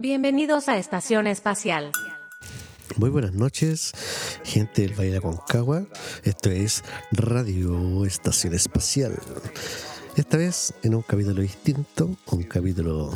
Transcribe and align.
Bienvenidos 0.00 0.70
a 0.70 0.78
Estación 0.78 1.26
Espacial. 1.26 1.92
Muy 2.96 3.10
buenas 3.10 3.34
noches, 3.34 3.92
gente 4.44 4.80
del 4.80 4.98
Valle 4.98 5.10
de 5.10 5.18
Aconcagua. 5.18 5.84
Esto 6.24 6.48
es 6.48 6.82
Radio 7.12 8.06
Estación 8.06 8.54
Espacial. 8.54 9.18
Esta 10.16 10.38
vez 10.38 10.72
en 10.84 10.94
un 10.94 11.02
capítulo 11.02 11.42
distinto, 11.42 12.16
un 12.30 12.42
capítulo 12.44 13.10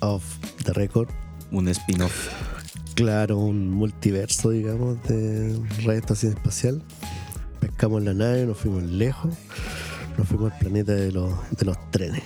off 0.00 0.24
the 0.62 0.74
record. 0.74 1.08
Un 1.50 1.68
spin-off. 1.68 2.28
Claro, 2.94 3.38
un 3.38 3.70
multiverso, 3.70 4.50
digamos, 4.50 5.02
de 5.04 5.58
Radio 5.86 6.00
Estación 6.00 6.34
Espacial. 6.34 6.82
Pescamos 7.60 8.02
la 8.02 8.12
nave, 8.12 8.44
nos 8.44 8.58
fuimos 8.58 8.82
lejos, 8.82 9.32
nos 10.18 10.28
fuimos 10.28 10.52
al 10.52 10.58
planeta 10.58 10.92
de 10.92 11.12
los, 11.12 11.32
de 11.52 11.64
los 11.64 11.90
trenes. 11.90 12.24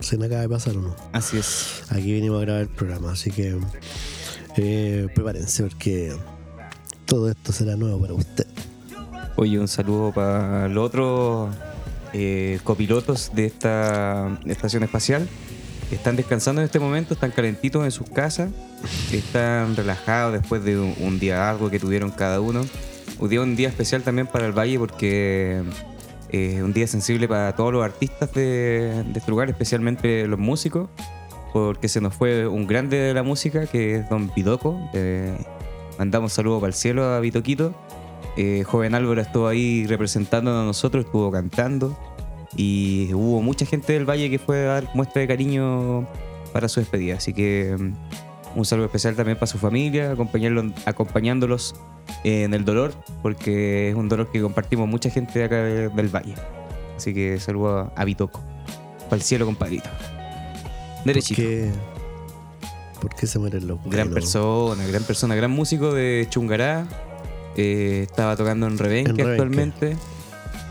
Se 0.00 0.16
me 0.16 0.26
acaba 0.26 0.42
de 0.42 0.48
pasar 0.48 0.76
o 0.76 0.80
no. 0.80 0.96
Así 1.12 1.38
es. 1.38 1.82
Aquí 1.90 2.12
venimos 2.12 2.38
a 2.38 2.44
grabar 2.44 2.62
el 2.62 2.68
programa, 2.68 3.12
así 3.12 3.30
que 3.30 3.58
eh, 4.56 5.08
prepárense 5.14 5.62
porque 5.62 6.16
todo 7.04 7.30
esto 7.30 7.52
será 7.52 7.76
nuevo 7.76 8.00
para 8.00 8.14
usted. 8.14 8.46
Oye, 9.36 9.58
un 9.58 9.68
saludo 9.68 10.12
para 10.12 10.68
los 10.68 10.86
otros 10.86 11.54
eh, 12.12 12.60
copilotos 12.64 13.30
de 13.34 13.46
esta 13.46 14.38
estación 14.46 14.82
espacial. 14.82 15.28
Están 15.90 16.14
descansando 16.14 16.60
en 16.60 16.66
este 16.66 16.78
momento, 16.78 17.14
están 17.14 17.32
calentitos 17.32 17.84
en 17.84 17.90
sus 17.90 18.08
casas, 18.08 18.50
están 19.10 19.74
relajados 19.74 20.34
después 20.34 20.62
de 20.62 20.78
un, 20.78 20.94
un 21.00 21.18
día 21.18 21.50
algo 21.50 21.68
que 21.68 21.80
tuvieron 21.80 22.10
cada 22.10 22.40
uno. 22.40 22.64
Un 23.18 23.28
día, 23.28 23.40
un 23.40 23.56
día 23.56 23.68
especial 23.68 24.02
también 24.02 24.26
para 24.26 24.46
el 24.46 24.52
Valle 24.52 24.78
porque 24.78 25.62
un 26.32 26.72
día 26.72 26.86
sensible 26.86 27.28
para 27.28 27.54
todos 27.54 27.72
los 27.72 27.84
artistas 27.84 28.32
de, 28.32 29.04
este 29.14 29.30
lugar, 29.30 29.48
especialmente 29.50 30.26
los 30.26 30.38
músicos, 30.38 30.88
porque 31.52 31.88
se 31.88 32.00
nos 32.00 32.14
fue 32.14 32.46
un 32.46 32.66
grande 32.66 32.96
de 32.96 33.14
la 33.14 33.22
música 33.22 33.66
que 33.66 33.96
es 33.96 34.08
Don 34.08 34.28
Pitoco. 34.28 34.78
Eh, 34.92 35.36
mandamos 35.98 36.32
saludos 36.32 36.60
para 36.60 36.68
el 36.68 36.74
cielo 36.74 37.04
a 37.04 37.20
Vitoquito. 37.20 37.74
Eh, 38.36 38.62
Joven 38.64 38.94
Álvaro 38.94 39.20
estuvo 39.20 39.48
ahí 39.48 39.86
representándonos 39.86 40.62
a 40.62 40.66
nosotros, 40.66 41.04
estuvo 41.04 41.30
cantando. 41.30 41.96
Y 42.56 43.12
hubo 43.14 43.42
mucha 43.42 43.64
gente 43.66 43.92
del 43.92 44.08
Valle 44.08 44.30
que 44.30 44.38
fue 44.38 44.62
a 44.62 44.74
dar 44.74 44.90
muestra 44.94 45.20
de 45.20 45.28
cariño 45.28 46.06
para 46.52 46.68
su 46.68 46.80
despedida. 46.80 47.16
Así 47.16 47.32
que 47.32 47.76
mm, 47.78 47.92
un 48.56 48.64
saludo 48.64 48.86
especial 48.86 49.14
también 49.16 49.36
para 49.36 49.46
su 49.46 49.58
familia, 49.58 50.14
acompañándolos 50.86 51.74
en 52.24 52.52
el 52.54 52.64
dolor, 52.64 52.92
porque 53.22 53.90
es 53.90 53.94
un 53.94 54.08
dolor 54.08 54.30
que 54.30 54.40
compartimos 54.42 54.88
mucha 54.88 55.10
gente 55.10 55.38
de 55.38 55.44
acá 55.44 55.56
de- 55.56 55.88
del 55.88 56.08
Valle. 56.08 56.34
Así 56.96 57.14
que 57.14 57.38
saludo 57.40 57.92
a, 57.94 58.04
Vitoco. 58.04 58.40
Para 59.04 59.16
el 59.16 59.22
cielo, 59.22 59.46
compadrito. 59.46 59.88
¿Por 60.98 61.04
Derechito. 61.06 61.40
qué, 61.40 61.70
por 63.00 63.14
qué 63.14 63.26
se 63.26 63.38
mueren 63.38 63.66
los 63.66 63.78
Gran 63.86 64.10
persona, 64.10 64.84
gran 64.86 65.02
persona, 65.04 65.34
gran 65.34 65.50
músico 65.50 65.94
de 65.94 66.26
Chungará. 66.28 66.86
Eh, 67.56 68.06
estaba 68.08 68.36
tocando 68.36 68.66
en 68.66 68.76
Rebenque. 68.78 69.22
actualmente. 69.22 69.96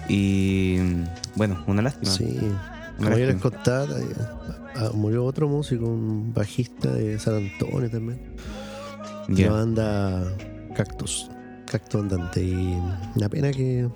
Y 0.08 0.78
bueno, 1.36 1.64
una 1.68 1.82
lástima. 1.82 2.12
Sí, 2.12 2.40
como 2.98 3.10
yo 3.12 3.26
les 3.26 3.36
contaba, 3.42 3.86
eh, 4.00 4.06
ah, 4.76 4.92
murió 4.94 5.26
otro 5.26 5.48
músico, 5.48 5.86
un 5.86 6.34
bajista 6.34 6.92
de 6.92 7.20
San 7.20 7.36
Antonio 7.36 7.90
también. 7.90 8.20
Ya. 9.30 9.48
La 9.48 9.54
banda 9.54 10.38
Cactus, 10.76 11.30
Cactus 11.66 12.02
Andante. 12.02 12.44
Y 12.44 12.78
una 13.16 13.30
pena 13.30 13.52
que 13.52 13.88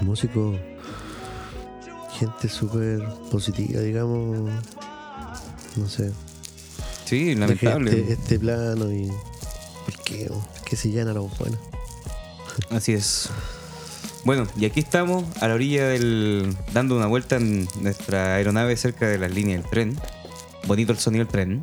músico, 0.00 0.54
gente 2.18 2.48
súper 2.48 3.02
positiva, 3.30 3.80
digamos, 3.80 4.50
no 5.76 5.88
sé, 5.88 6.12
Sí, 7.08 7.24
deje 7.24 7.36
lamentable. 7.36 8.00
Este, 8.00 8.12
este 8.12 8.38
plano 8.38 8.92
y. 8.92 9.08
¿Por 9.86 10.04
qué? 10.04 10.26
¿Por 10.26 10.64
qué 10.66 10.76
se 10.76 10.90
llena 10.90 11.14
los 11.14 11.38
buenos? 11.38 11.58
Así 12.68 12.92
es. 12.92 13.30
Bueno, 14.24 14.46
y 14.58 14.64
aquí 14.66 14.80
estamos 14.80 15.24
a 15.40 15.48
la 15.48 15.54
orilla 15.54 15.86
del. 15.88 16.54
dando 16.72 16.96
una 16.96 17.06
vuelta 17.06 17.36
en 17.36 17.66
nuestra 17.80 18.34
aeronave 18.34 18.76
cerca 18.76 19.06
de 19.06 19.18
las 19.18 19.30
líneas 19.32 19.62
del 19.62 19.70
tren. 19.70 20.00
Bonito 20.66 20.92
el 20.92 20.98
sonido 20.98 21.24
del 21.24 21.32
tren. 21.32 21.62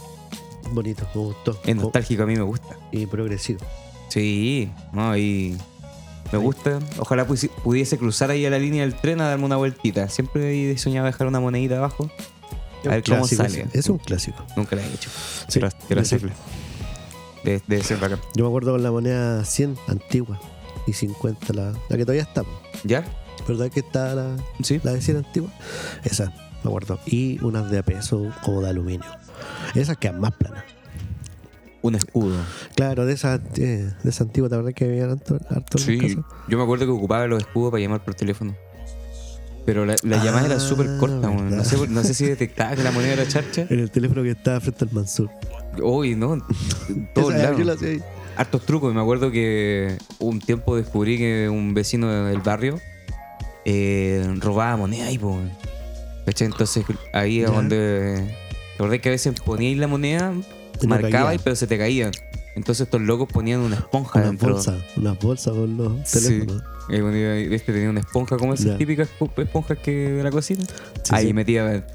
Bonito, 0.71 1.07
me 1.13 1.21
gustó. 1.21 1.59
Es 1.65 1.75
nostálgico, 1.75 2.23
a 2.23 2.25
mí 2.25 2.35
me 2.35 2.41
gusta. 2.41 2.77
Y 2.91 3.05
progresivo. 3.05 3.59
Sí, 4.09 4.71
no, 4.93 5.15
y 5.17 5.57
me 6.31 6.39
gusta. 6.39 6.79
Ojalá 6.97 7.25
pudiese 7.27 7.97
cruzar 7.97 8.31
ahí 8.31 8.45
a 8.45 8.49
la 8.49 8.57
línea 8.57 8.81
del 8.81 8.95
tren 8.95 9.21
a 9.21 9.27
darme 9.27 9.45
una 9.45 9.57
vueltita. 9.57 10.09
Siempre 10.09 10.71
he 10.71 10.77
soñado 10.77 11.05
dejar 11.05 11.27
una 11.27 11.39
monedita 11.39 11.77
abajo. 11.77 12.09
A 12.85 12.89
ver 12.89 13.03
cómo 13.03 13.17
clásico 13.27 13.43
sale. 13.43 13.67
Es 13.73 13.89
un 13.89 13.97
clásico. 13.97 14.43
Nunca 14.55 14.75
la 14.75 14.83
he 14.83 14.93
hecho. 14.93 15.09
Sí, 15.47 15.59
quiero 15.59 15.73
de- 15.87 16.01
hacerlo. 16.01 16.31
Debe, 17.43 17.61
debe 17.67 17.83
ser 17.83 17.97
bacán. 17.99 18.19
Yo 18.35 18.43
me 18.43 18.47
acuerdo 18.49 18.71
con 18.71 18.81
la 18.81 18.89
moneda 18.91 19.43
100 19.45 19.75
antigua 19.87 20.39
y 20.87 20.93
50, 20.93 21.53
la, 21.53 21.71
la 21.89 21.97
que 21.97 22.03
todavía 22.03 22.23
está. 22.23 22.43
¿Ya? 22.83 23.03
¿Verdad 23.47 23.69
que 23.69 23.79
está 23.81 24.15
la, 24.15 24.35
Sí. 24.61 24.79
la 24.83 24.93
de 24.93 25.01
100 25.01 25.17
antigua? 25.17 25.49
Esa, 26.03 26.33
me 26.63 26.69
acuerdo. 26.69 26.99
Y 27.05 27.39
unas 27.43 27.69
de 27.69 27.83
peso 27.83 28.31
como 28.43 28.61
de 28.61 28.69
aluminio. 28.69 29.05
Esas 29.75 29.97
quedan 29.97 30.19
más 30.19 30.31
planas. 30.33 30.63
Un 31.81 31.93
escudo. 31.95 32.37
Claro, 32.75 33.05
de 33.05 33.13
esas 33.13 33.39
eh, 33.57 33.91
de 34.03 34.09
esa 34.09 34.23
antigua, 34.23 34.49
¿te 34.49 34.55
verdad 34.55 34.73
que 34.73 34.85
había 34.85 35.05
harto, 35.05 35.37
harto 35.49 35.77
Sí. 35.77 36.17
Yo 36.47 36.57
me 36.57 36.63
acuerdo 36.63 36.85
que 36.85 36.91
ocupaba 36.91 37.27
los 37.27 37.39
escudos 37.41 37.71
para 37.71 37.81
llamar 37.83 38.03
por 38.03 38.15
teléfono. 38.15 38.55
Pero 39.67 39.85
la, 39.85 39.95
la 40.03 40.23
llamada 40.23 40.45
era 40.45 40.55
Ah, 40.55 40.59
súper 40.59 40.97
corta, 40.99 41.27
no, 41.29 41.63
sé, 41.63 41.87
no 41.87 42.03
sé 42.03 42.13
si 42.13 42.25
detectaba 42.25 42.75
que 42.75 42.83
la 42.83 42.91
moneda 42.91 43.13
era 43.13 43.27
charcha. 43.27 43.65
En 43.69 43.79
el 43.79 43.91
teléfono 43.91 44.21
que 44.23 44.31
estaba 44.31 44.59
frente 44.59 44.85
al 44.85 44.91
Mansur. 44.93 45.29
Uy, 45.81 46.15
no. 46.15 46.37
Todos 47.13 47.33
Esa, 47.33 47.55
yo 47.57 47.63
la 47.65 47.73
hacía 47.73 47.89
ahí. 47.89 48.03
Hartos 48.37 48.65
trucos. 48.65 48.93
Me 48.93 49.01
acuerdo 49.01 49.31
que 49.31 49.97
un 50.19 50.39
tiempo 50.39 50.75
descubrí 50.75 51.17
que 51.17 51.47
un 51.49 51.73
vecino 51.73 52.09
del 52.25 52.39
barrio 52.41 52.79
eh, 53.65 54.25
robaba 54.39 54.77
moneda 54.77 55.05
ahí, 55.07 55.17
po. 55.17 55.37
¿Cachai? 56.25 56.47
Entonces 56.47 56.85
ahí 57.13 57.41
es 57.41 57.51
donde. 57.51 58.27
¿Te 58.77 58.83
acordás 58.83 58.99
que 58.99 59.09
a 59.09 59.11
veces 59.11 59.39
poníais 59.39 59.77
la 59.77 59.87
moneda, 59.87 60.33
Y 60.81 60.87
marcabais, 60.87 61.37
caía. 61.37 61.39
pero 61.43 61.55
se 61.55 61.67
te 61.67 61.77
caían? 61.77 62.11
Entonces 62.55 62.85
estos 62.85 63.01
locos 63.01 63.27
ponían 63.31 63.59
una 63.61 63.75
esponja 63.75 64.19
Unas 64.19 64.29
dentro. 64.31 64.53
bolsas, 64.53 64.81
unas 64.97 65.19
bolsas 65.19 65.53
con 65.53 65.77
los 65.77 65.93
Sí. 66.09 66.19
teléfonos. 66.29 66.63
Bueno, 66.87 67.15
y 67.17 67.53
este 67.53 67.73
tenía 67.73 67.89
una 67.89 67.99
esponja 68.01 68.37
como 68.37 68.53
esas 68.53 68.67
Ya. 68.67 68.77
típicas 68.77 69.09
espo- 69.19 69.41
esponjas 69.41 69.77
que 69.79 69.91
de 70.11 70.23
la 70.23 70.31
cocina. 70.31 70.63
Sí, 71.03 71.11
Ahí 71.11 71.27
sí. 71.27 71.33
metía. 71.33 71.85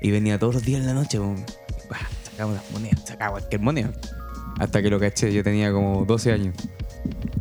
Y 0.00 0.10
venía 0.10 0.38
todos 0.38 0.54
los 0.54 0.64
días 0.64 0.80
en 0.80 0.86
la 0.86 0.94
noche. 0.94 1.18
po. 1.18 1.34
Bah, 1.90 1.96
sacaba 2.30 2.52
unas 2.52 2.70
monedas, 2.70 3.00
sacaba 3.06 3.32
cualquier 3.32 3.60
moneda. 3.60 3.90
Hasta 4.58 4.82
que 4.82 4.90
lo 4.90 4.98
caché, 4.98 5.32
yo 5.32 5.42
tenía 5.42 5.72
como 5.72 6.04
12 6.04 6.32
años. 6.32 6.54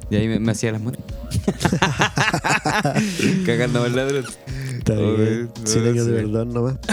Y 0.09 0.15
ahí 0.15 0.27
me, 0.27 0.39
me 0.39 0.51
hacía 0.51 0.71
las 0.71 0.81
monedas. 0.81 1.03
Cagando 3.45 3.83
al 3.83 3.95
ladrón. 3.95 4.25
Está 4.77 4.93
bien. 4.93 5.49
no 5.59 5.67
100 5.67 5.87
años 5.87 5.95
de 5.95 6.03
sé. 6.03 6.25
verdad 6.25 6.45
nomás. 6.45 6.77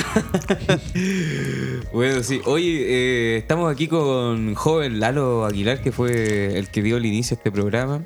Bueno, 1.92 2.22
sí. 2.24 2.40
Oye, 2.44 2.86
eh, 2.88 3.36
estamos 3.36 3.72
aquí 3.72 3.86
con 3.86 4.54
joven 4.54 4.98
Lalo 4.98 5.44
Aguilar, 5.44 5.80
que 5.80 5.92
fue 5.92 6.58
el 6.58 6.68
que 6.70 6.82
dio 6.82 6.96
el 6.96 7.06
inicio 7.06 7.34
a 7.34 7.38
este 7.38 7.52
programa. 7.52 8.04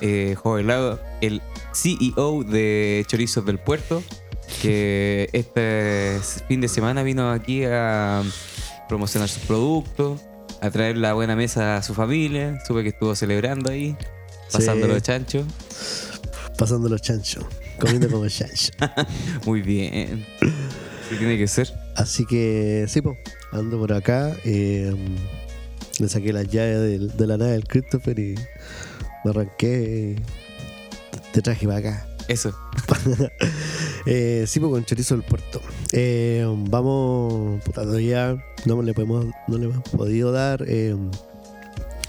Eh, 0.00 0.34
joven 0.36 0.66
Lalo, 0.66 0.98
el 1.20 1.40
CEO 1.72 2.42
de 2.42 3.04
Chorizos 3.06 3.46
del 3.46 3.58
Puerto, 3.58 4.02
que 4.60 5.30
este 5.32 6.18
fin 6.48 6.60
de 6.60 6.68
semana 6.68 7.04
vino 7.04 7.30
aquí 7.30 7.62
a 7.64 8.22
promocionar 8.88 9.28
sus 9.28 9.44
productos, 9.44 10.20
a 10.60 10.70
traer 10.70 10.96
la 10.96 11.12
buena 11.14 11.36
mesa 11.36 11.76
a 11.76 11.82
su 11.82 11.94
familia. 11.94 12.60
Supe 12.66 12.82
que 12.82 12.88
estuvo 12.90 13.14
celebrando 13.14 13.70
ahí, 13.70 13.96
pasándolo 14.52 14.94
de 14.94 15.00
Sí, 15.00 15.06
chancho. 15.06 15.44
pasando 16.56 16.88
los 16.88 17.00
chanchos. 17.02 17.44
Comiendo 17.78 18.10
como 18.10 18.28
chancho. 18.28 18.72
Muy 19.46 19.62
bien. 19.62 20.26
Sí, 21.08 21.16
tiene 21.18 21.38
que 21.38 21.46
ser. 21.46 21.72
Así 21.96 22.26
que 22.26 22.86
sí, 22.88 23.00
pues, 23.00 23.16
ando 23.52 23.78
por 23.78 23.92
acá. 23.92 24.32
eh, 24.44 24.94
le 26.00 26.08
saqué 26.08 26.32
las 26.32 26.46
llaves 26.48 26.80
del- 26.80 27.16
de, 27.16 27.26
la 27.26 27.36
nave 27.36 27.52
del 27.52 27.64
Christopher 27.66 28.18
y 28.18 28.34
me 29.24 29.30
arranqué. 29.30 30.16
y 30.16 31.30
te 31.32 31.42
traje 31.42 31.66
para 31.66 31.78
acá. 31.78 32.07
Eso. 32.28 32.52
Eh, 34.10 34.44
sí, 34.46 34.58
pues 34.58 34.72
con 34.72 34.84
chorizo 34.86 35.16
del 35.16 35.24
puerto. 35.24 35.60
Eh, 35.92 36.42
vamos, 36.70 37.62
puta, 37.62 37.82
todavía 37.82 38.42
no 38.64 38.80
le, 38.80 38.94
podemos, 38.94 39.26
no 39.48 39.58
le 39.58 39.66
hemos 39.66 39.86
podido 39.90 40.32
dar, 40.32 40.64
eh, 40.66 40.96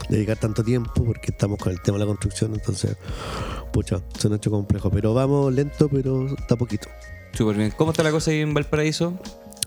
dedicar 0.08 0.38
tanto 0.38 0.64
tiempo 0.64 1.04
porque 1.04 1.32
estamos 1.32 1.58
con 1.60 1.74
el 1.74 1.82
tema 1.82 1.98
de 1.98 2.06
la 2.06 2.08
construcción, 2.08 2.54
entonces, 2.54 2.96
pucha, 3.74 4.00
se 4.18 4.30
nos 4.30 4.36
ha 4.36 4.38
hecho 4.38 4.50
complejo. 4.50 4.90
Pero 4.92 5.14
vamos 5.14 5.54
lento, 5.54 5.90
pero 5.90 6.28
está 6.28 6.56
poquito. 6.56 6.88
Súper 7.34 7.58
bien. 7.58 7.72
¿Cómo 7.76 7.92
está 7.92 8.02
la 8.04 8.12
cosa 8.12 8.32
ahí 8.32 8.40
en 8.40 8.54
Valparaíso? 8.54 9.20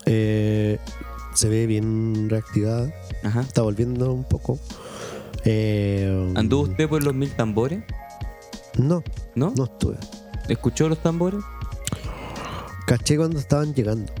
Eh, 0.07 0.79
se 1.35 1.49
ve 1.49 1.67
bien 1.67 2.29
reactivada, 2.31 2.91
Ajá. 3.23 3.41
está 3.41 3.61
volviendo 3.61 4.11
un 4.11 4.23
poco. 4.23 4.57
Eh, 5.45 6.31
¿Anduvo 6.35 6.63
usted 6.63 6.89
por 6.89 7.03
los 7.03 7.13
mil 7.13 7.31
tambores? 7.35 7.83
No, 8.77 9.03
¿No? 9.35 9.53
no 9.55 9.65
estuve. 9.65 9.97
¿Escuchó 10.49 10.89
los 10.89 10.99
tambores? 11.01 11.41
Caché 12.85 13.17
cuando 13.17 13.39
estaban 13.39 13.73
llegando. 13.73 14.11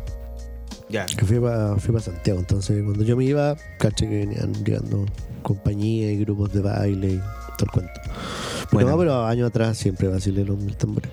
Ya. 0.89 1.05
Que 1.05 1.25
fui 1.25 1.39
para 1.39 1.75
fui 1.77 1.93
pa 1.93 1.99
Santiago. 1.99 2.39
Entonces, 2.39 2.83
cuando 2.83 3.03
yo 3.03 3.17
me 3.17 3.25
iba, 3.25 3.55
caché 3.79 4.07
que 4.07 4.19
venían 4.25 4.53
llegando 4.63 5.05
compañías 5.41 6.11
y 6.13 6.17
grupos 6.19 6.53
de 6.53 6.61
baile 6.61 7.07
y 7.13 7.17
todo 7.57 7.65
el 7.65 7.71
cuento. 7.71 7.93
Pero 8.03 8.67
Bueno. 8.71 8.89
no, 8.91 8.97
pero 8.97 9.25
años 9.25 9.49
atrás 9.49 9.77
siempre 9.77 10.07
vacilé 10.07 10.45
los 10.45 10.57
mil 10.57 10.75
tambores. 10.77 11.11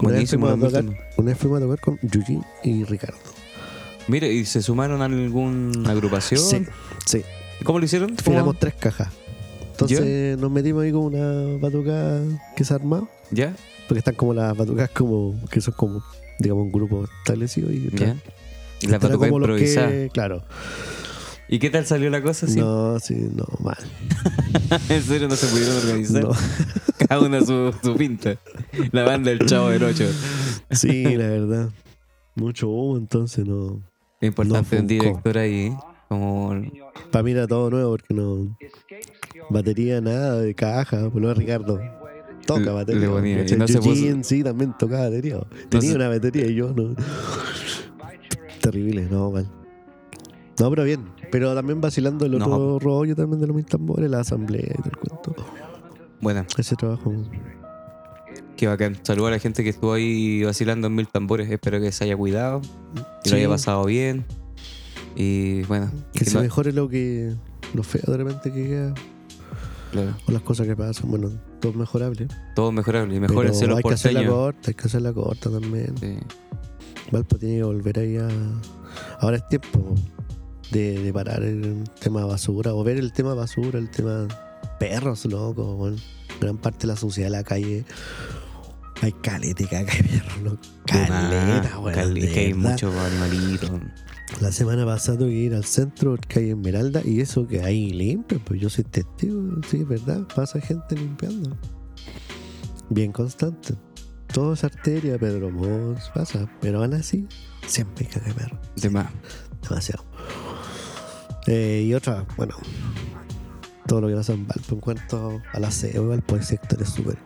Una 0.00 0.12
vez, 0.12 0.30
Buenísimo, 0.32 0.46
fuimos 0.48 0.74
a 0.74 0.80
tocar, 0.82 0.96
una 1.16 1.26
vez 1.30 1.38
fuimos 1.38 1.58
a 1.58 1.60
tocar 1.64 1.80
con 1.80 1.98
Yuji 2.02 2.40
y 2.64 2.84
Ricardo. 2.84 3.18
Mire, 4.08 4.32
¿y 4.32 4.44
se 4.44 4.62
sumaron 4.62 5.02
a 5.02 5.04
alguna 5.06 5.90
agrupación? 5.90 6.40
Sí, 6.40 6.66
sí. 7.06 7.22
¿Cómo 7.64 7.78
lo 7.78 7.84
hicieron? 7.84 8.16
Tiramos 8.16 8.58
tres 8.58 8.74
cajas. 8.74 9.08
Entonces 9.72 10.36
nos 10.38 10.50
metimos 10.50 10.82
ahí 10.82 10.92
con 10.92 11.02
una 11.14 11.58
batucada 11.58 12.22
que 12.56 12.64
se 12.64 12.72
ha 12.72 12.76
armado. 12.76 13.08
¿Ya? 13.30 13.54
Porque 13.90 13.98
están 13.98 14.14
como 14.14 14.32
las 14.34 14.56
batucas 14.56 14.88
como 14.90 15.34
que 15.50 15.60
son 15.60 15.74
como, 15.76 16.00
digamos, 16.38 16.62
un 16.66 16.70
grupo 16.70 17.08
establecido 17.22 17.72
y 17.72 17.90
¿Ya? 17.92 18.14
Y 18.80 18.86
la 18.86 18.94
Esta 18.94 19.08
era 19.08 19.16
batucada 19.16 19.18
como 19.30 19.38
los 19.40 19.48
improvisada. 19.48 19.88
que, 19.88 20.10
claro. 20.12 20.44
¿Y 21.48 21.58
qué 21.58 21.70
tal 21.70 21.84
salió 21.86 22.08
la 22.08 22.22
cosa? 22.22 22.46
¿Sí? 22.46 22.60
No, 22.60 23.00
sí, 23.00 23.16
no, 23.34 23.44
mal. 23.58 23.76
¿En 24.88 25.02
serio 25.02 25.26
no 25.26 25.34
se 25.34 25.48
pudieron 25.48 25.76
organizar? 25.76 26.22
No. 26.22 26.30
Cada 27.08 27.20
una 27.20 27.44
su, 27.44 27.74
su 27.82 27.96
pinta. 27.96 28.36
La 28.92 29.02
banda 29.02 29.30
del 29.30 29.44
Chavo 29.44 29.70
del 29.70 29.82
Ocho. 29.82 30.06
Sí, 30.70 31.02
la 31.16 31.26
verdad. 31.26 31.70
Mucho 32.36 32.68
humo, 32.68 32.96
entonces 32.96 33.44
no. 33.44 33.82
Es 34.20 34.28
importante 34.28 34.76
No 34.76 34.82
un 34.82 34.86
director 34.86 35.36
ahí, 35.36 35.66
¿eh? 35.66 35.76
como 36.08 36.62
Para 37.10 37.24
mí 37.24 37.32
era 37.32 37.48
todo 37.48 37.70
nuevo 37.70 37.90
porque 37.90 38.14
no. 38.14 38.56
Batería 39.48 40.00
nada 40.00 40.40
de 40.40 40.54
caja, 40.54 41.10
pues 41.10 41.24
no 41.24 41.34
Ricardo. 41.34 41.80
Toca 42.58 42.72
batería. 42.72 43.00
le 43.02 43.08
ponía, 43.08 43.34
y 43.34 43.42
¿cachai? 43.42 43.58
no 43.58 43.68
se 43.68 43.78
Eugene 43.78 44.14
puso- 44.16 44.24
sí 44.24 44.42
también 44.44 44.74
tocaba 44.78 45.04
batería. 45.04 45.40
Tenía 45.68 45.94
una 45.94 46.08
batería 46.08 46.46
y 46.46 46.54
yo 46.54 46.72
no. 46.74 46.94
Terrible, 48.60 49.06
no, 49.10 49.30
mal. 49.30 49.46
No, 50.58 50.68
pero 50.70 50.84
bien. 50.84 51.00
Pero 51.32 51.54
también 51.54 51.80
vacilando 51.80 52.26
el 52.26 52.38
No. 52.38 52.44
otro 52.46 52.78
rollo 52.78 53.16
también 53.16 53.40
de 53.40 53.46
los 53.46 53.56
mil 53.56 53.64
tambores, 53.64 54.10
la 54.10 54.20
asamblea 54.20 54.62
y 54.62 54.82
todo 54.82 54.90
el 54.90 54.96
cuento. 54.98 55.34
bueno, 56.20 56.44
Ese 56.58 56.76
trabajo. 56.76 57.12
qué 58.56 58.66
bacán. 58.66 58.98
Saludos 59.02 59.28
a 59.28 59.30
la 59.32 59.38
gente 59.38 59.62
que 59.64 59.70
estuvo 59.70 59.92
ahí 59.94 60.44
vacilando 60.44 60.88
en 60.88 60.94
mil 60.94 61.08
tambores. 61.08 61.50
Espero 61.50 61.80
que 61.80 61.90
se 61.92 62.04
haya 62.04 62.16
cuidado, 62.16 62.60
que 63.24 63.30
lo 63.30 63.36
haya 63.36 63.48
pasado 63.48 63.84
bien. 63.86 64.24
Y 65.16 65.62
bueno, 65.62 65.90
Que 66.12 66.20
que 66.20 66.24
se 66.26 66.34
no- 66.36 66.42
mejore 66.42 66.72
lo 66.72 66.88
que. 66.88 67.34
Lo 67.72 67.82
feo 67.82 68.02
de 68.06 68.16
repente 68.16 68.52
que 68.52 68.64
queda. 68.66 68.94
claro, 69.92 70.16
O 70.26 70.32
las 70.32 70.42
cosas 70.42 70.66
que 70.66 70.76
pasan. 70.76 71.10
Bueno, 71.10 71.30
todo 71.60 71.72
es 71.72 71.78
mejorable. 71.78 72.26
todo 72.54 72.72
mejorable. 72.72 73.14
Y 73.16 73.20
mejorense 73.20 73.66
los 73.66 73.76
hay 73.78 73.82
que 73.82 73.94
hacer 73.94 74.12
la 74.12 74.20
porteños. 74.20 74.34
corta, 74.44 74.68
hay 74.68 74.74
que 74.74 74.84
hacer 74.86 75.02
la 75.02 75.12
corta 75.12 75.50
también. 75.50 75.94
Sí. 75.98 76.18
Valpo 77.10 77.38
tiene 77.38 77.56
que 77.56 77.64
volver 77.64 77.98
ahí 77.98 78.16
a. 78.16 78.28
Ahora 79.20 79.36
es 79.36 79.48
tiempo 79.48 79.94
de, 80.70 81.02
de 81.02 81.12
parar 81.12 81.42
el 81.42 81.84
tema 82.00 82.24
basura 82.24 82.74
o 82.74 82.82
ver 82.84 82.98
el 82.98 83.12
tema 83.12 83.34
basura, 83.34 83.78
el 83.78 83.90
tema 83.90 84.26
perros, 84.78 85.24
loco. 85.26 85.76
bueno. 85.76 85.96
Gran 86.40 86.56
parte 86.56 86.86
de 86.86 86.86
la 86.88 86.96
sociedad 86.96 87.28
de 87.28 87.36
la 87.36 87.44
calle. 87.44 87.84
Hay 89.02 89.12
caleta 89.12 89.62
y 89.62 89.66
caca 89.66 89.94
de 89.96 90.02
perros, 90.02 90.42
loco. 90.42 90.58
Caleta, 90.86 91.78
weón, 91.78 91.94
cal- 91.94 92.14
de 92.14 92.20
es 92.26 92.32
que 92.32 92.40
hay 92.40 92.52
verdad. 92.52 92.70
muchos 92.72 92.94
animalitos. 92.94 93.70
La 94.40 94.52
semana 94.52 94.84
pasada 94.84 95.18
tuve 95.18 95.30
que 95.30 95.36
ir 95.36 95.54
al 95.54 95.64
centro 95.64 96.16
hay 96.40 96.50
Esmeralda 96.50 97.00
y 97.04 97.20
eso 97.20 97.46
que 97.48 97.62
ahí 97.62 97.90
limpio, 97.90 98.40
pues 98.44 98.60
yo 98.60 98.68
soy 98.70 98.84
testigo, 98.84 99.42
sí, 99.68 99.78
es 99.78 99.88
verdad, 99.88 100.26
pasa 100.34 100.60
gente 100.60 100.94
limpiando. 100.96 101.56
Bien 102.90 103.10
constante. 103.12 103.74
Todo 104.32 104.52
es 104.52 104.62
arteria, 104.62 105.18
Pedro 105.18 105.50
Mos, 105.50 106.10
pasa, 106.14 106.48
pero 106.60 106.82
aún 106.82 106.94
así, 106.94 107.26
siempre 107.66 108.06
hay 108.06 108.12
caca 108.12 108.28
de 108.28 108.34
perro. 108.34 108.60
De 108.76 108.90
más. 108.90 109.06
Demasiado. 109.68 110.04
Eh, 111.46 111.84
y 111.86 111.94
otra, 111.94 112.24
bueno, 112.36 112.54
todo 113.86 114.02
lo 114.02 114.08
que 114.08 114.14
pasa 114.14 114.32
en 114.34 114.46
Valpo 114.46 114.74
en 114.76 114.80
cuanto 114.80 115.42
al 115.52 115.64
aseo, 115.64 116.06
Valpo 116.08 116.36
el 116.36 116.44
sector 116.44 116.80
es 116.80 116.90
súper 116.90 117.18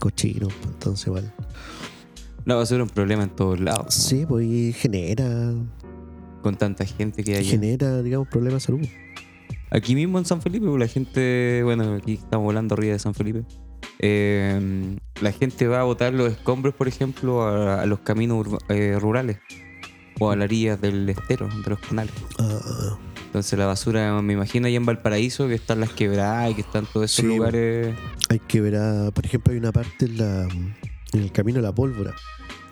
cochino, 0.00 0.48
pues, 0.48 0.64
entonces 0.66 1.06
igual. 1.06 1.32
La 2.44 2.56
basura 2.56 2.82
es 2.82 2.88
un 2.88 2.94
problema 2.94 3.22
en 3.22 3.30
todos 3.30 3.60
lados. 3.60 3.84
¿no? 3.84 3.90
Sí, 3.92 4.26
pues 4.26 4.44
y 4.46 4.72
genera, 4.72 5.52
Con 6.42 6.56
tanta 6.56 6.84
gente 6.84 7.22
que 7.22 7.36
hay. 7.36 7.44
genera, 7.44 8.02
digamos, 8.02 8.26
problemas 8.28 8.62
de 8.62 8.66
salud. 8.66 8.88
Aquí 9.70 9.94
mismo 9.94 10.18
en 10.18 10.24
San 10.24 10.42
Felipe, 10.42 10.66
pues, 10.66 10.80
la 10.80 10.88
gente, 10.88 11.60
bueno, 11.62 11.94
aquí 11.94 12.14
estamos 12.14 12.44
volando 12.44 12.74
arriba 12.74 12.94
de 12.94 12.98
San 12.98 13.14
Felipe. 13.14 13.44
eh, 14.00 14.96
la 15.20 15.32
gente 15.32 15.68
va 15.68 15.80
a 15.80 15.84
botar 15.84 16.12
los 16.14 16.32
escombros, 16.32 16.74
por 16.74 16.88
ejemplo, 16.88 17.42
a, 17.42 17.82
a 17.82 17.86
los 17.86 18.00
caminos 18.00 18.46
eh, 18.70 18.96
rurales 18.98 19.38
o 20.18 20.30
a 20.30 20.36
las 20.36 20.46
orillas 20.46 20.80
del 20.80 21.08
estero, 21.08 21.46
de 21.62 21.70
los 21.70 21.78
canales. 21.80 22.12
Ah, 22.38 22.98
Entonces 23.30 23.56
la 23.56 23.66
basura, 23.66 24.20
me 24.22 24.32
imagino, 24.32 24.66
ahí 24.66 24.74
en 24.74 24.84
Valparaíso, 24.84 25.46
que 25.46 25.54
están 25.54 25.78
las 25.78 25.90
quebradas 25.90 26.50
y 26.50 26.54
que 26.56 26.62
están 26.62 26.84
todos 26.84 27.04
esos 27.04 27.24
Sí, 27.24 27.26
lugares. 27.28 27.94
Hay 28.28 28.40
que 28.40 28.60
ver, 28.60 28.74
a, 28.74 29.12
por 29.12 29.24
ejemplo, 29.24 29.52
hay 29.52 29.58
una 29.60 29.70
parte 29.70 30.06
en, 30.06 30.18
la, 30.18 30.42
en 30.42 30.74
el 31.12 31.30
camino 31.30 31.58
de 31.58 31.62
la 31.62 31.72
pólvora, 31.72 32.12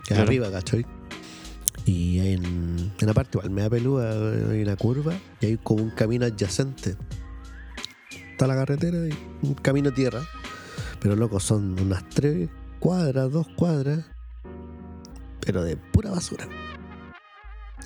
que 0.05 0.15
es 0.15 0.21
arriba, 0.21 0.51
¿cachai? 0.51 0.85
Y 1.85 2.19
en, 2.33 2.93
en 2.99 3.07
la 3.07 3.15
parte 3.15 3.39
igual, 3.39 3.51
media 3.51 3.71
pelúa, 3.71 4.11
hay 4.11 4.63
una 4.63 4.75
curva 4.75 5.15
y 5.41 5.47
hay 5.47 5.57
como 5.59 5.85
un 5.85 5.91
camino 5.91 6.27
adyacente. 6.27 6.97
Está 8.33 8.49
la 8.49 8.57
carretera 8.57 8.99
y 9.07 9.47
un 9.47 9.55
camino 9.55 9.93
tierra. 9.93 10.23
Pero 10.99 11.15
loco, 11.15 11.39
son 11.39 11.81
unas 11.81 12.09
tres 12.09 12.49
cuadras, 12.81 13.31
dos 13.31 13.47
cuadras, 13.55 14.07
pero 15.39 15.63
de 15.63 15.77
pura 15.77 16.11
basura. 16.11 16.49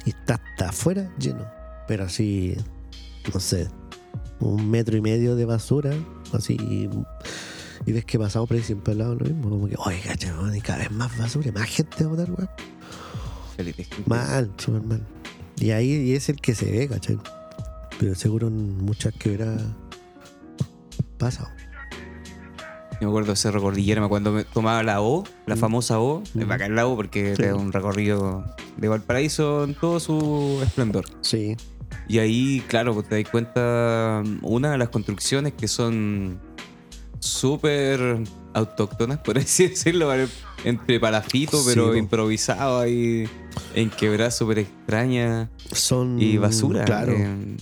Y 0.06 0.10
está 0.10 0.40
hasta 0.42 0.70
afuera 0.70 1.12
lleno. 1.18 1.46
Pero 1.88 2.04
así, 2.04 2.54
no 3.32 3.40
sé, 3.40 3.68
un 4.40 4.70
metro 4.70 4.96
y 4.96 5.00
medio 5.00 5.36
de 5.36 5.44
basura, 5.44 5.92
así. 6.32 6.56
Y 7.84 7.92
ves 7.92 8.04
que 8.04 8.18
pasamos 8.18 8.48
por 8.48 8.56
ahí 8.56 8.62
siempre 8.62 8.92
al 8.92 8.98
lado 8.98 9.14
lo 9.16 9.26
mismo, 9.26 9.50
como 9.50 9.68
que, 9.68 9.74
oye, 9.78 10.00
cacha, 10.06 10.34
y 10.54 10.60
cada 10.60 10.78
vez 10.80 10.90
más 10.92 11.16
basura, 11.18 11.48
y 11.48 11.52
más 11.52 11.68
gente 11.68 12.04
a 12.04 12.06
botar, 12.06 12.30
weón. 12.30 12.48
Felipe. 13.56 13.86
Mal, 14.06 14.50
súper 14.56 14.82
mal. 14.82 15.02
Y 15.58 15.70
ahí 15.72 15.90
y 15.90 16.14
es 16.14 16.28
el 16.28 16.36
que 16.36 16.54
se 16.54 16.70
ve, 16.70 16.88
¿cachai? 16.88 17.18
Pero 17.98 18.14
seguro 18.14 18.48
en 18.48 18.78
muchas 18.78 19.12
quebradas 19.14 19.62
pasa. 21.18 21.54
Yo 23.00 23.08
me 23.08 23.12
acuerdo 23.12 23.30
de 23.32 23.36
Cerro 23.36 23.60
Cordillera, 23.60 24.06
cuando 24.08 24.32
me 24.32 24.44
tomaba 24.44 24.82
la 24.82 25.00
O, 25.02 25.24
la 25.46 25.56
Mm. 25.56 25.58
famosa 25.58 26.00
O, 26.00 26.22
Mm. 26.34 26.46
bacán 26.46 26.74
la 26.76 26.86
O 26.86 26.94
porque 26.96 27.34
Sí. 27.36 27.42
era 27.42 27.56
un 27.56 27.72
recorrido 27.72 28.44
de 28.76 28.88
Valparaíso 28.88 29.64
en 29.64 29.74
todo 29.74 29.98
su 30.00 30.60
esplendor. 30.62 31.04
Sí, 31.20 31.56
Y 32.08 32.18
ahí, 32.18 32.62
claro, 32.68 32.94
pues 32.94 33.08
te 33.08 33.22
das 33.22 33.30
cuenta, 33.30 34.22
una 34.42 34.72
de 34.72 34.78
las 34.78 34.88
construcciones 34.90 35.52
que 35.54 35.68
son 35.68 36.38
súper 37.20 38.18
autóctonas, 38.54 39.18
por 39.18 39.38
así 39.38 39.68
decirlo, 39.68 40.10
entre 40.64 41.00
palafito, 41.00 41.56
Sí, 41.58 41.70
pero 41.70 41.94
improvisado 41.96 42.80
ahí, 42.80 43.28
en 43.74 43.90
quebradas 43.90 44.36
súper 44.36 44.60
extrañas 44.60 45.48
son. 45.72 46.20
y 46.20 46.36
basura. 46.38 46.84
Claro, 46.84 47.12
eh, 47.12 47.56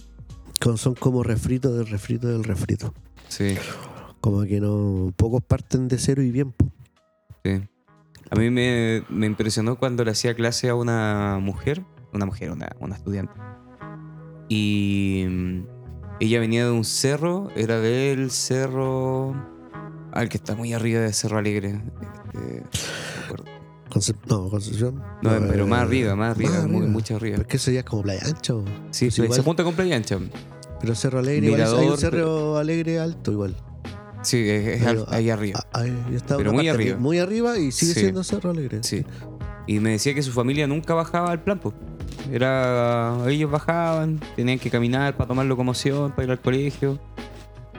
son 0.77 0.95
como 0.95 1.23
refritos 1.23 1.77
del 1.77 1.87
refrito 1.87 2.29
del 2.29 2.45
refrito. 2.45 2.95
sí, 3.29 3.55
Como 4.21 4.43
que 4.43 4.61
no. 4.61 5.13
Pocos 5.17 5.43
parten 5.43 5.89
de 5.89 5.99
cero 5.99 6.23
y 6.23 6.31
bien, 6.31 6.55
sí. 7.45 7.61
A 8.33 8.37
mí 8.37 8.49
me, 8.51 9.03
me 9.09 9.27
impresionó 9.27 9.77
cuando 9.77 10.05
le 10.05 10.13
hacía 10.13 10.35
clase 10.35 10.69
a 10.69 10.75
una 10.75 11.39
mujer, 11.41 11.83
una 12.13 12.27
mujer, 12.27 12.53
una, 12.53 12.69
una 12.79 12.95
estudiante. 12.95 13.33
Y 14.53 15.27
ella 16.19 16.41
venía 16.41 16.65
de 16.65 16.73
un 16.73 16.85
cerro, 16.85 17.51
era 17.55 17.79
del 17.79 18.33
cerro 18.33 19.33
al 20.13 20.29
que 20.29 20.39
está 20.39 20.57
muy 20.57 20.73
arriba 20.73 21.01
de 21.03 21.13
Cerro 21.13 21.39
Alegre. 21.39 21.81
este, 22.35 22.65
no. 23.31 23.45
Concep- 23.91 24.51
Concepción. 24.51 24.97
No, 25.23 25.31
pero 25.49 25.65
eh, 25.65 25.69
más 25.69 25.83
arriba, 25.83 26.17
más 26.17 26.37
arriba, 26.37 26.67
muy, 26.67 26.77
arriba. 26.79 26.87
mucho 26.93 27.15
arriba. 27.17 27.37
Pero 27.37 27.43
es 27.43 27.49
que 27.49 27.57
eso 27.59 27.71
ya 27.71 27.79
es 27.81 27.85
como 27.85 28.03
playa 28.03 28.23
ancha, 28.27 28.55
po. 28.55 28.65
Sí, 28.91 29.05
pues 29.07 29.15
se- 29.15 29.23
igual- 29.23 29.37
se 29.37 29.43
junta 29.45 29.63
con 29.65 29.75
Playa 29.75 29.95
Ancha. 29.97 30.19
Pero 30.81 30.95
Cerro 30.97 31.21
Alegre, 31.21 31.47
igual 31.47 31.61
es- 31.61 31.69
hay 31.69 31.75
un 31.75 31.81
Mirador, 31.83 31.99
Cerro 32.01 32.57
Alegre 32.59 32.99
alto, 32.99 33.31
igual. 33.31 33.55
Sí, 34.23 34.49
es, 34.49 34.85
al- 34.85 35.07
ahí 35.11 35.31
arriba. 35.31 35.65
Pero 36.37 36.53
muy 36.53 36.69
arriba. 36.69 36.99
Muy 36.99 37.19
arriba 37.21 37.57
y 37.57 37.71
sigue 37.71 37.95
Sí. 37.95 38.01
siendo 38.01 38.25
Cerro 38.25 38.51
Alegre. 38.51 38.81
Sí. 38.83 39.05
Y 39.69 39.79
me 39.79 39.91
decía 39.93 40.13
que 40.13 40.23
su 40.23 40.33
familia 40.33 40.67
nunca 40.67 40.95
bajaba 40.95 41.31
al 41.31 41.43
plan, 41.45 41.61
pues. 41.61 41.75
Era. 42.31 43.19
Ellos 43.29 43.51
bajaban, 43.51 44.21
tenían 44.37 44.59
que 44.59 44.71
caminar 44.71 45.17
para 45.17 45.29
tomar 45.29 45.47
locomoción, 45.47 46.13
para 46.13 46.25
ir 46.25 46.31
al 46.31 46.41
colegio. 46.41 46.99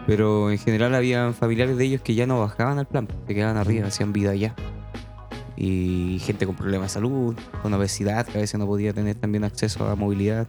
Pero 0.07 0.51
en 0.51 0.57
general 0.57 0.95
había 0.95 1.31
familiares 1.31 1.77
de 1.77 1.85
ellos 1.85 2.01
que 2.01 2.15
ya 2.15 2.25
no 2.25 2.39
bajaban 2.39 2.79
al 2.79 2.87
plan, 2.87 3.07
se 3.27 3.35
quedaban 3.35 3.57
arriba, 3.57 3.87
hacían 3.87 4.13
vida 4.13 4.31
allá. 4.31 4.55
Y 5.55 6.19
gente 6.21 6.47
con 6.47 6.55
problemas 6.55 6.89
de 6.89 6.93
salud, 6.95 7.35
con 7.61 7.73
obesidad, 7.73 8.25
que 8.25 8.39
a 8.39 8.41
veces 8.41 8.59
no 8.59 8.65
podía 8.65 8.93
tener 8.93 9.15
también 9.15 9.43
acceso 9.43 9.87
a 9.87 9.95
movilidad. 9.95 10.47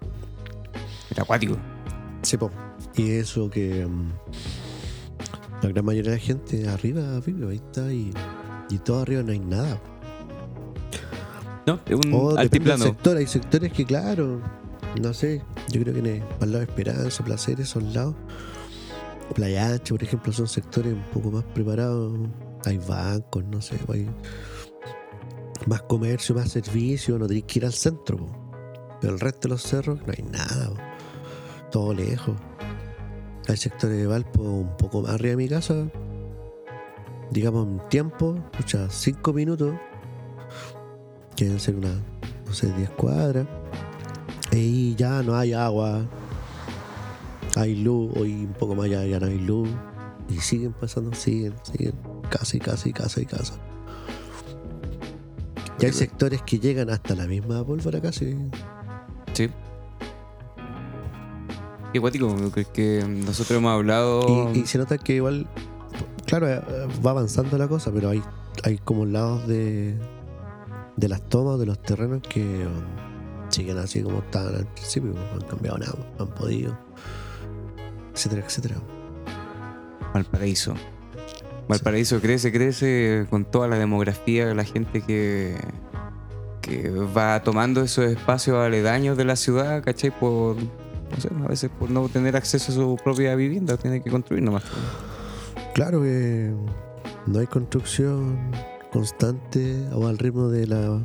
Era 1.10 1.22
acuático. 1.22 1.56
Sí, 2.22 2.38
po. 2.38 2.50
Y 2.96 3.10
eso 3.10 3.50
que 3.50 3.86
mm, 3.86 4.12
la 5.62 5.68
gran 5.68 5.84
mayoría 5.84 6.12
de 6.12 6.16
la 6.16 6.22
gente 6.22 6.68
arriba 6.68 7.20
vive, 7.24 7.50
ahí 7.50 7.56
está, 7.56 7.92
y, 7.92 8.12
y 8.70 8.78
todo 8.78 9.02
arriba 9.02 9.22
no 9.22 9.32
hay 9.32 9.38
nada. 9.38 9.80
No, 11.66 11.78
es 11.86 11.94
un 11.94 12.12
O 12.12 12.30
depende 12.30 12.30
del 12.30 12.38
altiplano. 12.38 12.84
sector, 12.84 13.16
hay 13.16 13.26
sectores 13.26 13.72
que, 13.72 13.84
claro, 13.84 14.40
no 15.00 15.14
sé, 15.14 15.42
yo 15.70 15.80
creo 15.80 15.94
que 15.94 16.00
en 16.00 16.06
el, 16.06 16.20
para 16.22 16.44
el 16.44 16.52
lado 16.52 16.64
de 16.64 16.70
Esperanza, 16.70 17.24
Placer, 17.24 17.60
esos 17.60 17.82
lados, 17.82 18.14
Playa 19.34 19.68
Ancha, 19.68 19.94
por 19.94 20.02
ejemplo, 20.02 20.32
son 20.32 20.48
sectores 20.48 20.92
un 20.92 21.04
poco 21.12 21.30
más 21.30 21.44
preparados. 21.44 22.12
Hay 22.64 22.78
bancos, 22.78 23.44
no 23.44 23.60
sé, 23.60 23.78
hay 23.88 24.08
más 25.66 25.82
comercio, 25.82 26.34
más 26.34 26.50
servicio, 26.50 27.18
no 27.18 27.26
tenéis 27.26 27.44
que 27.46 27.58
ir 27.60 27.64
al 27.66 27.72
centro. 27.72 28.18
po. 28.18 28.26
Pero 29.00 29.14
el 29.14 29.20
resto 29.20 29.48
de 29.48 29.54
los 29.54 29.62
cerros 29.62 30.00
no 30.06 30.12
hay 30.16 30.22
nada, 30.24 30.68
po. 30.68 30.76
todo 31.70 31.94
lejos. 31.94 32.36
Hay 33.48 33.56
sectores 33.56 33.96
de 33.96 34.06
Valpo 34.06 34.42
un 34.42 34.76
poco 34.76 35.02
más 35.02 35.12
arriba 35.12 35.30
de 35.30 35.36
mi 35.36 35.48
casa, 35.48 35.88
digamos 37.30 37.66
en 37.66 37.88
tiempo, 37.88 38.36
escucha, 38.52 38.88
5 38.88 39.32
minutos, 39.32 39.74
que 41.36 41.44
deben 41.44 41.60
ser 41.60 41.76
unas, 41.76 41.96
no 42.46 42.52
sé, 42.52 42.72
10 42.72 42.90
cuadras, 42.90 43.46
y 44.50 44.94
ya 44.94 45.22
no 45.22 45.36
hay 45.36 45.52
agua, 45.52 46.02
hay 47.56 47.76
luz, 47.76 48.12
hoy 48.16 48.44
un 48.44 48.54
poco 48.54 48.74
más 48.74 48.86
allá 48.86 49.04
ya 49.06 49.20
no 49.20 49.26
hay 49.26 49.38
luz, 49.38 49.68
y 50.28 50.38
siguen 50.40 50.72
pasando, 50.72 51.14
siguen, 51.14 51.54
siguen, 51.62 51.94
casa 52.30 52.56
y 52.56 52.60
casa 52.60 52.88
y 52.88 52.92
casa 52.92 53.20
y 53.20 53.26
casa. 53.26 53.54
Y 55.80 55.86
hay 55.86 55.92
sectores 55.92 56.42
que 56.42 56.60
llegan 56.60 56.90
hasta 56.90 57.16
la 57.16 57.26
misma 57.26 57.64
pólvora 57.64 58.00
casi. 58.00 58.36
Sí. 59.32 59.50
Qué 61.92 61.98
guático, 61.98 62.34
porque 62.36 62.64
que 62.64 63.04
nosotros 63.06 63.58
hemos 63.58 63.72
hablado. 63.72 64.52
Y, 64.54 64.60
y 64.60 64.66
se 64.66 64.78
nota 64.78 64.96
que 64.96 65.16
igual, 65.16 65.48
claro, 66.24 66.48
eh, 66.48 66.62
va 67.04 67.10
avanzando 67.10 67.58
la 67.58 67.66
cosa, 67.66 67.90
pero 67.92 68.10
hay, 68.10 68.22
hay 68.62 68.78
como 68.78 69.04
lados 69.04 69.46
de, 69.48 69.96
de 70.96 71.08
las 71.08 71.28
tomas, 71.28 71.58
de 71.58 71.66
los 71.66 71.80
terrenos 71.82 72.22
que 72.22 72.66
um, 72.66 73.50
siguen 73.50 73.78
así 73.78 74.02
como 74.02 74.18
estaban 74.18 74.54
al 74.54 74.66
principio, 74.66 75.12
no 75.12 75.40
han 75.40 75.48
cambiado 75.48 75.78
nada, 75.78 75.94
no 76.18 76.24
han 76.24 76.34
podido, 76.34 76.78
etcétera, 78.14 78.44
etcétera. 78.46 78.76
Valparaíso. 80.12 80.74
Valparaíso 81.68 82.20
crece, 82.20 82.52
crece 82.52 83.26
con 83.30 83.44
toda 83.44 83.68
la 83.68 83.78
demografía, 83.78 84.52
la 84.54 84.64
gente 84.64 85.00
que, 85.00 85.56
que 86.60 86.90
va 86.90 87.42
tomando 87.42 87.82
esos 87.82 88.06
espacios 88.06 88.56
aledaños 88.58 89.16
de 89.16 89.24
la 89.24 89.36
ciudad, 89.36 89.82
¿cachai? 89.82 90.10
Por, 90.10 90.56
no 90.56 91.20
sé, 91.20 91.30
a 91.44 91.48
veces 91.48 91.70
por 91.70 91.90
no 91.90 92.08
tener 92.08 92.36
acceso 92.36 92.72
a 92.72 92.74
su 92.74 92.96
propia 93.02 93.34
vivienda, 93.36 93.76
tiene 93.76 94.02
que 94.02 94.10
construir 94.10 94.42
nomás. 94.42 94.64
Claro 95.74 96.02
que 96.02 96.52
no 97.26 97.38
hay 97.38 97.46
construcción 97.46 98.50
constante 98.92 99.88
o 99.92 100.06
al 100.06 100.18
ritmo 100.18 100.48
de 100.48 100.66
la 100.66 101.00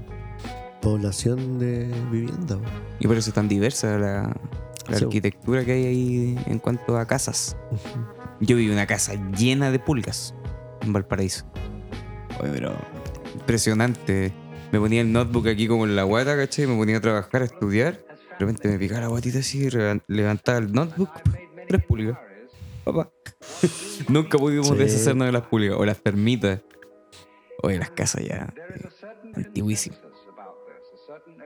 población 0.82 1.58
de 1.60 1.86
vivienda. 2.12 2.58
Y 3.00 3.08
por 3.08 3.18
eso 3.18 3.30
es 3.30 3.34
tan 3.34 3.48
diversa 3.48 3.98
la, 3.98 4.36
la 4.90 4.98
Sí. 4.98 5.04
arquitectura 5.04 5.66
que 5.66 5.72
hay 5.74 5.86
ahí 5.86 6.40
en 6.46 6.60
cuanto 6.60 6.98
a 6.98 7.06
casas. 7.06 7.58
Yo 8.40 8.56
viví 8.56 8.68
en 8.68 8.74
una 8.74 8.86
casa 8.88 9.14
llena 9.38 9.72
de 9.72 9.80
pulgas 9.80 10.34
en 10.82 10.94
Valparaíso. 10.94 11.46
Oye, 12.40 12.52
pero 12.54 12.76
impresionante. 13.34 14.34
Me 14.72 14.80
ponía 14.80 15.02
el 15.02 15.12
notebook 15.12 15.48
aquí 15.48 15.68
como 15.68 15.86
en 15.86 15.96
la 15.96 16.04
guata, 16.04 16.36
¿cachai? 16.36 16.68
Me 16.68 16.76
ponía 16.76 16.98
a 16.98 17.02
trabajar, 17.02 17.42
a 17.42 17.46
estudiar. 17.46 17.94
De 17.94 18.46
repente 18.46 18.68
me 18.68 18.78
picaba 18.78 19.02
la 19.02 19.08
guatita 19.08 19.40
así, 19.40 19.68
levantaba 20.08 20.58
el 20.60 20.72
notebook, 20.72 21.10
tres 21.68 21.84
pulgas. 21.86 22.18
Papá. 22.84 23.10
Nunca 24.10 24.38
pudimos 24.38 24.68
Sí. 24.68 24.76
deshacernos 24.76 25.26
de 25.26 25.32
las 25.32 25.48
pulgas. 25.48 25.76
O 25.78 25.86
las 25.86 25.98
termitas. 26.02 26.60
Oye, 27.64 27.78
las 27.80 27.92
casas 27.92 28.24
ya. 28.24 28.54
eh, 28.56 28.88
Antiguísimas. 29.36 30.00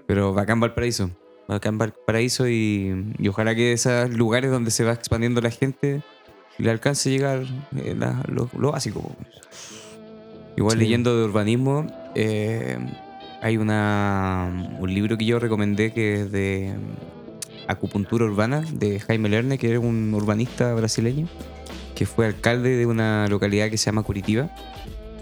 Pero 0.08 0.34
bacán 0.34 0.60
Valparaíso. 0.60 1.12
Bacán 1.48 1.78
Valparaíso 1.78 2.48
y, 2.48 3.14
y 3.18 3.28
ojalá 3.28 3.56
que 3.56 3.74
esos 3.74 4.10
lugares 4.12 4.52
donde 4.52 4.72
se 4.72 4.84
va 4.84 4.94
expandiendo 4.94 5.42
la 5.42 5.50
gente 5.52 6.02
le 6.58 6.70
alcance 6.72 7.10
a 7.10 7.12
llegar 7.12 7.44
eh, 7.78 7.96
la- 7.98 8.24
lo, 8.28 8.50
lo 8.58 8.72
básico. 8.72 9.16
Igual 10.58 10.74
Sí. 10.78 10.84
leyendo 10.84 11.18
de 11.18 11.24
urbanismo, 11.26 11.88
eh, 12.16 12.78
hay 13.42 13.58
una, 13.58 14.76
un 14.80 14.94
libro 14.94 15.18
que 15.18 15.26
yo 15.26 15.40
recomendé 15.40 15.94
que 15.94 16.22
es 16.22 16.32
de 16.32 16.74
acupuntura 17.68 18.26
urbana 18.26 18.62
de 18.74 19.00
Jaime 19.00 19.30
Lerner, 19.30 19.58
que 19.58 19.74
es 19.74 19.80
un 19.80 20.14
urbanista 20.14 20.74
brasileño, 20.74 21.28
que 21.96 22.06
fue 22.06 22.26
alcalde 22.26 22.76
de 22.76 22.86
una 22.86 23.28
localidad 23.28 23.70
que 23.70 23.78
se 23.78 23.86
llama 23.86 24.04
Curitiba. 24.04 24.50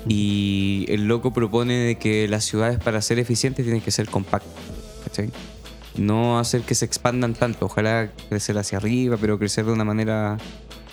Y 0.08 0.86
el 0.90 1.08
loco 1.08 1.32
propone 1.34 1.74
de 1.74 1.98
que 1.98 2.28
las 2.28 2.46
ciudades 2.46 2.80
para 2.80 3.02
ser 3.02 3.20
eficientes 3.20 3.66
tienen 3.66 3.82
que 3.82 3.92
ser 3.92 4.08
compactas. 4.08 4.52
¿cachai? 5.04 5.30
No 5.98 6.40
hacer 6.40 6.62
que 6.62 6.76
se 6.76 6.86
expandan 6.86 7.34
tanto. 7.34 7.66
Ojalá 7.66 8.12
crecer 8.30 8.58
hacia 8.58 8.78
arriba, 8.78 9.18
pero 9.20 9.38
crecer 9.38 9.66
de 9.66 9.74
una 9.74 9.84
manera 9.84 10.38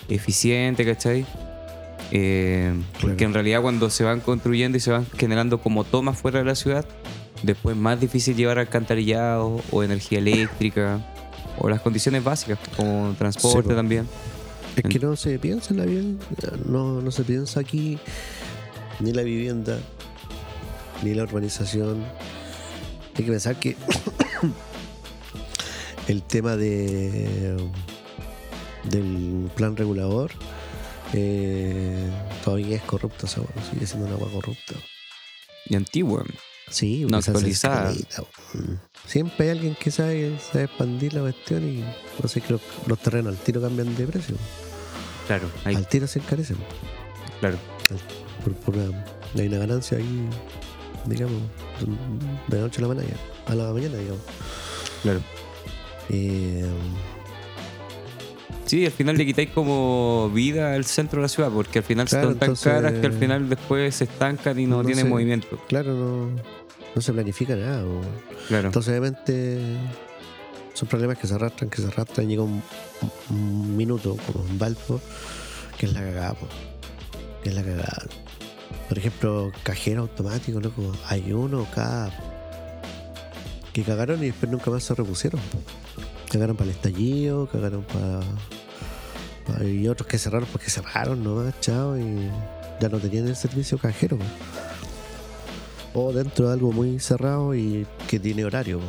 eficiente, 0.09 0.85
¿cachai? 0.85 1.25
Eh, 2.11 2.73
Porque 3.01 3.15
Claro. 3.17 3.29
en 3.29 3.33
realidad 3.33 3.61
cuando 3.61 3.89
se 3.89 4.03
van 4.03 4.19
construyendo 4.21 4.77
y 4.77 4.81
se 4.81 4.91
van 4.91 5.05
generando 5.17 5.59
como 5.59 5.83
tomas 5.83 6.17
fuera 6.17 6.39
de 6.39 6.45
la 6.45 6.55
ciudad, 6.55 6.85
después 7.43 7.75
es 7.75 7.81
más 7.81 7.99
difícil 7.99 8.35
llevar 8.35 8.59
alcantarillado 8.59 9.61
o 9.71 9.83
energía 9.83 10.19
eléctrica 10.19 10.99
o 11.59 11.69
las 11.69 11.81
condiciones 11.81 12.23
básicas 12.23 12.59
como 12.75 13.13
transporte 13.17 13.69
Sí, 13.69 13.75
también. 13.75 14.07
Es 14.75 14.83
que 14.83 14.99
no 14.99 15.15
se 15.15 15.39
piensa 15.39 15.73
en 15.73 15.77
la 15.79 15.85
no, 16.65 17.01
no 17.01 17.11
se 17.11 17.23
piensa 17.23 17.59
aquí 17.59 17.97
ni 18.99 19.11
la 19.13 19.23
vivienda, 19.23 19.79
ni 21.03 21.13
la 21.13 21.23
urbanización. 21.23 22.03
Hay 23.15 23.23
que 23.23 23.31
pensar 23.31 23.55
que 23.59 23.75
el 26.07 26.23
tema 26.23 26.55
de 26.55 27.57
del 28.83 29.49
plan 29.55 29.75
regulador 29.75 30.31
eh, 31.13 32.09
todavía 32.43 32.77
es 32.77 32.81
corrupto, 32.83 33.27
hueá, 33.27 33.65
sigue 33.71 33.85
siendo 33.85 34.07
una 34.07 34.15
agua 34.15 34.29
corrupta. 34.31 34.73
Y 35.65 35.75
antigua. 35.75 36.23
Sí, 36.69 37.05
No 37.09 37.17
actualizada. 37.17 37.93
Siempre 39.05 39.45
hay 39.45 39.51
alguien 39.51 39.75
que 39.75 39.89
sabe, 39.89 40.37
sabe 40.39 40.65
expandir 40.65 41.13
la 41.13 41.21
cuestión 41.21 41.63
y 41.67 41.83
no 42.21 42.27
sé 42.27 42.41
que 42.41 42.53
los, 42.53 42.61
los 42.87 42.99
terrenos 42.99 43.33
al 43.37 43.41
tiro 43.41 43.61
cambian 43.61 43.95
de 43.95 44.05
precio. 44.05 44.35
Claro, 45.27 45.49
ahí, 45.63 45.75
Al 45.75 45.87
tiro 45.87 46.07
se 46.07 46.19
encarecen. 46.19 46.57
claro. 47.39 47.57
Por, 48.43 48.53
por 48.55 48.75
una, 48.77 49.03
hay 49.35 49.47
una 49.47 49.57
ganancia 49.59 49.97
ahí, 49.97 50.27
digamos, 51.05 51.41
de 52.47 52.55
la 52.57 52.63
noche 52.63 52.79
a 52.79 52.87
la 52.87 52.93
mañana, 52.93 53.15
a 53.45 53.55
la 53.55 53.71
mañana, 53.73 53.97
digamos. 53.97 54.21
Claro. 55.03 55.21
Eh, 56.09 56.65
Sí, 58.65 58.85
al 58.85 58.91
final 58.91 59.15
le 59.17 59.25
quitáis 59.25 59.49
como 59.51 60.29
vida 60.33 60.73
al 60.73 60.83
centro 60.83 61.19
de 61.19 61.23
la 61.23 61.29
ciudad, 61.29 61.49
porque 61.51 61.79
al 61.79 61.85
final 61.85 62.05
Claro, 62.05 62.31
son 62.31 62.37
tan 62.39 62.47
entonces- 62.49 62.73
caras 62.73 62.93
que 62.93 63.05
al 63.07 63.13
final 63.13 63.47
después 63.47 63.95
se 63.95 64.03
estancan 64.03 64.59
y 64.59 64.65
no, 64.65 64.77
No 64.77 64.83
tienen 64.83 65.07
movimiento. 65.07 65.57
claro, 65.69 65.93
no, 65.93 66.29
no 66.93 67.01
se 67.01 67.13
planifica 67.13 67.55
nada. 67.55 67.85
o- 67.85 68.01
Claro. 68.49 68.67
Entonces, 68.67 68.89
obviamente, 68.91 69.61
son 70.73 70.89
problemas 70.89 71.17
que 71.17 71.27
se 71.27 71.33
arrastran, 71.35 71.69
que 71.69 71.81
se 71.81 71.87
arrastran. 71.87 72.27
Llega 72.27 72.41
un, 72.43 72.61
un 73.29 73.77
minuto, 73.77 74.17
como 74.27 74.45
en 74.45 74.59
Valpo, 74.59 74.99
que 75.77 75.85
es 75.85 75.93
la 75.93 76.01
cagada, 76.01 76.33
po. 76.33 76.47
Que 77.43 77.49
es 77.49 77.55
la 77.55 77.63
cagada. 77.63 78.03
Por 78.89 78.97
ejemplo, 78.97 79.51
cajero 79.63 80.01
automático, 80.03 80.59
loco, 80.59 80.93
hay 81.07 81.31
uno 81.33 81.65
cada. 81.73 82.11
que 83.73 83.83
cagaron 83.83 84.23
y 84.23 84.27
después 84.27 84.51
nunca 84.51 84.71
más 84.71 84.83
se 84.83 84.95
repusieron. 84.95 85.39
Cagaron 86.31 86.55
para 86.57 86.69
el 86.69 86.75
estallido, 86.75 87.47
cagaron 87.47 87.83
para. 87.83 89.65
y 89.65 89.87
otros 89.87 90.07
que 90.07 90.17
cerraron 90.17 90.47
porque 90.51 90.69
cerraron 90.69 91.23
nomás, 91.23 91.53
chao, 91.61 91.97
y 91.97 92.29
ya 92.81 92.89
no 92.89 92.97
tenían 92.99 93.27
el 93.27 93.35
servicio 93.35 93.77
cajero. 93.77 94.17
O 95.93 96.11
dentro 96.13 96.47
de 96.47 96.53
algo 96.53 96.71
muy 96.71 96.99
cerrado 96.99 97.55
y 97.55 97.87
que 98.07 98.19
tiene 98.19 98.45
horario, 98.45 98.79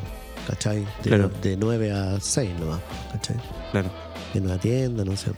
¿cachai? 0.47 0.81
De, 1.03 1.11
Claro. 1.11 1.31
de 1.43 1.57
9 1.57 1.93
a 1.93 2.21
6 2.21 2.51
nomás, 2.61 2.81
¿cachai? 3.13 3.37
Claro. 3.73 3.91
en 4.35 4.45
una 4.45 4.59
tienda, 4.59 5.05
no 5.05 5.17
sé. 5.17 5.31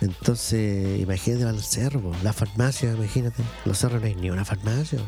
Entonces, 0.00 0.98
imagínate 1.00 1.44
al 1.44 1.62
cerro, 1.62 2.12
la 2.22 2.32
farmacia, 2.32 2.90
imagínate. 2.92 3.42
Los 3.66 3.78
cerros 3.78 4.00
no 4.00 4.06
hay 4.06 4.14
ni 4.14 4.30
una 4.30 4.44
farmacia. 4.44 4.98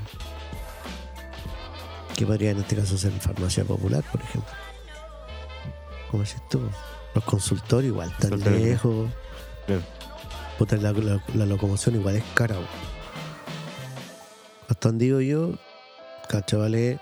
Que 2.17 2.27
podría 2.27 2.51
en 2.51 2.59
este 2.59 2.77
caso 2.77 2.99
ser 2.99 3.11
farmacia 3.13 3.65
popular, 3.65 4.05
por 4.13 4.21
ejemplo. 4.21 4.53
¿Cómo 6.11 6.23
decís 6.23 6.43
tú? 6.51 6.61
Los 7.15 7.25
consultorios 7.25 7.93
igual 7.93 8.13
Consultorios, 8.21 8.63
lejos. 8.63 9.11
Claro. 9.67 9.83
Puta, 10.59 10.77
la, 10.77 10.93
la- 10.93 11.23
la 11.35 11.47
locomoción 11.47 11.95
igual 11.95 12.17
es 12.17 12.25
cara. 12.35 12.57
po. 12.57 12.63
Hasta 14.69 14.89
donde 14.91 15.07
digo 15.07 15.21
yo, 15.21 15.55
cacho 16.29 16.59
vale 16.59 16.99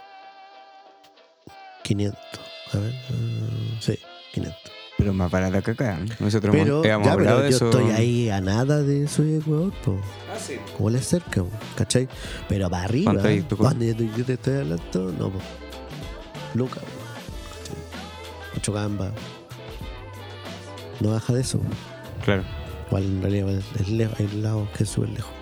500. 1.82 2.20
A 2.72 2.78
ver, 2.78 2.92
eh, 2.92 3.78
sí, 3.80 3.98
500. 4.32 4.72
Pero 5.00 5.14
más 5.14 5.30
barata 5.30 5.62
que 5.62 5.70
acá. 5.72 5.98
Nosotros 6.20 6.54
Pero, 6.54 6.84
hemos, 6.84 6.86
hemos 6.86 7.06
ya, 7.06 7.12
hablado 7.12 7.36
pero 7.38 7.42
de 7.42 7.50
yo 7.50 7.56
eso. 7.56 7.70
estoy 7.70 7.90
ahí 7.92 8.28
a 8.30 8.40
nada 8.40 8.82
de 8.82 9.04
eso 9.04 9.22
de 9.22 9.38
Ecuador, 9.38 9.72
po. 9.84 9.98
Ah, 10.32 10.38
sí. 10.38 10.54
¿Cómo 10.76 10.90
le 10.90 11.00
cerca, 11.00 11.42
po? 11.42 11.50
¿cachai? 11.76 12.06
Pero 12.48 12.68
para 12.70 12.84
arriba. 12.84 13.12
¿dónde 13.14 13.38
yo, 13.88 13.96
te- 13.96 14.10
yo 14.18 14.24
te 14.24 14.32
estoy 14.34 14.56
hablando? 14.58 15.12
No, 15.18 15.30
po. 15.30 15.38
Luca. 16.54 16.80
Ocho 18.56 18.72
gambas. 18.72 19.12
No 21.00 21.12
baja 21.12 21.32
de 21.32 21.40
eso, 21.40 21.58
po. 21.58 21.64
Claro. 22.24 22.42
Igual 22.88 23.04
en 23.04 23.22
realidad 23.22 23.48
es 23.78 23.88
lejos, 23.88 24.20
hay 24.20 24.28
lados 24.42 24.68
que 24.76 24.84
suben 24.84 25.14
lejos. 25.14 25.32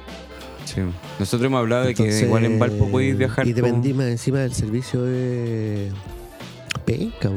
Sí. 0.66 0.82
Nosotros 1.18 1.46
hemos 1.46 1.58
hablado 1.60 1.86
de 1.86 1.94
que 1.94 2.20
igual 2.20 2.44
en 2.44 2.58
Valpo 2.58 2.88
podéis 2.90 3.16
viajar. 3.16 3.46
Y 3.46 3.52
con- 3.54 3.62
dependí 3.62 3.92
más 3.94 4.06
encima 4.06 4.38
del 4.40 4.52
servicio 4.54 5.02
de 5.02 5.90
penca, 6.84 7.30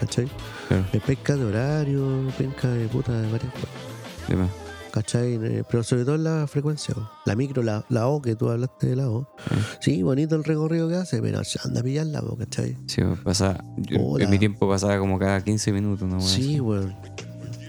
¿cachai? 0.00 0.28
Claro, 0.68 0.84
De 0.92 1.00
penca 1.00 1.34
de 1.36 1.44
horario, 1.44 2.28
penca 2.36 2.68
de 2.68 2.86
puta 2.88 3.12
de 3.12 3.30
varias 3.32 3.52
cosas. 3.52 3.68
de 4.28 4.36
más. 4.36 4.50
¿Cachai? 4.90 5.34
Eh, 5.34 5.64
Pero 5.70 5.82
sobre 5.82 6.04
todo 6.04 6.14
en 6.16 6.24
la 6.24 6.46
frecuencia. 6.46 6.94
La 7.26 7.36
micro, 7.36 7.62
la, 7.62 7.84
la 7.88 8.08
O, 8.08 8.20
que 8.22 8.34
tú 8.36 8.48
hablaste 8.50 8.88
de 8.88 8.96
la 8.96 9.08
O. 9.10 9.28
Sí, 9.80 10.02
bonito 10.02 10.34
el 10.34 10.44
recorrido 10.44 10.88
que 10.88 10.96
hace, 10.96 11.20
pero 11.22 11.40
anda 11.64 11.80
a 11.80 11.82
pillarla, 11.84 12.22
¿cachai? 12.38 12.76
Sí, 12.86 13.02
pasa, 13.22 13.62
yo- 13.76 14.18
en 14.18 14.30
mi 14.30 14.38
tiempo 14.38 14.68
pasaba 14.68 14.98
como 14.98 15.18
cada 15.18 15.42
15 15.44 15.72
minutos, 15.72 16.08
¿no? 16.08 16.20
Sí, 16.20 16.58
weón. 16.60 16.94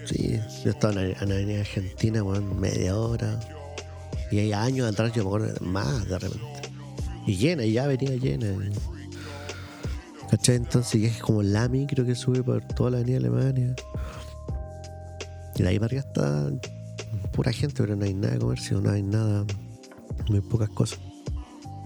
Sí, 0.05 0.39
yo 0.63 0.71
estaba 0.71 0.93
en 0.93 1.11
la- 1.11 1.17
en 1.19 1.29
la 1.29 1.35
avenida 1.35 1.59
Argentina, 1.59 2.23
weón, 2.23 2.59
media 2.59 2.95
hora. 2.97 3.39
Y 4.31 4.39
hay 4.39 4.53
años 4.53 4.87
atrás 4.91 5.11
yo 5.13 5.23
me 5.23 5.29
acuerdo 5.29 5.65
más 5.65 6.07
de 6.07 6.19
repente. 6.19 6.45
Y 7.27 7.35
llena, 7.35 7.63
y 7.65 7.73
ya 7.73 7.85
venía 7.85 8.15
llena. 8.15 8.47
¿Cachai? 10.29 10.57
Entonces, 10.57 11.03
es 11.03 11.17
como 11.21 11.41
la 11.41 11.67
micro 11.67 12.05
que 12.05 12.15
sube 12.15 12.43
por 12.43 12.61
toda 12.63 12.91
la 12.91 12.97
avenida 12.97 13.17
Alemania. 13.17 13.75
Y 15.55 15.63
de 15.63 15.67
ahí 15.69 15.79
para 15.79 15.87
arriba 15.87 16.01
está 16.01 16.49
pura 17.33 17.51
gente, 17.51 17.75
pero 17.81 17.95
no 17.95 18.05
hay 18.05 18.13
nada 18.13 18.33
de 18.33 18.39
comercio, 18.39 18.79
no 18.79 18.91
hay 18.91 19.01
nada, 19.03 19.45
muy 20.29 20.41
pocas 20.41 20.69
cosas. 20.69 20.99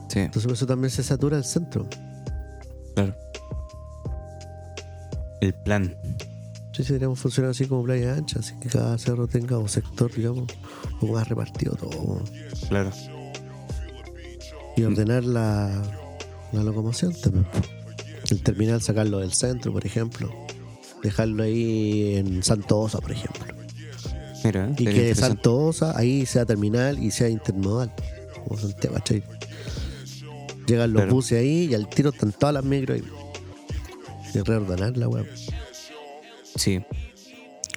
Sí, 0.09 0.19
Entonces, 0.19 0.43
por 0.43 0.53
eso 0.53 0.67
también 0.67 0.91
se 0.91 1.03
satura 1.03 1.38
el 1.38 1.43
centro. 1.43 1.88
claro. 2.95 3.15
El 5.41 5.53
plan. 5.55 5.95
Sí, 6.71 6.83
sí, 6.83 6.89
deberíamos 6.93 7.19
funcionar 7.19 7.51
así 7.51 7.65
como 7.67 7.83
playa 7.83 8.15
ancha, 8.15 8.39
así 8.39 8.53
que 8.59 8.69
cada 8.69 8.97
cerro 8.97 9.27
tenga 9.27 9.57
un 9.57 9.67
sector, 9.69 10.12
digamos, 10.13 10.47
un 10.93 11.00
poco 11.00 11.13
más 11.13 11.27
repartido 11.27 11.75
todo. 11.75 12.23
Claro. 12.69 12.91
Y 14.77 14.83
ordenar 14.83 15.23
la, 15.23 15.83
la 16.51 16.63
locomoción 16.63 17.13
también. 17.21 17.45
El 18.29 18.41
terminal 18.41 18.81
sacarlo 18.81 19.19
del 19.19 19.33
centro, 19.33 19.71
por 19.73 19.85
ejemplo. 19.85 20.31
Dejarlo 21.03 21.43
ahí 21.43 22.15
en 22.15 22.43
Santosa, 22.43 22.99
por 22.99 23.11
ejemplo. 23.11 23.43
Mira, 24.43 24.71
Y 24.77 24.85
que 24.85 24.91
de. 25.03 25.15
Santosa 25.15 25.97
ahí 25.97 26.25
sea 26.25 26.45
terminal 26.45 27.01
y 27.01 27.11
sea 27.11 27.29
intermodal. 27.29 27.93
Como 28.45 28.59
Santiago, 28.59 28.95
¿cachai? 28.95 29.23
Llegan 30.67 30.93
los 30.93 31.01
Claro. 31.01 31.15
buses 31.15 31.39
ahí 31.39 31.67
y 31.69 31.73
al 31.73 31.89
tiro 31.89 32.09
están 32.11 32.31
todas 32.31 32.53
las 32.53 32.63
micros 32.63 32.99
ahí. 32.99 33.03
Y 34.33 34.39
reordenar 34.39 34.97
la 34.97 35.07
web. 35.07 35.27
Sí, 36.55 36.81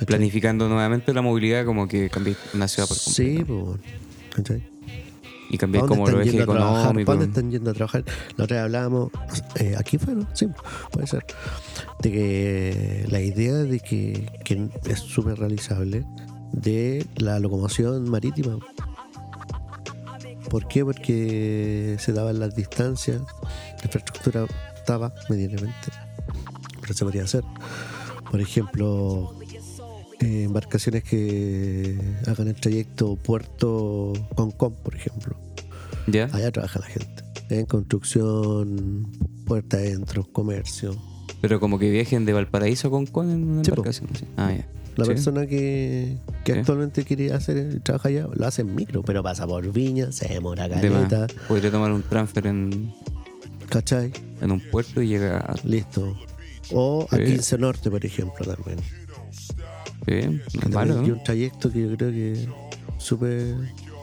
planificando 0.07 0.69
nuevamente 0.69 1.13
la 1.15 1.23
movilidad 1.23 1.65
como 1.65 1.89
que 1.89 2.09
cambié 2.11 2.37
una 2.55 2.69
ciudad 2.69 2.89
por 2.89 2.97
completo. 2.99 3.15
Sí, 3.39 3.45
pues. 3.45 3.81
¿cachai? 4.35 4.63
Y 5.49 5.59
¿Para 5.59 5.59
cambié 5.59 5.81
dónde 5.81 5.97
como 5.97 6.07
los 6.07 6.11
están 6.11 6.23
ejes 6.23 6.33
yendo 6.33 6.53
a 6.53 6.57
trabajar? 6.57 6.75
¿Para 6.75 7.01
económicos. 7.01 7.15
dónde 7.15 7.27
están 7.27 7.51
yendo 7.51 7.71
a 7.71 7.75
trabajar? 7.75 8.05
La 8.37 8.45
otra 8.45 8.57
vez 8.57 8.65
hablábamos, 8.65 9.11
eh, 9.57 9.75
aquí 9.79 9.99
fue, 9.99 10.15
¿no? 10.15 10.27
Sí, 10.33 10.49
puede 10.91 11.07
ser. 11.07 11.25
De 12.01 12.13
que 12.13 13.07
la 13.09 13.21
idea 13.21 13.55
de 13.55 13.81
que, 13.81 14.27
que 14.45 14.69
es 14.89 14.99
súper 14.99 15.39
realizable 15.39 16.05
de 16.53 17.07
la 17.17 17.39
locomoción 17.39 18.09
marítima. 18.09 18.59
¿Por 20.51 20.69
qué? 20.69 20.85
Porque 20.85 21.97
se 21.99 22.13
daban 22.13 22.39
las 22.39 22.55
distancias, 22.55 23.21
la 23.43 23.85
infraestructura 23.85 24.47
estaba 24.75 25.13
medianamente, 25.29 25.89
pero 26.81 26.95
se 26.95 27.05
podría 27.05 27.25
hacer. 27.25 27.45
Por 28.31 28.41
ejemplo, 28.41 29.35
eh, 30.21 30.45
embarcaciones 30.45 31.05
que 31.05 31.99
hagan 32.27 32.49
el 32.49 32.55
trayecto 32.55 33.17
puerto-Concón, 33.17 34.75
por 34.83 34.95
ejemplo. 34.95 35.37
¿Ya? 36.07 36.29
Allá 36.33 36.51
trabaja 36.53 36.81
la 36.81 36.87
gente. 36.87 37.25
En 37.51 37.67
construcción, 37.67 39.11
puerta 39.47 39.77
adentro, 39.77 40.25
comercio. 40.33 40.97
Pero 41.41 41.61
como 41.61 41.79
que 41.79 41.91
viajen 41.91 42.25
de 42.25 42.33
Valparaíso 42.33 42.91
con 42.91 43.07
con 43.07 43.31
en 43.31 43.45
una 43.45 43.65
Sí, 43.65 43.71
embarcación. 43.71 44.09
sí. 44.19 44.25
Ah, 44.37 44.53
ya. 44.57 44.67
La 44.97 45.05
Sí. 45.05 45.11
persona 45.11 45.47
que, 45.47 46.17
que 46.45 46.55
Sí. 46.55 46.59
actualmente 46.61 47.05
quiere 47.05 47.33
hacer 47.33 47.59
el 47.59 47.83
trabajo 47.83 48.09
allá 48.09 48.27
lo 48.35 48.47
hace 48.47 48.63
en 48.63 48.75
micro, 48.75 49.03
pero 49.03 49.23
pasa 49.23 49.47
por 49.47 49.71
Viña, 49.71 50.11
se 50.11 50.27
demora 50.29 50.69
caleta, 50.69 51.27
Podría 51.47 51.71
tomar 51.71 51.93
un 51.93 52.03
transfer 52.03 52.47
en, 52.47 52.95
¿cachai? 53.69 54.11
en 54.41 54.51
un 54.51 54.61
puerto 54.61 55.03
y 55.03 55.09
llega 55.09 55.39
a... 55.39 55.55
Listo. 55.65 56.17
O 56.73 57.07
a 57.11 57.17
Sí. 57.17 57.25
15 57.25 57.59
Norte, 57.59 57.91
por 57.91 58.05
ejemplo, 58.07 58.45
también. 58.55 58.79
Que 60.07 60.41
malo, 60.73 61.03
¿no? 61.03 61.15
un 61.15 61.23
trayecto 61.25 61.71
que 61.71 61.83
yo 61.83 61.97
creo 61.97 62.11
que 62.11 62.49
súper 62.99 63.55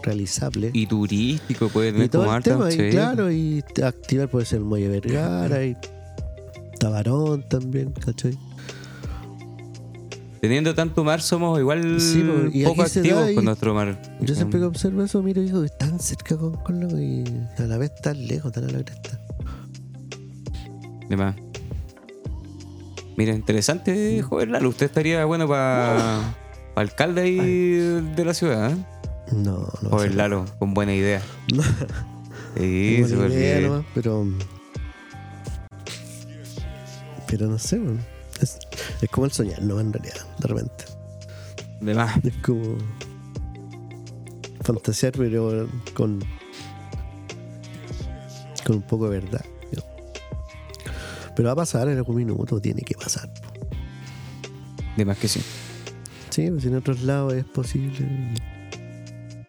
realizable. 0.04 0.70
Y 0.74 0.86
turístico, 0.86 1.70
puede 1.70 1.90
Y 1.90 1.94
tener 1.94 2.10
todo 2.10 2.24
como 2.26 2.36
el 2.36 2.44
tema, 2.44 2.74
y 2.74 2.90
claro, 2.92 3.32
y 3.32 3.64
activar 3.84 4.30
puede 4.30 4.46
ser 4.46 4.60
el 4.60 4.66
Muelle 4.66 4.90
Vergara 4.90 5.66
y 5.66 5.78
Tabarón 6.80 7.48
también, 7.48 7.92
¿cachai? 7.94 8.38
Teniendo 10.42 10.76
tanto 10.76 11.06
mar, 11.06 11.22
somos 11.22 11.58
igual 11.58 12.02
Sí, 12.02 12.22
y 12.52 12.66
poco 12.66 12.82
activos 12.82 13.32
y- 13.32 13.36
con 13.36 13.46
nuestro 13.46 13.74
mar. 13.74 14.02
Yo 14.20 14.36
siempre 14.36 14.60
que 14.60 14.66
observo 14.66 15.02
eso, 15.04 15.24
miro 15.24 15.42
y 15.42 15.46
digo, 15.46 15.66
tan 15.70 16.00
cerca 16.02 16.36
con, 16.38 16.56
con 16.56 16.82
loco 16.82 17.00
y 17.00 17.24
a 17.58 17.62
la 17.62 17.78
vez 17.78 17.96
tan 18.02 18.28
lejos, 18.28 18.52
tan 18.52 18.66
a 18.66 18.68
la 18.68 18.84
cresta. 18.84 19.18
De 21.10 21.16
más. 21.16 21.36
Mira, 23.16 23.34
interesante, 23.34 24.22
joven 24.22 24.52
Lalo. 24.52 24.70
Usted 24.70 24.88
estaría 24.88 25.24
bueno 25.26 25.48
para 25.48 26.36
alcalde 26.76 27.22
ahí 27.22 27.76
de 28.16 28.26
la 28.26 28.34
ciudad, 28.34 28.72
¿eh? 28.72 28.78
No, 29.32 29.68
no. 29.82 29.90
Joven. 29.90 30.18
Lalo, 30.18 30.46
con 30.60 30.74
buena 30.74 30.94
idea. 30.94 31.22
Sí, 32.56 33.04
súper 33.10 33.32
bien. 33.32 33.64
nomás, 33.64 33.86
pero. 33.96 34.28
Pero 37.26 37.48
no 37.48 37.58
sé, 37.58 37.82
es 39.02 39.10
como 39.10 39.26
el 39.26 39.32
soñar, 39.32 39.60
no 39.64 39.80
en 39.80 39.92
realidad, 39.92 40.22
de 40.38 40.48
repente. 40.48 40.86
De 41.82 41.96
más. 41.96 42.24
Es 42.24 42.36
como. 42.44 42.78
Fantasear, 44.62 45.14
pero 45.18 45.68
con. 45.96 46.24
Con 48.66 48.76
un 48.76 48.82
poco 48.84 49.10
de 49.10 49.20
verdad. 49.20 49.44
Pero 51.36 51.48
va 51.48 51.54
a 51.54 51.56
pasar 51.56 51.88
en 51.88 51.98
algún 51.98 52.16
minuto, 52.18 52.60
tiene 52.60 52.82
que 52.82 52.96
pasar. 52.96 53.32
De 54.96 55.06
más 55.06 55.18
que 55.18 55.28
sí. 55.28 55.42
Sí, 56.30 56.50
pues 56.50 56.66
en 56.66 56.76
otros 56.76 57.04
lados 57.04 57.34
es 57.34 57.46
posible. 57.46 58.08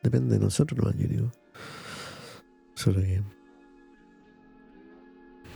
Depende 0.02 0.38
de 0.38 0.44
nosotros, 0.44 0.78
no 0.82 1.00
yo 1.00 1.08
digo. 1.08 1.32
Solo 2.74 3.00
que. 3.00 3.22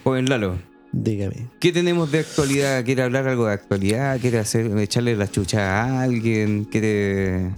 Joven 0.05 0.29
Lalo, 0.29 0.59
Dígame. 0.93 1.49
¿qué 1.61 1.71
tenemos 1.71 2.11
de 2.11 2.21
actualidad? 2.21 2.85
¿Quiere 2.85 3.03
hablar 3.03 3.29
algo 3.29 3.47
de 3.47 3.53
actualidad? 3.53 4.19
¿Quiere 4.21 4.38
hacer, 4.38 4.77
echarle 4.79 5.17
la 5.17 5.31
chucha 5.31 5.83
a 5.83 6.03
alguien? 6.03 6.64
¿Quiere 6.64 7.53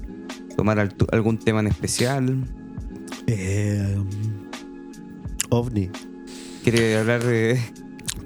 tomar 0.56 0.90
algún 1.12 1.38
tema 1.38 1.60
en 1.60 1.68
especial? 1.68 2.44
Eh, 3.26 3.94
um, 3.96 4.08
ovni. 5.50 5.90
¿Quiere 6.64 6.98
hablar 6.98 7.22
de, 7.22 7.60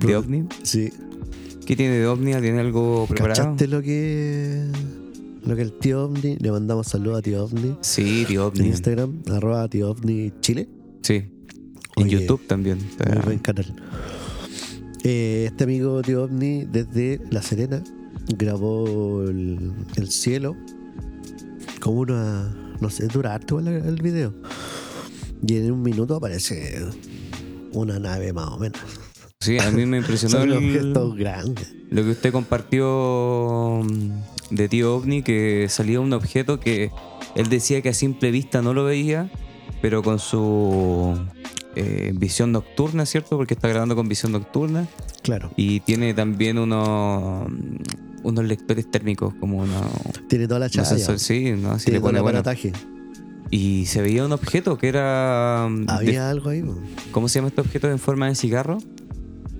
de 0.06 0.16
OVNI? 0.16 0.44
Sí. 0.62 0.92
¿Qué 1.66 1.76
tiene 1.76 1.96
de 1.98 2.06
OVNI? 2.06 2.32
¿Tiene 2.40 2.60
algo 2.60 3.06
preparado? 3.08 3.40
¿Cachaste 3.40 3.66
lo 3.68 3.82
que. 3.82 4.64
Lo 5.44 5.56
que 5.56 5.62
el 5.62 5.72
tío 5.72 6.04
OVNI? 6.04 6.36
Le 6.36 6.50
mandamos 6.50 6.86
saludos 6.88 7.18
a 7.18 7.22
tío 7.22 7.44
OVNI. 7.44 7.76
Sí, 7.80 8.24
tío 8.26 8.42
En 8.42 8.46
OVNI. 8.48 8.68
Instagram, 8.68 9.22
arroba 9.30 9.68
tío 9.68 9.90
OVNI 9.90 10.32
Chile. 10.40 10.68
Sí. 11.02 11.14
En 11.96 12.04
Oye, 12.06 12.10
YouTube 12.10 12.46
también. 12.46 12.78
Muy 13.12 13.22
buen 13.24 13.38
canal. 13.38 13.74
Eh, 15.04 15.44
este 15.48 15.64
amigo 15.64 16.00
tío 16.02 16.24
OVNI 16.24 16.64
desde 16.64 17.20
La 17.30 17.42
Serena 17.42 17.82
grabó 18.38 19.22
el, 19.22 19.72
el 19.96 20.10
cielo 20.10 20.56
como 21.80 22.00
una. 22.00 22.56
No 22.80 22.90
sé, 22.90 23.06
dura 23.06 23.34
harto 23.34 23.60
el, 23.60 23.68
el 23.68 24.02
video. 24.02 24.34
Y 25.46 25.56
en 25.58 25.70
un 25.72 25.82
minuto 25.82 26.16
aparece 26.16 26.84
una 27.72 27.98
nave 27.98 28.32
más 28.32 28.48
o 28.48 28.58
menos. 28.58 28.80
Sí, 29.44 29.58
a 29.58 29.70
mí 29.70 29.84
me 29.86 29.98
impresionó 29.98 30.38
Son 30.38 30.50
el- 30.52 30.94
grandes. 31.18 31.74
lo 31.90 32.02
que 32.02 32.10
usted 32.10 32.32
compartió 32.32 33.80
mm, 33.84 34.54
de 34.54 34.68
tío 34.68 34.96
OVNI, 34.96 35.22
que 35.22 35.66
salía 35.68 36.00
un 36.00 36.12
objeto 36.12 36.60
que 36.60 36.90
él 37.34 37.48
decía 37.48 37.82
que 37.82 37.90
a 37.90 37.94
simple 37.94 38.30
vista 38.30 38.62
no 38.62 38.72
lo 38.74 38.84
veía, 38.84 39.30
pero 39.82 40.02
con 40.02 40.18
su 40.18 41.18
eh, 41.76 42.12
visión 42.14 42.52
nocturna, 42.52 43.04
¿cierto? 43.06 43.36
Porque 43.36 43.54
está 43.54 43.68
grabando 43.68 43.96
con 43.96 44.08
visión 44.08 44.32
nocturna 44.32 44.86
Claro. 45.22 45.50
y 45.56 45.80
tiene 45.80 46.14
también 46.14 46.58
unos 46.58 47.46
unos 48.22 48.44
lectores 48.46 48.90
térmicos, 48.90 49.34
como 49.40 49.58
una. 49.58 49.82
Tiene 50.28 50.46
toda 50.48 50.60
la 50.60 50.66
ya. 50.68 50.84
sí, 50.84 51.52
¿no? 51.52 51.78
Si 51.78 51.86
Tiene 51.86 51.98
le 51.98 52.00
todo 52.00 52.10
el 52.10 52.16
pone 52.16 52.20
bueno. 52.20 52.38
aparataje. 52.38 52.72
Y 53.50 53.84
se 53.86 54.00
veía 54.00 54.24
un 54.24 54.32
objeto 54.32 54.78
que 54.78 54.88
era. 54.88 55.66
mm, 55.68 55.84
de- 55.86 55.92
Había 55.92 56.30
algo 56.30 56.48
ahí. 56.48 56.64
¿Cómo 57.10 57.28
se 57.28 57.38
llama 57.38 57.48
este 57.48 57.60
objeto 57.60 57.90
en 57.90 57.98
forma 57.98 58.26
de 58.28 58.34
cigarro? 58.34 58.78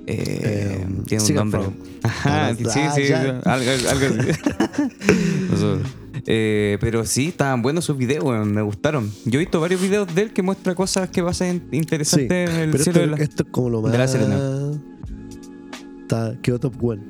Eh, 0.06 0.84
Eh, 0.84 0.86
tiene 1.06 1.24
un 1.24 1.34
nombre. 1.34 1.60
Ajá, 2.02 2.48
Ah, 2.48 2.54
sí, 2.54 2.64
sí, 3.06 3.12
algo, 3.12 3.40
algo 3.44 4.06
así. 4.06 5.84
Eh, 6.26 6.78
pero 6.80 7.04
sí, 7.04 7.28
estaban 7.28 7.60
buenos 7.60 7.84
sus 7.84 7.96
videos, 7.98 8.46
me 8.46 8.62
gustaron. 8.62 9.10
Yo 9.26 9.38
he 9.38 9.42
visto 9.42 9.60
varios 9.60 9.82
videos 9.82 10.14
de 10.14 10.22
él 10.22 10.32
que 10.32 10.42
muestra 10.42 10.74
cosas 10.74 11.10
que 11.10 11.22
pasan 11.22 11.64
Sí, 11.70 11.76
interesantes 11.76 12.48
en 12.50 12.56
el 12.60 12.70
pero 12.70 12.84
cielo 12.84 13.00
esto, 13.00 13.10
de 13.10 13.16
la... 13.18 13.22
esto 13.22 13.42
es 13.42 13.48
como 13.50 13.68
lo 13.68 13.82
más. 13.82 13.92
de 13.92 13.98
la 13.98 14.08
Serena. 14.08 14.38
Está, 16.02 16.38
quedó 16.40 16.58
top 16.60 16.82
one. 16.82 17.02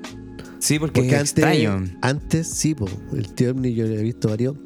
Sí, 0.59 0.79
porque, 0.79 1.01
Porque 1.03 1.09
es 1.11 1.15
antes, 1.21 1.31
extraño. 1.33 1.85
antes 2.01 2.49
sí, 2.49 2.75
po, 2.75 2.87
el 3.13 3.33
tío 3.35 3.51
Omni 3.53 3.75
yo 3.75 3.85
he 3.85 4.03
visto 4.03 4.29
varios. 4.31 4.57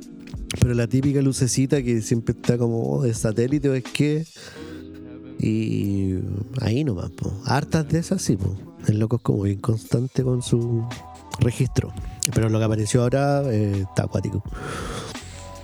Pero 0.61 0.73
la 0.75 0.87
típica 0.87 1.21
lucecita 1.21 1.83
que 1.83 2.01
siempre 2.01 2.35
está 2.35 2.57
como 2.57 2.88
oh, 2.91 3.03
de 3.03 3.12
satélite 3.14 3.69
o 3.69 3.75
es 3.75 3.83
que. 3.85 4.25
Y 5.38 6.18
ahí 6.61 6.85
nomás, 6.85 7.11
po. 7.11 7.33
Hartas 7.44 7.88
de 7.88 7.98
esas 8.01 8.22
sí, 8.22 8.37
po. 8.37 8.55
El 8.87 8.98
loco 8.98 9.16
es 9.16 9.22
como 9.22 9.42
bien 9.42 9.61
constante 9.61 10.22
con 10.24 10.42
su 10.42 10.85
registro. 11.40 11.92
Pero 12.35 12.48
lo 12.48 12.59
que 12.59 12.64
apareció 12.64 13.03
ahora 13.03 13.42
eh, 13.44 13.85
está 13.88 14.05
acuático. 14.05 14.42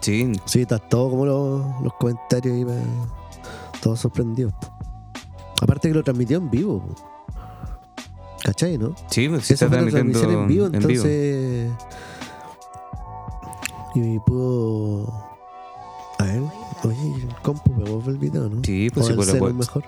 Sí, 0.01 0.33
Sí, 0.45 0.63
está 0.63 0.79
todo 0.79 1.11
como 1.11 1.27
los, 1.27 1.83
los 1.83 1.95
comentarios 1.95 2.55
ahí, 2.55 2.65
todos 3.83 4.01
sorprendidos. 4.01 4.53
po. 4.55 4.73
Aparte 5.63 5.89
que 5.89 5.95
lo 5.95 6.03
transmitió 6.05 6.39
en 6.39 6.51
vivo. 6.51 6.81
po. 6.81 6.95
¿Cachai, 8.45 8.77
no? 8.77 8.95
sí, 9.09 9.29
pues, 9.29 9.47
sí 9.47 9.55
Esa 9.55 9.65
está 9.65 9.77
fue 9.79 9.85
la 9.87 9.91
transmitiendo 9.91 10.21
transmisión 10.21 10.43
en 10.43 10.49
vivo, 10.49 10.67
en 10.67 10.87
vivo. 10.87 11.75
Y 13.95 14.19
pudo. 14.21 15.13
A 16.19 16.25
ver, 16.25 16.43
oye, 16.85 17.15
el 17.23 17.35
compu 17.43 17.73
pegó 17.77 18.03
el 18.07 18.19
video, 18.19 18.49
¿no? 18.49 18.63
Sí, 18.65 18.89
pues 18.93 19.05
o 19.05 19.07
sí, 19.07 19.11
el 19.13 19.17
pues, 19.17 19.31
celu 19.31 19.55
mejor. 19.55 19.85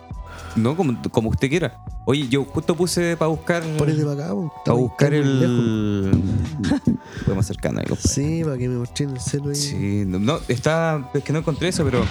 No, 0.55 0.77
como, 0.77 0.97
como 1.11 1.31
usted 1.31 1.49
quiera. 1.49 1.79
Oye, 2.05 2.29
yo 2.29 2.45
justo 2.45 2.75
puse 2.75 3.17
para 3.17 3.29
buscar... 3.29 3.63
Ponete 3.79 4.05
para 4.05 4.25
acá, 4.27 4.35
Para 4.65 4.77
buscar 4.77 5.15
el... 5.15 6.23
Podemos 7.25 7.45
acercarnos 7.45 7.85
ahí. 7.85 7.97
Sí, 7.99 8.45
para 8.45 8.57
que 8.57 8.69
me 8.69 8.77
mostreen 8.79 9.11
el 9.11 9.21
celu 9.21 9.49
ahí. 9.51 9.55
Sí, 9.55 10.05
no, 10.07 10.19
no, 10.19 10.39
está, 10.49 11.11
es 11.15 11.25
que 11.25 11.33
no 11.33 11.41
encontré 11.41 11.69
eso, 11.69 11.85
pero 11.85 12.05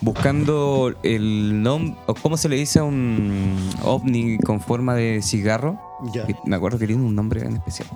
buscando 0.00 0.94
el 1.02 1.62
nombre, 1.62 1.96
cómo 2.22 2.36
se 2.36 2.48
le 2.48 2.56
dice 2.56 2.78
a 2.78 2.84
un 2.84 3.70
ovni 3.82 4.38
con 4.38 4.60
forma 4.60 4.94
de 4.94 5.20
cigarro, 5.22 5.78
Ya. 6.14 6.26
me 6.44 6.56
acuerdo 6.56 6.78
que 6.78 6.86
tiene 6.86 7.02
un 7.02 7.14
nombre 7.14 7.42
en 7.42 7.56
especial. 7.56 7.88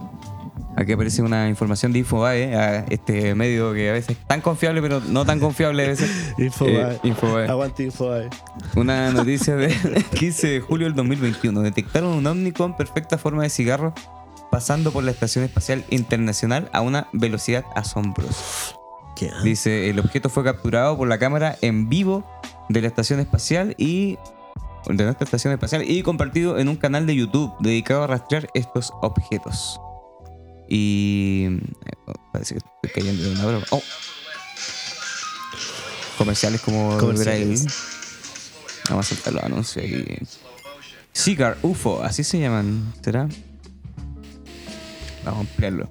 Aquí 0.76 0.92
aparece 0.92 1.22
una 1.22 1.48
información 1.48 1.92
de 1.92 2.00
Infobae, 2.00 2.54
a 2.56 2.78
este 2.90 3.34
medio 3.34 3.72
que 3.72 3.90
a 3.90 3.92
veces 3.92 4.16
es 4.18 4.26
tan 4.26 4.40
confiable, 4.40 4.82
pero 4.82 5.00
no 5.00 5.24
tan 5.24 5.38
confiable 5.38 5.84
a 5.84 5.88
veces. 5.88 6.34
Infobae. 6.38 6.94
Eh, 6.94 7.00
Infobae. 7.04 7.48
Aguante 7.48 7.84
Infobae. 7.84 8.28
Una 8.74 9.10
noticia 9.12 9.54
del 9.56 9.72
15 10.18 10.46
de 10.48 10.60
julio 10.60 10.87
del 10.87 10.94
2021. 10.96 11.60
Detectaron 11.62 12.12
un 12.12 12.26
ovni 12.26 12.52
con 12.52 12.76
perfecta 12.76 13.18
forma 13.18 13.44
de 13.44 13.50
cigarro 13.50 13.94
pasando 14.50 14.92
por 14.92 15.04
la 15.04 15.10
Estación 15.10 15.44
Espacial 15.44 15.84
Internacional 15.90 16.70
a 16.72 16.80
una 16.80 17.08
velocidad 17.12 17.64
asombrosa. 17.74 18.76
¿Qué? 19.16 19.30
Dice, 19.44 19.90
el 19.90 20.00
objeto 20.00 20.28
fue 20.28 20.42
capturado 20.42 20.96
por 20.96 21.08
la 21.08 21.18
cámara 21.18 21.56
en 21.60 21.88
vivo 21.88 22.24
de 22.68 22.80
la 22.80 22.88
estación 22.88 23.20
espacial 23.20 23.74
y 23.78 24.18
de 24.88 25.04
nuestra 25.04 25.24
estación 25.24 25.52
espacial 25.52 25.88
y 25.88 26.02
compartido 26.02 26.58
en 26.58 26.68
un 26.68 26.76
canal 26.76 27.06
de 27.06 27.16
YouTube 27.16 27.52
dedicado 27.60 28.04
a 28.04 28.06
rastrear 28.06 28.48
estos 28.54 28.92
objetos. 29.02 29.80
Y 30.68 31.46
eh, 31.87 32.12
parece 32.33 32.55
que 32.55 32.61
estoy 32.83 33.03
cayendo 33.03 33.22
de 33.22 33.31
una 33.33 33.46
broma. 33.46 33.66
Oh. 33.70 33.83
Comerciales 36.18 36.61
como 36.61 36.96
Comerciales. 36.98 37.66
Vamos 38.88 39.11
a 39.11 39.14
saltar 39.14 39.33
los 39.35 39.42
anuncios 39.42 39.85
ahí. 39.85 40.18
Cigar 41.12 41.57
UFO, 41.62 42.03
así 42.03 42.24
se 42.24 42.40
llaman, 42.40 42.92
¿será? 43.03 43.29
Vamos 45.24 45.38
a 45.38 45.40
ampliarlo. 45.40 45.88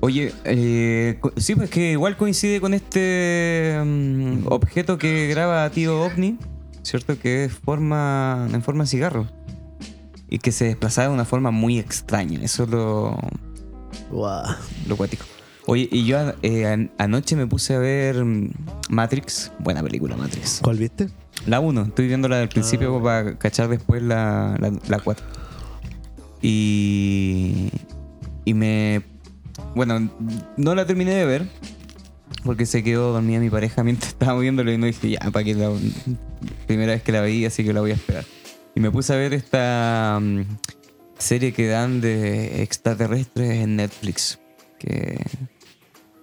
Oye, 0.00 0.32
eh, 0.44 1.20
sí, 1.36 1.54
pues 1.54 1.70
que 1.70 1.92
igual 1.92 2.16
coincide 2.16 2.60
con 2.60 2.74
este 2.74 3.80
mm, 3.84 4.48
objeto 4.48 4.98
que 4.98 5.28
graba 5.28 5.70
tío 5.70 6.02
OVNI, 6.02 6.38
¿cierto? 6.82 7.18
Que 7.18 7.44
es 7.44 7.52
forma, 7.52 8.48
en 8.52 8.62
forma 8.62 8.82
de 8.84 8.88
cigarro. 8.88 9.28
Y 10.34 10.38
que 10.38 10.50
se 10.50 10.64
desplazaba 10.64 11.08
de 11.08 11.14
una 11.14 11.24
forma 11.26 11.50
muy 11.50 11.78
extraña. 11.78 12.40
Eso 12.42 12.62
es 12.64 12.70
lo, 12.70 13.18
lo 14.10 14.96
cuático. 14.96 15.24
Oye, 15.66 15.88
y 15.92 16.06
yo 16.06 16.18
eh, 16.42 16.66
an- 16.66 16.90
anoche 16.98 17.36
me 17.36 17.46
puse 17.46 17.74
a 17.74 17.78
ver 17.78 18.24
Matrix. 18.88 19.52
Buena 19.58 19.82
película, 19.82 20.16
Matrix. 20.16 20.60
¿Cuál 20.62 20.78
viste? 20.78 21.08
La 21.46 21.60
1, 21.60 21.82
estoy 21.82 22.06
viéndola 22.06 22.38
del 22.38 22.48
principio 22.48 22.96
Ah. 22.98 23.02
para 23.02 23.38
cachar 23.38 23.68
después 23.68 24.02
la, 24.02 24.56
la, 24.58 24.72
la 24.88 24.98
4. 25.00 25.24
Y. 26.40 27.70
Y 28.44 28.54
me. 28.54 29.02
Bueno, 29.74 30.10
no 30.56 30.74
la 30.74 30.86
terminé 30.86 31.14
de 31.14 31.24
ver. 31.26 31.48
Porque 32.44 32.66
se 32.66 32.82
quedó 32.82 33.12
dormida 33.12 33.38
mi 33.38 33.50
pareja 33.50 33.84
mientras 33.84 34.08
estábamos 34.14 34.42
viéndolo 34.42 34.72
y 34.72 34.78
no 34.78 34.86
dije, 34.86 35.10
ya, 35.10 35.20
para 35.30 35.44
que 35.44 35.54
la. 35.54 35.70
Primera 36.66 36.92
vez 36.92 37.02
que 37.02 37.12
la 37.12 37.20
veía, 37.20 37.48
así 37.48 37.62
que 37.64 37.72
la 37.72 37.80
voy 37.80 37.90
a 37.92 37.94
esperar. 37.94 38.24
Y 38.74 38.80
me 38.80 38.90
puse 38.90 39.12
a 39.12 39.16
ver 39.16 39.34
esta 39.34 40.18
mm, 40.20 40.42
serie 41.18 41.52
que 41.52 41.66
dan 41.68 42.00
de 42.00 42.62
extraterrestres 42.62 43.50
en 43.62 43.76
Netflix. 43.76 44.38
Que 44.78 45.22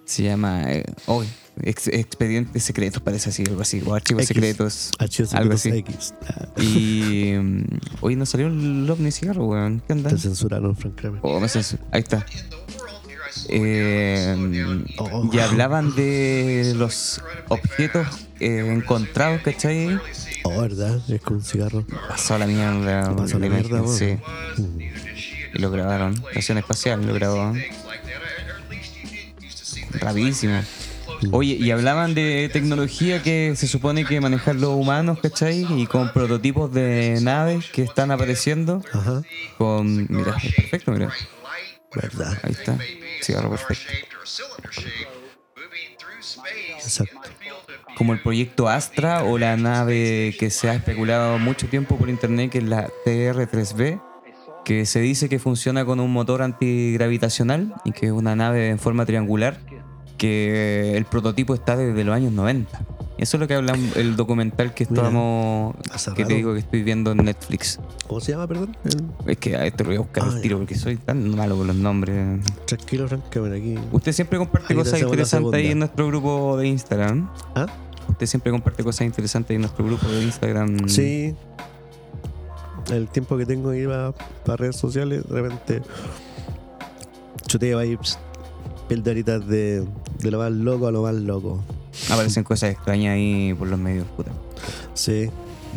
se 0.04 0.24
llama. 0.24 0.64
eh, 0.72 0.84
oh, 1.06 1.22
Ex- 1.62 1.88
Expedientes 1.88 2.62
Secretos, 2.64 3.02
parece 3.02 3.30
así, 3.30 3.44
algo 3.46 3.60
así. 3.62 3.82
O 3.86 3.94
Archivos 3.94 4.22
X. 4.24 4.28
Secretos. 4.28 4.90
Archivos 4.98 5.34
Algo 5.34 5.56
Secretos 5.56 5.94
así. 5.96 6.14
X. 6.28 6.54
Ah, 6.56 6.60
Y 6.60 7.34
mm, 7.38 7.64
hoy 8.00 8.16
nos 8.16 8.30
salió 8.30 8.48
el 8.48 8.88
ovni 8.90 9.10
cigarro, 9.12 9.46
weón. 9.46 9.82
¿Qué 9.86 9.92
onda? 9.92 10.10
Te 10.10 10.18
censuraron, 10.18 10.74
Frank 10.76 10.96
Kramer. 10.96 11.20
Oh, 11.22 11.38
me 11.38 11.46
censu- 11.46 11.78
Ahí 11.92 12.00
está. 12.00 12.24
Eh, 13.52 14.84
Oh. 14.98 15.28
y 15.32 15.38
hablaban 15.38 15.94
de 15.94 16.72
los 16.76 17.20
objetos 17.48 18.06
eh, 18.38 18.64
encontrados, 18.66 19.42
¿cachai? 19.42 19.98
Oh, 20.44 20.60
¿verdad? 20.62 21.00
Es 21.10 21.20
con 21.20 21.36
un 21.38 21.42
cigarro. 21.42 21.84
Pasó 22.08 22.38
la 22.38 22.46
mierda. 22.46 23.14
Pasó 23.14 23.38
la 23.38 23.48
mierda. 23.48 23.86
Sí. 23.86 24.16
Mm. 24.56 24.80
Y 25.54 25.58
lo 25.58 25.70
grabaron. 25.70 26.14
Estación 26.28 26.58
espacial 26.58 27.04
lo 27.06 27.12
grabó. 27.14 27.52
Rapidísimo. 29.92 30.60
Oye, 31.32 31.54
y 31.54 31.70
hablaban 31.70 32.14
de 32.14 32.48
tecnología 32.50 33.22
que 33.22 33.52
se 33.54 33.66
supone 33.66 34.06
que 34.06 34.20
manejan 34.22 34.60
los 34.60 34.70
humanos, 34.70 35.18
¿cachai? 35.20 35.66
Y 35.78 35.86
con 35.86 36.12
prototipos 36.14 36.72
de 36.72 37.18
naves 37.20 37.66
que 37.70 37.82
están 37.82 38.10
apareciendo. 38.10 38.82
Ajá. 38.92 39.22
Con. 39.58 40.06
Mira, 40.08 40.34
es 40.42 40.54
perfecto, 40.54 40.92
mira. 40.92 41.12
¿Verdad? 41.94 42.38
Ahí 42.42 42.52
está. 42.52 42.78
Cigarro 43.22 43.50
perfecto. 43.50 43.84
Exacto. 46.74 47.20
Como 47.96 48.12
el 48.12 48.22
proyecto 48.22 48.68
Astra 48.68 49.24
o 49.24 49.38
la 49.38 49.56
nave 49.56 50.34
que 50.38 50.50
se 50.50 50.70
ha 50.70 50.74
especulado 50.74 51.38
mucho 51.38 51.68
tiempo 51.68 51.96
por 51.96 52.08
internet, 52.08 52.50
que 52.50 52.58
es 52.58 52.64
la 52.64 52.88
TR-3B, 53.04 54.00
que 54.64 54.86
se 54.86 55.00
dice 55.00 55.28
que 55.28 55.38
funciona 55.38 55.84
con 55.84 56.00
un 56.00 56.12
motor 56.12 56.42
antigravitacional 56.42 57.74
y 57.84 57.92
que 57.92 58.06
es 58.06 58.12
una 58.12 58.36
nave 58.36 58.68
en 58.68 58.78
forma 58.78 59.04
triangular, 59.04 59.60
que 60.16 60.96
el 60.96 61.04
prototipo 61.06 61.54
está 61.54 61.76
desde 61.76 62.04
los 62.04 62.14
años 62.14 62.32
90. 62.32 62.78
Eso 63.20 63.36
es 63.36 63.40
lo 63.42 63.46
que 63.46 63.54
habla 63.54 63.76
el 63.96 64.16
documental 64.16 64.72
que 64.72 64.84
estábamos, 64.84 65.74
hace 65.92 66.14
que 66.14 66.24
te 66.24 66.32
digo 66.32 66.54
que 66.54 66.60
estoy 66.60 66.82
viendo 66.82 67.12
en 67.12 67.18
Netflix. 67.18 67.78
¿Cómo 68.08 68.18
se 68.18 68.32
llama, 68.32 68.46
perdón? 68.46 68.74
Es 69.26 69.36
que 69.36 69.56
a 69.56 69.66
este 69.66 69.84
lo 69.84 69.90
voy 69.90 69.96
a 69.96 70.00
buscar 70.00 70.24
Ah, 70.24 70.32
al 70.32 70.40
tiro 70.40 70.56
porque 70.56 70.74
soy 70.74 70.96
tan 70.96 71.36
malo 71.36 71.54
con 71.58 71.66
los 71.66 71.76
nombres. 71.76 72.40
Tranquilo, 72.64 73.06
Frank 73.08 73.24
Kramer, 73.28 73.52
aquí. 73.52 73.74
Usted 73.92 74.12
siempre 74.12 74.38
comparte 74.38 74.74
cosas 74.74 75.00
interesantes 75.02 75.52
ahí 75.52 75.66
en 75.66 75.80
nuestro 75.80 76.06
grupo 76.06 76.56
de 76.56 76.68
Instagram. 76.68 77.28
¿Ah? 77.54 77.66
Usted 78.08 78.24
siempre 78.24 78.50
comparte 78.52 78.82
cosas 78.82 79.02
interesantes 79.06 79.50
ahí 79.50 79.56
en 79.56 79.62
nuestro 79.62 79.84
grupo 79.84 80.06
de 80.08 80.22
Instagram. 80.22 80.88
Sí. 80.88 81.34
El 82.90 83.06
tiempo 83.08 83.36
que 83.36 83.44
tengo 83.44 83.68
ahí 83.68 83.84
para 84.46 84.56
redes 84.56 84.76
sociales, 84.76 85.28
de 85.28 85.42
repente 85.42 85.82
chuteo 87.46 87.78
ahí 87.78 87.98
pss, 87.98 88.18
pildoritas 88.88 89.46
de, 89.46 89.86
de 90.20 90.30
lo 90.30 90.38
más 90.38 90.52
loco 90.52 90.86
a 90.86 90.90
lo 90.90 91.02
más 91.02 91.14
loco. 91.14 91.62
Aparecen 92.10 92.44
cosas 92.44 92.70
extrañas 92.72 93.14
ahí 93.14 93.54
por 93.58 93.68
los 93.68 93.78
medios, 93.78 94.06
puta. 94.16 94.30
Sí. 94.94 95.30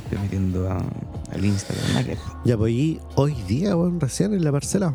Estoy 0.06 0.17
metiendo 0.21 0.69
a- 0.71 0.84
al 1.32 1.45
Instagram. 1.45 2.17
Ya, 2.45 2.58
pues 2.58 2.73
y 2.73 2.99
hoy 3.15 3.34
día, 3.47 3.76
bueno, 3.76 3.97
recién 3.99 4.34
en 4.34 4.43
la 4.43 4.52
parcela. 4.52 4.91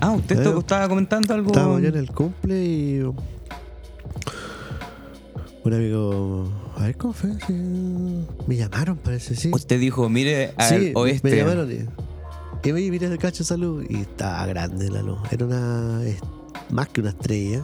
Ah, 0.00 0.12
usted 0.12 0.38
Eh, 0.46 0.54
estaba 0.58 0.88
comentando 0.88 1.34
algo. 1.34 1.48
Estábamos 1.48 1.82
ya 1.82 1.88
en 1.88 1.96
el 1.96 2.10
cumple 2.10 2.64
y. 2.64 3.00
Un 5.64 5.72
amigo. 5.72 6.48
A 6.76 6.82
ver 6.82 6.96
cómo 6.96 7.12
fue. 7.14 7.30
Sí, 7.46 7.52
Me 8.46 8.56
llamaron, 8.56 8.98
parece, 8.98 9.34
sí. 9.34 9.50
Usted 9.52 9.80
dijo, 9.80 10.08
mire 10.08 10.52
al 10.58 10.80
sí, 10.80 10.92
oeste. 10.94 11.30
me 11.30 11.36
llamaron. 11.36 11.70
y- 11.72 11.86
Y 12.68 12.72
me 12.72 12.90
miré 12.90 13.06
el 13.06 13.18
cacho 13.18 13.38
de 13.38 13.44
salud 13.44 13.84
y 13.88 13.96
estaba 14.00 14.46
grande 14.46 14.90
la 14.90 15.02
luz. 15.02 15.18
Era 15.30 15.46
una. 15.46 16.00
más 16.70 16.88
que 16.88 17.00
una 17.00 17.10
estrella. 17.10 17.62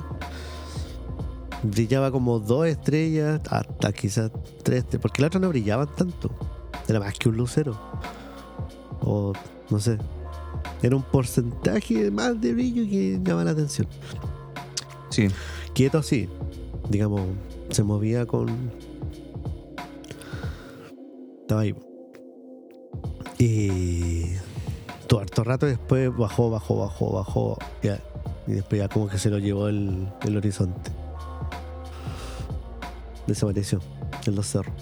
Brillaba 1.63 2.11
como 2.11 2.39
dos 2.39 2.67
estrellas, 2.67 3.41
hasta 3.51 3.93
quizás 3.93 4.31
tres, 4.63 4.79
estrellas, 4.79 5.03
porque 5.03 5.23
las 5.23 5.29
otras 5.29 5.43
no 5.43 5.49
brillaban 5.51 5.89
tanto. 5.95 6.31
Era 6.89 7.01
más 7.01 7.15
que 7.19 7.29
un 7.29 7.37
lucero. 7.37 7.79
O 9.01 9.33
no 9.69 9.79
sé. 9.79 9.99
Era 10.83 10.97
un 10.97 11.03
porcentaje 11.03 12.11
más 12.11 12.41
de 12.41 12.55
brillo 12.55 12.83
que 12.89 13.21
llamaba 13.23 13.45
la 13.45 13.51
atención. 13.51 13.87
Sí. 15.11 15.29
Quieto 15.75 15.99
así. 15.99 16.29
Digamos, 16.89 17.23
se 17.71 17.83
movía 17.83 18.27
con. 18.27 18.49
Estaba 21.43 21.61
ahí. 21.61 21.75
Y. 23.39 24.25
Todo 25.07 25.21
harto 25.21 25.45
rato 25.45 25.67
después 25.67 26.17
bajó, 26.17 26.51
bajó, 26.51 26.79
bajó, 26.79 27.13
bajó. 27.13 27.59
ya. 27.83 28.01
Y 28.47 28.53
después 28.53 28.81
ya 28.81 28.89
como 28.89 29.09
que 29.09 29.19
se 29.19 29.29
lo 29.31 29.39
llevó 29.39 29.69
el, 29.69 30.09
el 30.23 30.37
horizonte. 30.37 30.91
Desapareció 33.27 33.81
en 34.27 34.35
los 34.35 34.47
cerros. 34.47 34.75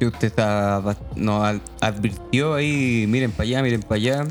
Y 0.00 0.06
usted 0.06 0.28
está, 0.28 0.82
nos 1.16 1.44
ad- 1.44 1.60
advirtió 1.80 2.54
ahí, 2.54 3.04
miren 3.08 3.32
para 3.32 3.42
allá, 3.44 3.62
miren 3.62 3.80
para 3.82 3.96
allá. 3.96 4.24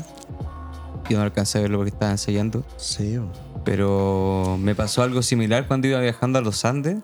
Yo 1.08 1.18
no 1.18 1.22
alcancé 1.24 1.58
a 1.58 1.62
verlo 1.62 1.78
porque 1.78 1.90
estaba 1.90 2.10
ensayando. 2.12 2.64
Sí, 2.76 3.18
Pero 3.64 4.56
me 4.60 4.74
pasó 4.74 5.02
algo 5.02 5.22
similar 5.22 5.66
cuando 5.68 5.86
iba 5.86 6.00
viajando 6.00 6.38
a 6.38 6.42
los 6.42 6.64
Andes. 6.64 6.96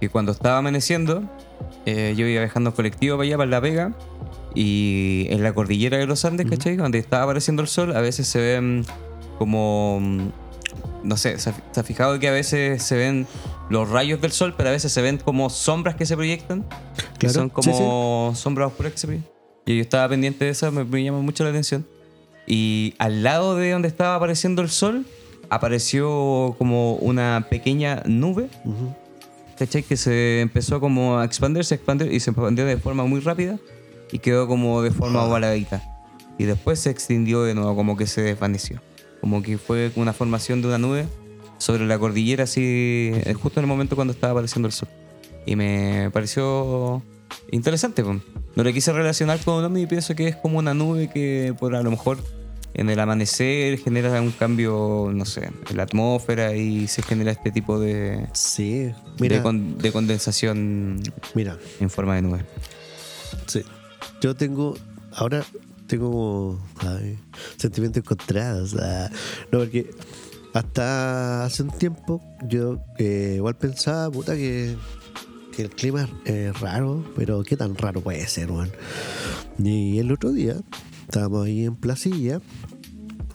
Y 0.00 0.08
cuando 0.08 0.32
estaba 0.32 0.58
amaneciendo, 0.58 1.22
eh, 1.86 2.14
yo 2.16 2.26
iba 2.26 2.40
viajando 2.42 2.70
en 2.70 2.76
colectivo 2.76 3.16
para 3.16 3.26
allá, 3.26 3.36
para 3.38 3.50
La 3.50 3.60
Vega. 3.60 3.92
Y 4.54 5.26
en 5.30 5.42
la 5.42 5.52
cordillera 5.52 5.98
de 5.98 6.06
los 6.06 6.24
Andes, 6.24 6.46
Ujú. 6.46 6.56
¿cachai? 6.56 6.76
Donde 6.76 6.98
estaba 6.98 7.24
apareciendo 7.24 7.62
el 7.62 7.68
sol, 7.68 7.94
a 7.96 8.00
veces 8.00 8.26
se 8.28 8.40
ven 8.40 8.84
como. 9.38 10.00
No 11.02 11.16
sé, 11.16 11.38
¿se 11.38 11.50
ha, 11.50 11.82
fijado 11.82 12.18
que 12.18 12.28
a 12.28 12.32
veces 12.32 12.82
se 12.82 12.96
ven 12.96 13.26
los 13.70 13.88
rayos 13.88 14.20
del 14.20 14.32
sol, 14.32 14.54
pero 14.56 14.70
a 14.70 14.72
veces 14.72 14.92
se 14.92 15.00
ven 15.00 15.18
como 15.18 15.48
sombras 15.48 15.94
que 15.94 16.06
se 16.06 16.16
proyectan? 16.16 16.64
Que 17.18 17.28
Claro, 17.28 17.34
son 17.34 17.48
sí, 17.62 17.70
como 17.70 18.32
sombras 18.34 18.68
oscuras 18.68 18.92
que 18.92 18.98
se 18.98 19.06
proyectan. 19.06 19.32
Y 19.66 19.76
yo 19.76 19.82
estaba 19.82 20.08
pendiente 20.08 20.44
de 20.44 20.50
eso, 20.50 20.70
me, 20.72 20.84
me 20.84 21.04
llama 21.04 21.20
mucho 21.20 21.44
la 21.44 21.50
atención. 21.50 21.86
Y 22.46 22.94
al 22.98 23.22
lado 23.22 23.56
de 23.56 23.70
donde 23.72 23.88
estaba 23.88 24.14
apareciendo 24.14 24.62
el 24.62 24.70
sol, 24.70 25.04
apareció 25.50 26.54
como 26.58 26.94
una 26.94 27.46
pequeña 27.50 28.02
nube, 28.06 28.48
Ujú. 28.64 28.94
¿cachai? 29.58 29.82
Que 29.82 29.96
se 29.96 30.40
empezó 30.40 30.80
como 30.80 31.18
a 31.18 31.24
expandirse, 31.24 31.74
expandir 31.74 32.12
y 32.12 32.20
se 32.20 32.30
expandió 32.30 32.64
de 32.64 32.76
forma 32.78 33.04
muy 33.04 33.20
rápida 33.20 33.58
y 34.10 34.18
quedó 34.18 34.46
como 34.46 34.82
de 34.82 34.90
forma 34.90 35.22
ovaladita. 35.24 35.82
Y 36.38 36.44
después 36.44 36.78
se 36.78 36.90
extendió 36.90 37.42
de 37.42 37.54
nuevo, 37.54 37.74
como 37.74 37.96
que 37.96 38.06
se 38.06 38.22
desvaneció. 38.22 38.80
Como 39.20 39.42
que 39.42 39.58
fue 39.58 39.90
una 39.96 40.12
formación 40.12 40.62
de 40.62 40.68
una 40.68 40.78
nube 40.78 41.06
sobre 41.58 41.86
la 41.86 41.98
cordillera, 41.98 42.44
así, 42.44 43.10
eh, 43.14 43.34
justo 43.34 43.58
en 43.60 43.64
el 43.64 43.68
momento 43.68 43.96
cuando 43.96 44.12
estaba 44.12 44.32
apareciendo 44.32 44.66
el 44.68 44.72
sol. 44.72 44.88
Y 45.46 45.56
me 45.56 46.10
pareció 46.12 47.02
interesante. 47.50 48.04
po. 48.04 48.20
No 48.54 48.64
lo 48.64 48.72
quise 48.72 48.92
relacionar 48.92 49.38
con 49.40 49.54
un 49.56 49.64
ovni 49.64 49.82
y 49.82 49.86
pienso 49.86 50.14
que 50.14 50.28
es 50.28 50.36
como 50.36 50.58
una 50.58 50.74
nube 50.74 51.10
que 51.12 51.54
por 51.58 51.74
a 51.74 51.82
lo 51.82 51.90
mejor 51.90 52.18
en 52.74 52.90
el 52.90 53.00
amanecer 53.00 53.78
genera 53.78 54.20
un 54.20 54.30
cambio, 54.30 55.10
no 55.12 55.24
sé, 55.24 55.50
en 55.70 55.76
la 55.76 55.84
atmósfera 55.84 56.54
y 56.54 56.86
se 56.86 57.02
genera 57.02 57.32
este 57.32 57.50
tipo 57.50 57.80
de, 57.80 58.26
Sí, 58.34 58.90
mira, 59.20 59.36
de, 59.38 59.42
con- 59.42 59.78
de 59.78 59.90
condensación 59.90 61.00
mira, 61.34 61.56
en 61.80 61.90
forma 61.90 62.14
de 62.16 62.22
nube. 62.22 62.44
Sí. 63.46 63.62
Yo 64.20 64.34
tengo. 64.36 64.76
Ahora 65.12 65.44
tengo 65.88 66.10
como. 66.10 66.58
ay, 66.88 67.18
sentimientos 67.56 68.02
encontrados. 68.04 68.76
ah. 68.80 69.10
No, 69.50 69.58
porque 69.58 69.90
hasta 70.54 71.44
hace 71.44 71.62
un 71.62 71.70
tiempo 71.70 72.22
yo 72.48 72.80
eh, 72.98 73.34
igual 73.36 73.56
pensaba, 73.56 74.10
puta, 74.10 74.34
que, 74.34 74.76
que 75.54 75.62
el 75.62 75.70
clima 75.70 76.08
es 76.24 76.58
raro, 76.60 77.04
pero 77.16 77.42
qué 77.42 77.56
tan 77.56 77.76
raro 77.76 78.00
puede 78.00 78.26
ser, 78.28 78.50
weón. 78.50 78.70
Y 79.58 79.98
el 79.98 80.12
otro 80.12 80.32
día 80.32 80.56
estábamos 81.02 81.46
ahí 81.46 81.64
en 81.64 81.74
Placilla. 81.74 82.40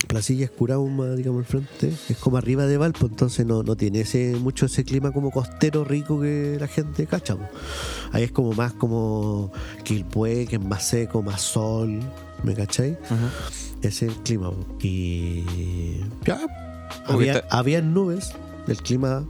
Placilla 0.08 0.46
es 0.46 0.52
Curauma, 0.52 1.12
digamos, 1.16 1.40
al 1.40 1.46
frente. 1.46 1.94
Es 2.10 2.18
como 2.18 2.38
arriba 2.38 2.66
de 2.66 2.78
Valpo, 2.78 3.08
entonces 3.08 3.46
no, 3.46 3.64
no 3.64 3.76
tiene 3.76 4.02
ese, 4.02 4.36
mucho 4.40 4.68
ese 4.68 4.84
clima 4.84 5.12
como 5.12 5.32
costero 5.32 5.84
rico 5.84 6.20
que 6.22 6.58
la 6.60 6.68
gente 6.68 7.08
cacha. 7.08 7.36
Ahí 8.12 8.24
es 8.24 8.32
como 8.32 8.54
más 8.54 8.74
como 8.74 9.52
Quilpué, 9.84 10.46
que 10.46 10.58
es 10.58 10.64
más 10.64 10.86
seco, 10.86 11.24
más 11.24 11.42
sol. 11.42 12.00
¿Me 12.44 12.54
cachai? 12.54 12.98
Ese 13.82 13.88
es 14.08 14.12
el 14.12 14.16
clima. 14.24 14.52
Y. 14.82 15.44
Ya. 16.26 16.40
Había, 17.50 17.82
nubes. 17.82 18.32
El 18.68 18.78
clima, 18.78 19.24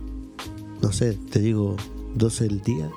no 0.81 0.91
sé, 0.91 1.13
te 1.31 1.39
digo, 1.39 1.75
12 2.15 2.43
del 2.45 2.61
día. 2.61 2.89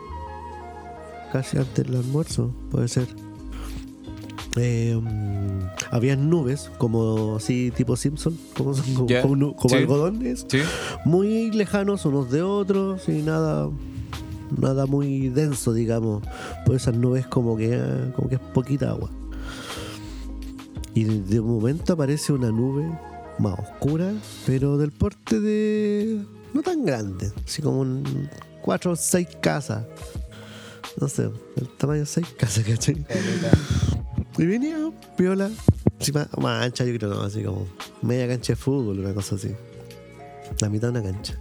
Casi 1.33 1.57
antes 1.59 1.87
del 1.87 1.97
almuerzo, 1.97 2.51
puede 2.71 2.89
ser. 2.89 3.07
Eh, 4.59 4.99
había 5.91 6.17
nubes, 6.17 6.71
como 6.79 7.37
así, 7.37 7.71
tipo 7.77 7.95
Simpson, 7.97 8.39
como, 8.57 8.73
son, 8.75 8.95
como, 8.95 9.09
Ya, 9.09 9.21
como 9.23 9.37
nu- 9.37 9.55
como 9.55 9.69
sí. 9.71 9.77
algodones, 9.77 10.47
Sí. 10.49 10.61
muy 11.05 11.51
lejanos 11.51 12.07
unos 12.07 12.31
de 12.31 12.43
otros 12.43 13.09
y 13.09 13.23
nada 13.23 13.69
nada 14.59 14.87
muy 14.87 15.29
denso 15.29 15.73
digamos 15.75 16.23
pues 16.65 16.83
esas 16.83 16.95
nubes 16.95 17.27
como 17.27 17.57
que 17.57 17.83
como 18.15 18.29
que 18.29 18.37
es 18.37 18.41
poquita 18.41 18.91
agua 18.91 19.11
y 20.97 21.05
de, 21.05 21.41
momento 21.41 21.93
aparece 21.93 22.33
una 22.33 22.51
nube 22.51 22.91
más 23.39 23.57
oscura 23.59 24.13
pero 24.45 24.79
del 24.79 24.91
porte 24.91 25.39
de 25.39 26.25
no 26.53 26.63
tan 26.63 26.85
grande 26.85 27.31
así 27.47 27.63
como 27.63 27.83
un 27.83 28.29
cuatro 28.63 28.91
o 28.93 28.97
seis 28.97 29.29
casas 29.41 29.85
no 31.01 31.09
sé 31.09 31.31
el 31.57 31.69
tamaño 31.77 32.01
de 32.01 32.07
seis 32.07 32.27
casas 32.37 32.65
¿cachai? 32.65 33.07
y 34.39 34.45
venía 34.45 34.77
piola 35.17 35.51
sí, 36.01 36.11
más, 36.13 36.65
ancha 36.65 36.85
yo 36.85 36.99
creo 36.99 37.15
no 37.15 37.23
así 37.23 37.45
como 37.45 37.69
media 38.03 38.27
cancha 38.27 38.55
de 38.55 38.57
fútbol 38.57 38.99
una 38.99 39.15
cosa 39.15 39.37
así 39.37 39.55
la 40.61 40.69
mitad 40.69 40.93
de 40.93 41.01
una 41.01 41.11
cancha. 41.13 41.35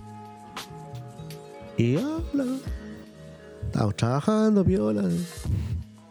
Y 1.77 1.97
habla. 1.97 2.45
Estábamos 3.65 3.95
trabajando, 3.95 4.63
piola. 4.63 5.01
De 5.03 5.17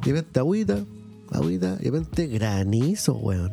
repente 0.05 0.41
agüita, 0.41 0.85
agüita, 1.35 1.77
y 1.81 1.85
de 1.85 1.91
repente 1.91 2.27
granizo, 2.27 3.15
weón. 3.15 3.51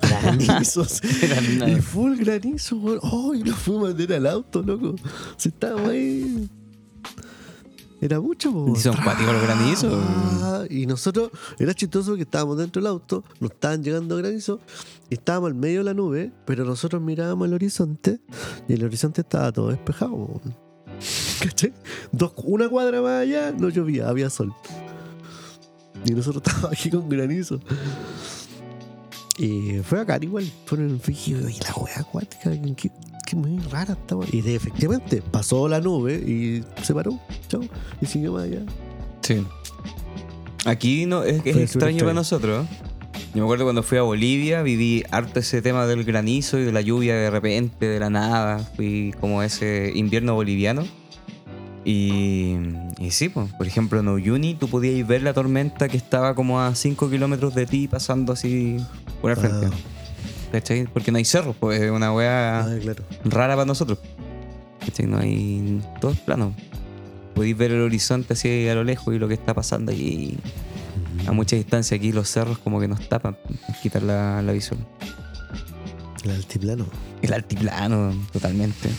Granizos. 0.00 1.00
Y 1.66 1.80
full 1.80 2.16
granizo, 2.16 2.76
weón. 2.76 3.00
Oh, 3.02 3.34
y 3.34 3.42
nos 3.42 3.56
fuimos 3.56 3.90
a 3.90 3.94
meter 3.94 4.16
al 4.16 4.26
auto, 4.26 4.62
loco. 4.62 4.94
Si 5.36 5.48
estábamos 5.48 5.88
ahí. 5.88 6.48
Era 8.00 8.20
mucho, 8.20 8.52
po. 8.52 8.72
Y 8.74 8.80
son 8.80 8.96
cuáticos 8.96 9.32
los 9.32 9.42
granizos. 9.42 9.92
Ah, 10.42 10.64
y 10.68 10.86
nosotros, 10.86 11.30
era 11.60 11.72
chistoso 11.72 12.16
que 12.16 12.22
estábamos 12.22 12.58
dentro 12.58 12.82
del 12.82 12.88
auto, 12.88 13.22
nos 13.38 13.52
estaban 13.52 13.84
llegando 13.84 14.16
granizos, 14.16 14.58
y 15.08 15.14
estábamos 15.14 15.50
al 15.50 15.54
medio 15.54 15.78
de 15.78 15.84
la 15.84 15.94
nube, 15.94 16.32
pero 16.44 16.64
nosotros 16.64 17.00
mirábamos 17.00 17.46
el 17.46 17.54
horizonte, 17.54 18.20
y 18.66 18.72
el 18.72 18.84
horizonte 18.84 19.20
estaba 19.20 19.52
todo 19.52 19.68
despejado. 19.68 20.10
po. 20.10 20.40
¿Cachai? 21.42 21.72
Dos, 22.10 22.32
una 22.44 22.68
cuadra 22.68 23.00
más 23.02 23.22
allá 23.22 23.52
no 23.52 23.68
llovía, 23.68 24.08
había 24.08 24.30
sol. 24.30 24.52
Y 26.04 26.12
nosotros 26.12 26.42
estábamos 26.46 26.72
aquí 26.72 26.90
con 26.90 27.08
granizo. 27.08 27.60
Y 29.38 29.78
fue 29.82 30.00
acá 30.00 30.18
igual, 30.20 30.50
fue 30.66 30.78
en 30.78 30.90
el 30.90 31.00
y 31.14 31.32
la 31.32 31.74
wea 31.76 32.00
acuática, 32.00 32.50
qué, 32.76 32.90
qué 33.26 33.36
muy 33.36 33.58
rara 33.70 33.94
estaba. 33.94 34.24
Y 34.30 34.42
de, 34.42 34.54
efectivamente, 34.54 35.22
pasó 35.22 35.68
la 35.68 35.80
nube 35.80 36.14
y 36.14 36.62
se 36.82 36.92
paró, 36.92 37.18
chao, 37.48 37.62
y 38.00 38.06
siguió 38.06 38.32
más 38.32 38.44
allá. 38.44 38.60
Sí. 39.22 39.44
Aquí 40.64 41.06
no, 41.06 41.22
es, 41.24 41.44
es 41.44 41.56
extraño 41.56 42.00
para 42.00 42.14
nosotros. 42.14 42.66
¿eh? 42.66 42.68
Yo 43.34 43.38
me 43.38 43.44
acuerdo 43.44 43.64
cuando 43.64 43.82
fui 43.82 43.96
a 43.96 44.02
Bolivia, 44.02 44.62
viví 44.62 45.02
harto 45.10 45.40
ese 45.40 45.62
tema 45.62 45.86
del 45.86 46.04
granizo 46.04 46.58
y 46.58 46.64
de 46.64 46.72
la 46.72 46.82
lluvia 46.82 47.16
de 47.16 47.30
repente, 47.30 47.86
de 47.86 47.98
la 47.98 48.10
nada. 48.10 48.58
Fui 48.58 49.14
como 49.20 49.42
ese 49.42 49.90
invierno 49.94 50.34
boliviano. 50.34 50.84
Y, 51.84 52.56
y 52.98 53.10
sí, 53.10 53.28
pues, 53.28 53.52
por 53.54 53.66
ejemplo, 53.66 53.98
en 53.98 54.08
Uyuni 54.08 54.54
tú 54.54 54.68
podías 54.68 55.06
ver 55.06 55.22
la 55.22 55.34
tormenta 55.34 55.88
que 55.88 55.96
estaba 55.96 56.34
como 56.34 56.60
a 56.60 56.74
5 56.74 57.10
kilómetros 57.10 57.54
de 57.54 57.66
ti 57.66 57.88
pasando 57.88 58.32
así 58.32 58.76
por 59.20 59.32
el 59.32 59.36
frente. 59.36 59.66
Ah. 59.66 59.70
¿Cachai? 60.52 60.84
Porque 60.86 61.10
no 61.10 61.18
hay 61.18 61.24
cerros, 61.24 61.56
pues 61.58 61.80
es 61.80 61.90
una 61.90 62.12
weá 62.12 62.60
Ah, 62.60 62.76
claro. 62.80 63.02
rara 63.24 63.54
para 63.54 63.64
nosotros. 63.64 63.98
¿Cachai? 64.84 65.06
No 65.06 65.18
hay. 65.18 65.80
Todo 66.00 66.12
es 66.12 66.18
plano. 66.20 66.54
Podéis 67.34 67.56
ver 67.56 67.72
el 67.72 67.80
horizonte 67.80 68.34
así 68.34 68.68
a 68.68 68.74
lo 68.74 68.84
lejos 68.84 69.14
y 69.14 69.18
lo 69.18 69.26
que 69.26 69.34
está 69.34 69.54
pasando 69.54 69.90
allí 69.90 70.36
a 71.26 71.32
mucha 71.32 71.56
distancia. 71.56 71.96
Aquí 71.96 72.12
los 72.12 72.28
cerros 72.28 72.58
como 72.58 72.78
que 72.78 72.86
nos 72.88 73.08
tapan, 73.08 73.36
nos 73.68 73.78
quitan 73.78 74.06
la, 74.06 74.42
la 74.42 74.52
visual. 74.52 74.78
El 76.22 76.30
altiplano. 76.32 76.86
El 77.22 77.32
altiplano, 77.32 78.12
totalmente. 78.32 78.90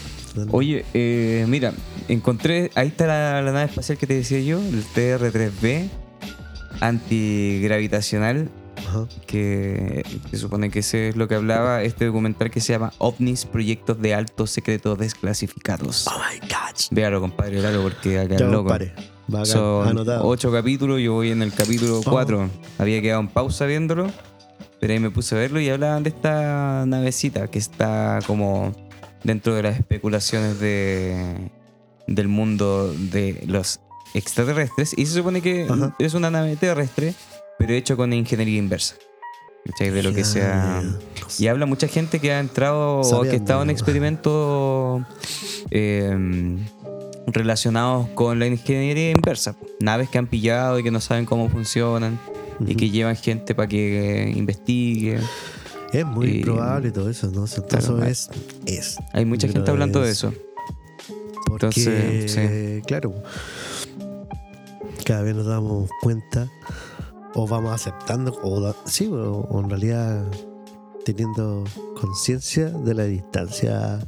Oye, 0.52 0.84
eh, 0.94 1.46
mira, 1.48 1.74
encontré. 2.08 2.72
Ahí 2.76 2.88
está 2.88 3.06
la, 3.08 3.42
la 3.42 3.52
nave 3.52 3.66
espacial 3.66 3.98
que 3.98 4.08
te 4.08 4.16
decía 4.16 4.40
yo, 4.40 4.60
el 4.60 4.84
TR-3B, 4.96 5.90
antigravitacional. 6.82 8.50
Ajá. 8.86 9.08
que 9.28 10.04
se 10.30 10.38
supone 10.38 10.70
que 10.70 10.80
ese 10.80 11.10
es 11.10 11.16
lo 11.16 11.28
que 11.28 11.36
hablaba 11.36 11.84
este 11.84 12.06
documental 12.06 12.52
que 12.52 12.60
se 12.60 12.74
llama 12.74 12.92
OVNIs, 12.98 13.46
Proyectos 13.46 14.02
de 14.02 14.14
Alto 14.14 14.46
Secreto 14.46 14.96
Desclasificados. 14.96 16.06
Oh 16.08 16.18
my 16.18 16.40
god. 16.50 16.76
Véalo, 16.92 17.22
compadre, 17.22 17.62
véalo, 17.62 17.82
porque 17.84 18.20
acá 18.20 18.36
Ya, 18.38 18.46
es 18.46 18.52
loco. 18.52 18.64
compadre. 18.64 18.94
Bacán, 19.28 19.46
Son 19.46 19.88
anotado. 19.88 20.28
ocho 20.28 20.52
capítulos, 20.52 21.00
yo 21.00 21.14
voy 21.14 21.32
en 21.32 21.44
el 21.44 21.54
capítulo 21.54 22.00
Oh. 22.00 22.12
4. 22.12 22.50
Había 22.78 23.02
quedado 23.02 23.22
en 23.22 23.28
pausa 23.30 23.66
viéndolo, 23.68 24.08
pero 24.82 24.92
ahí 24.94 25.00
me 25.00 25.12
puse 25.12 25.36
a 25.36 25.38
verlo 25.38 25.62
y 25.62 25.70
hablaban 25.70 26.04
de 26.04 26.10
esta 26.10 26.84
navecita 26.86 27.48
que 27.50 27.60
está 27.60 28.20
como 28.28 28.74
dentro 29.24 29.56
de 29.56 29.64
las 29.64 29.80
especulaciones 29.80 30.60
de, 30.60 31.50
del 32.08 32.28
mundo 32.28 32.94
de 32.94 33.44
los 33.48 33.80
extraterrestres. 34.14 34.94
Y 34.98 35.06
se 35.06 35.14
supone 35.14 35.42
que 35.42 35.68
Ajá. 35.70 35.96
es 36.00 36.14
una 36.14 36.30
nave 36.30 36.56
terrestre, 36.56 37.14
pero 37.58 37.74
hecho 37.74 37.98
con 37.98 38.14
ingeniería 38.14 38.60
inversa. 38.60 38.96
De 39.80 40.04
lo 40.04 40.14
que 40.14 40.26
sea. 40.26 40.84
Y 41.40 41.48
habla 41.48 41.66
mucha 41.66 41.88
gente 41.88 42.20
que 42.20 42.34
ha 42.34 42.40
entrado 42.40 43.00
o 43.00 43.04
Sabiendo. 43.04 43.30
que 43.30 43.36
ha 43.38 43.40
estado 43.40 43.64
en 43.64 43.70
experimentos 43.70 45.02
eh, 45.72 46.58
relacionados 47.28 48.10
con 48.10 48.40
la 48.40 48.48
ingeniería 48.48 49.12
inversa. 49.12 49.56
Naves 49.80 50.10
que 50.10 50.18
han 50.18 50.28
pillado 50.28 50.80
y 50.80 50.84
que 50.84 50.92
no 50.92 51.00
saben 51.00 51.26
cómo 51.26 51.50
funcionan 51.50 52.20
y 52.60 52.76
que 52.76 52.90
llevan 52.90 53.16
gente 53.16 53.56
para 53.56 53.70
que 53.70 54.34
investigue. 54.36 55.20
Es 55.94 56.06
muy 56.06 56.28
y- 56.40 56.44
probable 56.44 56.92
todo 56.92 57.10
eso, 57.10 57.28
¿no? 57.32 57.46
Todo 57.46 57.66
Claro, 57.68 58.04
eso 58.04 58.04
es. 58.04 58.30
Es. 58.66 58.98
Hay 59.14 59.26
mucha 59.26 59.48
gente 59.48 59.70
hablando 59.72 60.02
de 60.02 60.10
es- 60.12 60.18
eso. 60.18 60.34
Porque, 61.46 61.68
Entonces, 61.68 62.84
claro, 62.88 63.14
cada 65.06 65.22
vez 65.22 65.36
nos 65.36 65.46
damos 65.46 65.90
cuenta 66.02 66.50
o 67.36 67.48
vamos 67.48 67.74
aceptando, 67.74 68.36
o, 68.44 68.60
da- 68.62 68.76
sí, 68.86 69.08
o, 69.08 69.40
o 69.42 69.60
en 69.62 69.70
realidad 69.70 70.24
teniendo 71.06 71.64
conciencia 72.00 72.70
de 72.70 72.94
la 72.96 73.04
distancia 73.04 74.00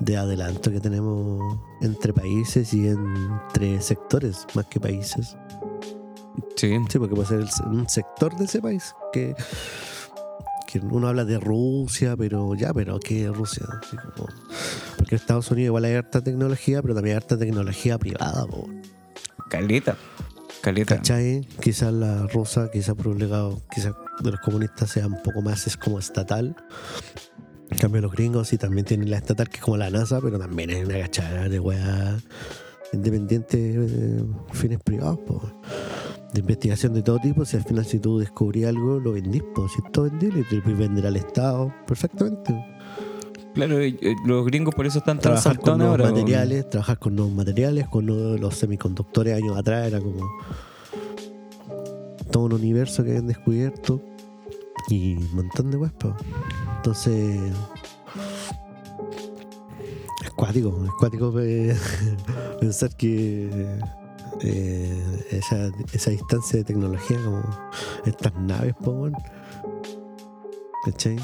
de 0.00 0.16
adelanto 0.16 0.70
que 0.70 0.80
tenemos 0.80 1.58
entre 1.80 2.12
países 2.12 2.74
y 2.74 2.88
entre 2.88 3.80
sectores 3.80 4.46
más 4.54 4.66
que 4.66 4.78
países. 4.80 5.36
Sí. 6.56 6.76
Sí, 6.88 6.98
porque 6.98 7.14
puede 7.14 7.28
ser 7.28 7.40
el 7.40 7.48
un 7.70 7.88
sector 7.88 8.36
de 8.36 8.44
ese 8.44 8.60
país 8.60 8.94
que, 9.12 9.34
que 10.66 10.78
uno 10.78 11.08
habla 11.08 11.24
de 11.24 11.38
Rusia, 11.38 12.16
pero 12.16 12.54
ya, 12.54 12.72
pero 12.74 12.98
¿qué 13.00 13.24
es 13.26 13.36
Rusia? 13.36 13.64
Así 13.82 13.96
como- 13.96 14.28
porque 14.96 15.14
en 15.14 15.20
Estados 15.20 15.50
Unidos 15.50 15.66
igual 15.66 15.84
hay 15.84 15.94
harta 15.94 16.20
tecnología, 16.22 16.82
pero 16.82 16.94
también 16.94 17.16
hay 17.16 17.22
harta 17.22 17.38
tecnología 17.38 17.98
privada, 17.98 18.46
po, 18.46 18.68
Caleta. 19.48 19.96
Caleta. 20.62 20.96
¿cachai? 20.96 21.46
Quizás 21.60 21.92
la 21.92 22.26
rusa, 22.26 22.70
quizás 22.72 22.94
por 22.96 23.08
un 23.08 23.18
legado, 23.18 23.60
quizás 23.72 23.94
de 24.22 24.30
los 24.32 24.40
comunistas 24.40 24.90
sea 24.90 25.06
un 25.06 25.22
poco 25.22 25.40
más, 25.42 25.66
es 25.66 25.76
como 25.76 25.98
estatal. 25.98 26.56
En 27.70 27.78
cambio 27.78 28.00
los 28.00 28.12
gringos 28.12 28.48
sí 28.48 28.58
también 28.58 28.84
tienen 28.84 29.10
la 29.10 29.16
estatal, 29.18 29.48
que 29.48 29.56
es 29.58 29.62
como 29.62 29.76
la 29.76 29.90
NASA, 29.90 30.20
pero 30.20 30.38
también 30.38 30.70
es 30.70 30.84
una 30.84 30.98
cachada 31.00 31.48
de 31.48 31.60
weá 31.60 32.16
independiente 32.92 33.56
de 33.56 34.24
fines 34.52 34.78
privados, 34.82 35.18
po. 35.18 35.42
De 36.32 36.40
investigación 36.40 36.92
de 36.94 37.02
todo 37.02 37.18
tipo. 37.18 37.44
Si 37.44 37.56
al 37.56 37.64
final 37.64 37.84
si 37.84 37.98
tú 37.98 38.18
descubrís 38.18 38.66
algo, 38.66 38.98
lo 39.00 39.12
vendís, 39.12 39.42
pues 39.54 39.72
si 39.72 39.78
es 39.84 39.92
todo 39.92 40.04
vendible, 40.10 40.44
te 40.48 40.56
lo 40.56 40.62
puedes 40.62 40.78
vender 40.78 41.06
al 41.06 41.16
Estado 41.16 41.72
perfectamente. 41.86 42.54
Claro, 43.54 43.80
eh, 43.80 43.96
eh, 44.02 44.14
los 44.26 44.44
gringos 44.44 44.74
por 44.74 44.84
eso 44.86 44.98
están 44.98 45.18
Trabajar 45.18 45.58
con 45.58 45.78
nuevos 45.78 45.98
ahora. 45.98 46.10
materiales, 46.12 46.68
trabajar 46.68 46.98
con 46.98 47.16
nuevos 47.16 47.32
materiales, 47.34 47.88
con 47.88 48.04
nuevos- 48.04 48.38
los 48.38 48.54
semiconductores 48.54 49.34
años 49.34 49.56
atrás 49.56 49.86
era 49.86 49.98
como 49.98 50.28
todo 52.30 52.44
un 52.44 52.52
universo 52.52 53.02
que 53.02 53.10
habían 53.10 53.28
descubierto 53.28 54.02
y 54.90 55.14
un 55.14 55.34
montón 55.34 55.70
de 55.70 55.78
huespas. 55.78 56.14
Entonces 56.76 57.40
es 60.22 60.30
cuático, 60.32 60.82
es 60.84 60.90
cuático 60.98 61.32
pe- 61.32 61.74
pensar 62.60 62.94
que 62.94 63.78
eh, 64.42 65.26
esa, 65.30 65.70
esa 65.92 66.10
distancia 66.10 66.58
de 66.58 66.64
tecnología 66.64 67.16
como 67.24 67.42
estas 68.04 68.34
naves, 68.34 68.74
po, 68.82 68.90
weón. 68.92 69.14
¿Cachai? 70.84 71.16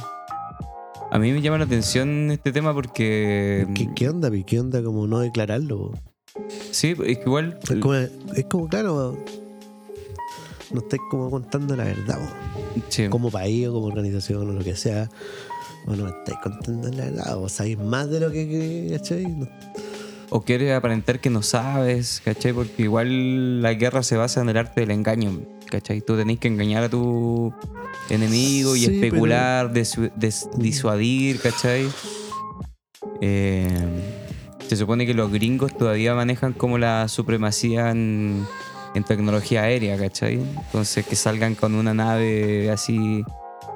A 1.11 1.18
mí 1.18 1.31
me 1.33 1.42
llama 1.42 1.59
la 1.59 1.64
atención 1.64 2.31
este 2.31 2.53
tema 2.53 2.72
porque. 2.75 3.66
¿Qué, 3.75 3.88
¿Qué 3.94 4.09
onda, 4.09 4.31
pi? 4.31 4.44
¿Qué 4.44 4.59
onda 4.59 4.83
como 4.83 5.07
no 5.07 5.20
declararlo? 5.20 5.90
po? 5.90 5.94
Sí, 6.70 6.94
es 7.07 7.18
que 7.18 7.25
igual. 7.27 7.59
Es 7.62 7.77
como, 7.81 7.94
es 7.94 8.44
como, 8.51 8.68
claro, 8.68 9.18
no 10.72 10.81
estáis 10.81 11.03
como 11.11 11.31
contando 11.31 11.77
la 11.77 11.85
verdad. 11.85 12.18
Sí. 12.88 13.09
como 13.09 13.31
país 13.31 13.68
o 13.68 13.75
como 13.75 13.87
organización 13.87 14.48
o 14.48 14.53
lo 14.53 14.64
que 14.64 14.75
sea. 14.75 15.11
O 15.87 15.94
no 15.96 16.09
estáis 16.09 16.38
contando 16.42 16.88
la 16.90 17.05
verdad, 17.07 17.37
o 17.38 17.48
sabéis 17.48 17.79
más 17.79 18.09
de 18.09 18.20
lo 18.20 18.31
que, 18.31 18.48
que 18.48 18.88
¿cachai? 18.96 19.27
No- 19.27 19.48
O 20.34 20.40
quieres 20.40 20.72
aparentar 20.72 21.20
que 21.20 21.28
no 21.28 21.42
sabes, 21.42 22.22
¿cachai? 22.24 22.54
Porque 22.54 22.82
igual 22.84 23.60
la 23.60 23.74
guerra 23.74 24.02
se 24.02 24.16
basa 24.16 24.40
en 24.40 24.48
el 24.48 24.56
arte 24.56 24.80
del 24.80 24.90
engaño, 24.90 25.40
¿cachai? 25.70 26.00
Tú 26.00 26.16
tenés 26.16 26.38
que 26.38 26.48
engañar 26.48 26.84
a 26.84 26.88
tu 26.88 27.52
enemigo 28.08 28.74
y 28.74 28.80
Sí, 28.86 28.94
especular, 28.94 29.70
des- 29.70 30.48
disuadir, 30.56 31.38
¿cachai? 31.38 31.86
Eh, 33.20 33.66
se 34.66 34.76
supone 34.76 35.04
que 35.06 35.12
los 35.14 35.30
gringos 35.30 35.76
todavía 35.76 36.14
manejan 36.14 36.54
como 36.54 36.78
la 36.78 37.08
supremacía 37.08 37.90
en, 37.90 38.46
en 38.94 39.04
tecnología 39.04 39.62
aérea, 39.64 39.98
¿cachai? 39.98 40.36
Entonces 40.36 41.06
que 41.06 41.14
salgan 41.14 41.54
con 41.54 41.74
una 41.74 41.92
nave 41.92 42.70
así 42.70 43.22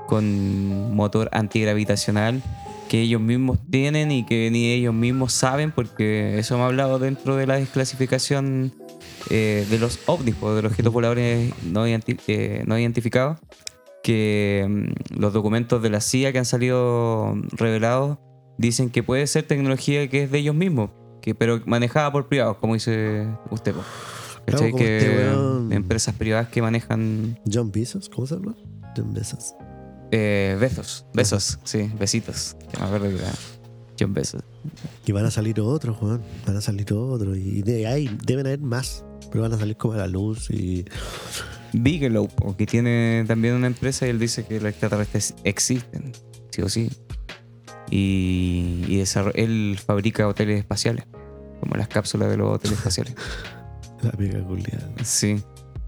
con 0.06 0.94
motor 0.94 1.28
antigravitacional 1.32 2.40
que 2.88 3.00
ellos 3.02 3.20
mismos 3.20 3.58
tienen 3.70 4.12
y 4.12 4.24
que 4.24 4.50
ni 4.50 4.72
ellos 4.72 4.94
mismos 4.94 5.32
saben, 5.32 5.72
porque 5.72 6.38
eso 6.38 6.54
hemos 6.54 6.66
hablado 6.66 6.98
dentro 6.98 7.36
de 7.36 7.46
la 7.46 7.56
desclasificación 7.56 8.72
eh, 9.30 9.66
de 9.68 9.78
los 9.78 9.98
ovnis, 10.06 10.36
o 10.40 10.54
de 10.54 10.62
los 10.62 10.70
objetos 10.72 10.92
voladores 10.92 11.52
no, 11.64 11.86
identi- 11.86 12.18
eh, 12.28 12.62
no 12.66 12.78
identificados, 12.78 13.38
que 14.02 14.64
mm, 14.68 15.18
los 15.20 15.32
documentos 15.32 15.82
de 15.82 15.90
la 15.90 16.00
CIA 16.00 16.32
que 16.32 16.38
han 16.38 16.44
salido 16.44 17.34
revelados 17.52 18.18
dicen 18.58 18.88
que 18.90 19.02
puede 19.02 19.26
ser 19.26 19.44
tecnología 19.46 20.08
que 20.08 20.22
es 20.24 20.30
de 20.30 20.38
ellos 20.38 20.54
mismos, 20.54 20.90
que, 21.22 21.34
pero 21.34 21.60
manejada 21.66 22.12
por 22.12 22.28
privados, 22.28 22.58
como 22.58 22.74
dice 22.74 23.26
usted. 23.50 23.72
po. 23.74 23.82
Claro, 24.46 24.64
como 24.66 24.76
que 24.76 24.98
este 24.98 25.16
weón. 25.16 25.72
empresas 25.72 26.14
privadas 26.14 26.46
que 26.48 26.62
manejan 26.62 27.36
John 27.52 27.72
Bezos, 27.72 28.08
¿cómo 28.08 28.28
se 28.28 28.36
llama? 28.36 28.54
John 28.96 29.12
Bezos. 29.12 29.54
Eh, 30.10 30.56
besos, 30.60 31.06
besos, 31.12 31.58
sí, 31.64 31.90
besitos. 31.98 32.56
Que 32.70 32.78
me 32.78 32.86
acuerdo 32.86 33.08
que 33.08 33.16
era 33.16 33.32
John 33.98 34.14
Besos. 34.14 34.42
Y 35.04 35.12
van 35.12 35.26
a 35.26 35.30
salir 35.30 35.60
otros, 35.60 35.96
Juan. 35.96 36.22
Van 36.46 36.56
a 36.56 36.60
salir 36.60 36.92
otros. 36.92 37.36
Y 37.36 37.62
de 37.62 37.86
ahí 37.86 38.10
deben 38.24 38.46
haber 38.46 38.60
más. 38.60 39.04
Pero 39.30 39.42
van 39.42 39.52
a 39.52 39.58
salir 39.58 39.76
como 39.76 39.94
a 39.94 39.98
la 39.98 40.06
luz 40.06 40.50
y. 40.50 40.84
Bigelow, 41.72 42.28
que 42.56 42.64
tiene 42.64 43.24
también 43.26 43.54
una 43.54 43.66
empresa 43.66 44.06
y 44.06 44.10
él 44.10 44.18
dice 44.18 44.46
que 44.46 44.60
los 44.60 44.70
extraterrestres 44.70 45.34
existen, 45.44 46.12
sí 46.50 46.62
o 46.62 46.68
sí. 46.68 46.90
Y, 47.90 49.02
él 49.34 49.78
fabrica 49.84 50.26
hoteles 50.26 50.60
espaciales, 50.60 51.04
como 51.60 51.76
las 51.76 51.88
cápsulas 51.88 52.30
de 52.30 52.36
los 52.38 52.54
hoteles 52.54 52.78
espaciales. 52.78 53.14
La 54.02 54.10
pica 54.12 54.42
culiada. 54.42 54.90
Sí. 55.04 55.42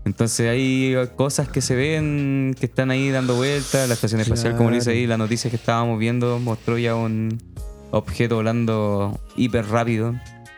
Entonces 0.04 0.48
hay 0.48 0.94
cosas 1.16 1.48
que 1.48 1.60
se 1.60 1.74
ven, 1.74 2.54
que 2.58 2.66
están 2.66 2.90
ahí 2.90 3.10
dando 3.10 3.36
vueltas. 3.36 3.88
La 3.88 3.94
estación 3.94 4.20
espacial, 4.20 4.56
como 4.56 4.70
dice 4.70 4.92
ahí, 4.92 5.06
la 5.06 5.18
noticia 5.18 5.50
que 5.50 5.56
estábamos 5.56 5.98
viendo 5.98 6.38
mostró 6.38 6.78
ya 6.78 6.94
un 6.94 7.42
objeto 7.90 8.36
volando 8.36 9.20
hiper 9.36 9.66
rápido. 9.66 10.14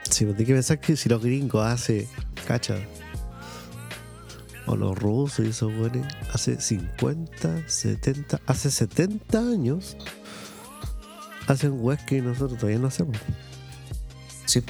Sí, 0.09 0.25
pues 0.25 0.39
hay 0.39 0.45
que 0.45 0.53
pensar 0.53 0.81
que 0.81 0.97
si 0.97 1.09
los 1.09 1.23
gringos 1.23 1.67
hace. 1.67 2.09
Cacha. 2.47 2.77
O 4.67 4.77
los 4.77 4.97
rusos 4.97 5.47
y 5.47 5.49
esos 5.49 5.75
güeyes. 5.75 6.07
Hace 6.33 6.61
50, 6.61 7.69
70. 7.69 8.41
Hace 8.47 8.71
70 8.71 9.39
años. 9.39 9.97
Hacen 11.47 11.73
weas 11.81 12.03
que 12.05 12.23
nosotros 12.23 12.59
todavía 12.59 12.79
no 12.79 12.89
hacemos. 12.89 13.17
Sí. 14.47 14.63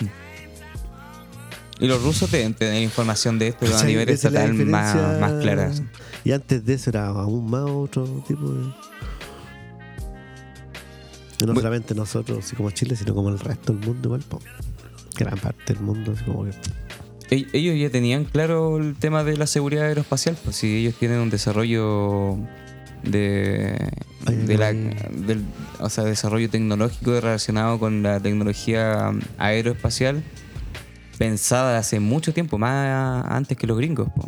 Y 1.80 1.86
los 1.86 2.02
rusos 2.02 2.30
deben 2.30 2.52
tener 2.52 2.82
información 2.82 3.38
de 3.38 3.48
esto 3.48 3.66
a 3.74 3.84
nivel 3.84 4.08
estatal 4.10 4.52
más, 4.52 4.94
más 5.18 5.32
clara. 5.42 5.72
Y 6.24 6.32
antes 6.32 6.64
de 6.64 6.74
eso 6.74 6.90
era 6.90 7.06
aún 7.06 7.50
más 7.50 7.64
otro 7.64 8.04
tipo 8.28 8.50
de. 8.50 8.70
No 11.46 11.54
solamente 11.54 11.94
nosotros, 11.94 12.44
así 12.44 12.54
como 12.54 12.70
Chile, 12.70 12.96
sino 12.96 13.14
como 13.14 13.30
el 13.30 13.38
resto 13.38 13.72
del 13.72 13.86
mundo, 13.86 14.08
igual, 14.08 14.20
po. 14.20 14.40
gran 15.16 15.38
parte 15.38 15.72
del 15.72 15.82
mundo, 15.82 16.12
así 16.12 16.24
como 16.24 16.44
que. 16.44 16.50
Ellos 17.30 17.78
ya 17.78 17.88
tenían 17.90 18.24
claro 18.24 18.76
el 18.76 18.96
tema 18.96 19.24
de 19.24 19.38
la 19.38 19.46
seguridad 19.46 19.86
aeroespacial, 19.86 20.36
pues 20.44 20.56
si 20.56 20.78
ellos 20.78 20.96
tienen 20.96 21.20
un 21.20 21.30
desarrollo 21.30 22.36
de, 23.04 23.88
Ay, 24.26 24.36
de 24.36 24.58
la, 24.58 24.72
del 24.72 25.44
o 25.78 25.88
sea, 25.88 26.04
desarrollo 26.04 26.50
tecnológico 26.50 27.12
relacionado 27.12 27.78
con 27.78 28.02
la 28.02 28.20
tecnología 28.20 29.12
aeroespacial 29.38 30.24
pensada 31.20 31.76
hace 31.76 32.00
mucho 32.00 32.32
tiempo, 32.32 32.56
más 32.56 33.26
antes 33.28 33.54
que 33.58 33.66
los 33.66 33.76
gringos. 33.76 34.08
po. 34.16 34.22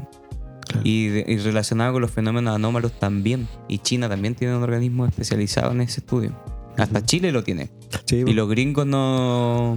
Claro. 0.61 0.83
Y, 0.85 1.09
de- 1.09 1.25
y 1.27 1.39
relacionado 1.39 1.95
con 1.95 2.03
los 2.03 2.11
fenómenos 2.11 2.55
anómalos 2.55 2.93
también. 2.99 3.49
Y 3.67 3.79
China 3.79 4.11
también 4.11 4.35
tiene 4.35 4.55
un 4.55 4.63
organismo 4.63 5.07
especializado 5.07 5.73
en 5.73 5.81
ese 5.81 6.01
estudio. 6.01 6.39
Hasta 6.77 7.03
Chile 7.05 7.33
lo 7.33 7.43
tiene. 7.45 7.71
Sí, 8.05 8.17
Y 8.27 8.33
los 8.35 8.47
gringos 8.49 8.87
no, 8.87 9.77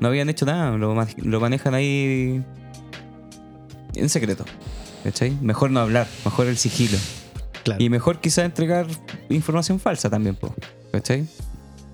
no 0.00 0.08
habían 0.08 0.28
hecho 0.28 0.46
nada. 0.46 0.76
Lo, 0.76 0.94
lo 1.22 1.40
manejan 1.40 1.74
ahí 1.74 2.44
en 3.96 4.08
secreto. 4.08 4.44
¿Cachai? 5.02 5.36
Mejor 5.42 5.70
no 5.72 5.80
hablar. 5.80 6.06
Mejor 6.24 6.46
el 6.46 6.56
sigilo. 6.58 6.96
claro. 7.64 7.82
Y 7.82 7.88
mejor 7.90 8.20
quizás 8.20 8.44
entregar 8.44 8.86
información 9.30 9.80
falsa 9.80 10.08
también, 10.10 10.36
po, 10.36 10.54
¿cachai? 10.92 11.26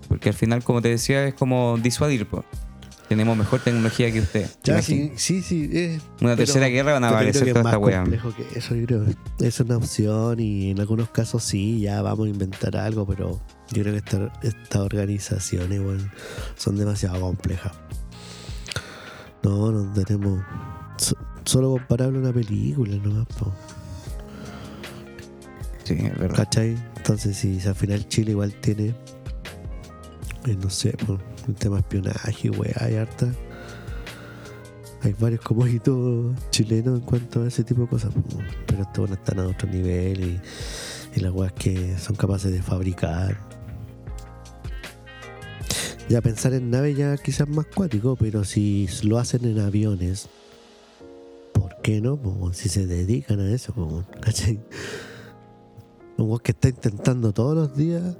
Porque 0.08 0.28
al 0.28 0.34
final, 0.34 0.62
como 0.62 0.82
te 0.82 0.88
decía, 0.90 1.26
es 1.26 1.32
como 1.34 1.78
disuadir, 1.82 2.26
po. 2.26 2.44
Tenemos 3.12 3.36
mejor 3.36 3.60
tecnología 3.60 4.10
que 4.12 4.20
usted. 4.20 4.48
Ya, 4.64 4.80
sí, 4.82 5.12
sí, 5.16 5.42
sí. 5.42 5.68
eh, 5.72 6.00
Una 6.20 6.34
tercera 6.36 6.66
guerra 6.68 6.92
van 6.94 7.04
a 7.04 7.08
aparecer 7.10 7.42
toda 7.52 7.60
es 7.60 7.66
esta 7.66 7.70
que 8.36 8.58
eso, 8.58 8.74
yo 8.74 8.86
creo. 8.86 9.04
Es 9.40 9.60
una 9.60 9.76
opción 9.76 10.40
y 10.40 10.70
en 10.70 10.80
algunos 10.80 11.10
casos 11.10 11.42
sí, 11.44 11.80
ya 11.80 12.00
vamos 12.02 12.26
a 12.26 12.30
inventar 12.30 12.76
algo, 12.76 13.06
pero 13.06 13.40
yo 13.72 13.82
creo 13.82 13.92
que 13.92 13.98
esta- 13.98 14.32
estas 14.42 14.80
organizaciones 14.82 15.80
weón, 15.80 16.10
son 16.56 16.76
demasiado 16.76 17.20
complejas. 17.20 17.72
No, 19.42 19.70
no 19.72 19.92
tenemos. 19.92 20.42
so- 20.98 21.16
solo 21.44 21.70
comparable 21.70 22.18
a 22.18 22.20
una 22.22 22.32
película 22.32 22.94
nomás, 22.96 23.26
po. 23.38 23.52
Sí, 25.84 25.94
es 25.94 26.18
verdad. 26.18 26.36
¿Cachai? 26.36 26.76
Entonces, 26.96 27.36
si 27.36 27.60
al 27.66 27.74
final 27.74 28.06
Chile 28.08 28.30
igual 28.30 28.54
tiene, 28.60 28.94
eh, 30.46 30.56
no 30.62 30.70
sé, 30.70 30.92
por 30.92 31.18
un 31.48 31.54
tema 31.54 31.78
espionaje, 31.78 32.50
weá, 32.50 32.74
hay 32.80 32.96
harta. 32.96 33.32
Hay 35.02 35.14
varios 35.18 35.40
como 35.40 35.66
hitos 35.66 36.36
chilenos 36.50 37.00
en 37.00 37.04
cuanto 37.04 37.42
a 37.42 37.48
ese 37.48 37.64
tipo 37.64 37.82
de 37.82 37.88
cosas, 37.88 38.12
pero 38.66 38.82
estos 38.82 39.10
están 39.10 39.40
a 39.40 39.48
otro 39.48 39.68
nivel 39.68 40.20
y, 40.22 40.40
y 41.16 41.20
las 41.20 41.32
weas 41.32 41.52
que 41.52 41.98
son 41.98 42.14
capaces 42.14 42.52
de 42.52 42.62
fabricar. 42.62 43.36
Ya 46.08 46.20
pensar 46.20 46.52
en 46.52 46.70
naves 46.70 46.96
ya 46.96 47.16
quizás 47.16 47.48
más 47.48 47.66
cuático, 47.66 48.16
pero 48.16 48.44
si 48.44 48.88
lo 49.02 49.18
hacen 49.18 49.44
en 49.44 49.58
aviones, 49.58 50.28
¿por 51.52 51.76
qué 51.82 52.00
no? 52.00 52.18
Si 52.52 52.68
se 52.68 52.86
dedican 52.86 53.40
a 53.40 53.52
eso, 53.52 53.72
po, 53.72 54.04
¿cachai? 54.20 54.60
Un 56.16 56.38
que 56.38 56.52
está 56.52 56.68
intentando 56.68 57.32
todos 57.32 57.56
los 57.56 57.76
días 57.76 58.16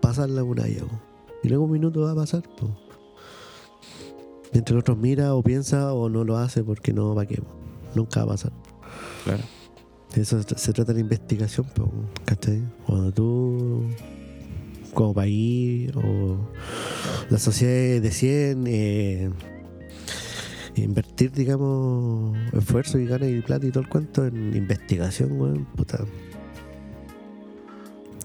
pasar 0.00 0.30
la 0.30 0.42
muralla. 0.42 0.82
Y 1.42 1.48
luego 1.48 1.64
un 1.64 1.72
minuto 1.72 2.02
va 2.02 2.12
a 2.12 2.14
pasar. 2.14 2.42
po. 2.42 2.70
Mientras 4.52 4.72
el 4.72 4.78
otro 4.78 4.96
mira 4.96 5.34
o 5.34 5.42
piensa 5.42 5.94
o 5.94 6.08
no 6.08 6.24
lo 6.24 6.36
hace 6.36 6.64
porque 6.64 6.92
no 6.92 7.14
va 7.14 7.22
a 7.22 7.26
po. 7.26 7.46
Nunca 7.94 8.20
va 8.20 8.32
a 8.32 8.34
pasar. 8.34 8.52
Claro. 9.24 9.42
De 10.14 10.22
eso 10.22 10.42
se 10.42 10.72
trata 10.72 10.92
la 10.92 11.00
investigación, 11.00 11.66
po, 11.72 11.88
¿cachai? 12.24 12.60
Cuando 12.84 13.12
tú, 13.12 13.84
como 14.92 15.14
país 15.14 15.92
o 15.94 16.36
la 17.30 17.38
sociedad 17.38 18.02
deciden 18.02 18.64
eh, 18.66 19.30
invertir, 20.74 21.30
digamos, 21.30 22.36
esfuerzo 22.52 22.98
y 22.98 23.06
ganas 23.06 23.28
y 23.28 23.40
plata 23.40 23.66
y 23.66 23.70
todo 23.70 23.84
el 23.84 23.88
cuento 23.88 24.26
en 24.26 24.56
investigación, 24.56 25.40
weón, 25.40 25.64
puta. 25.76 26.04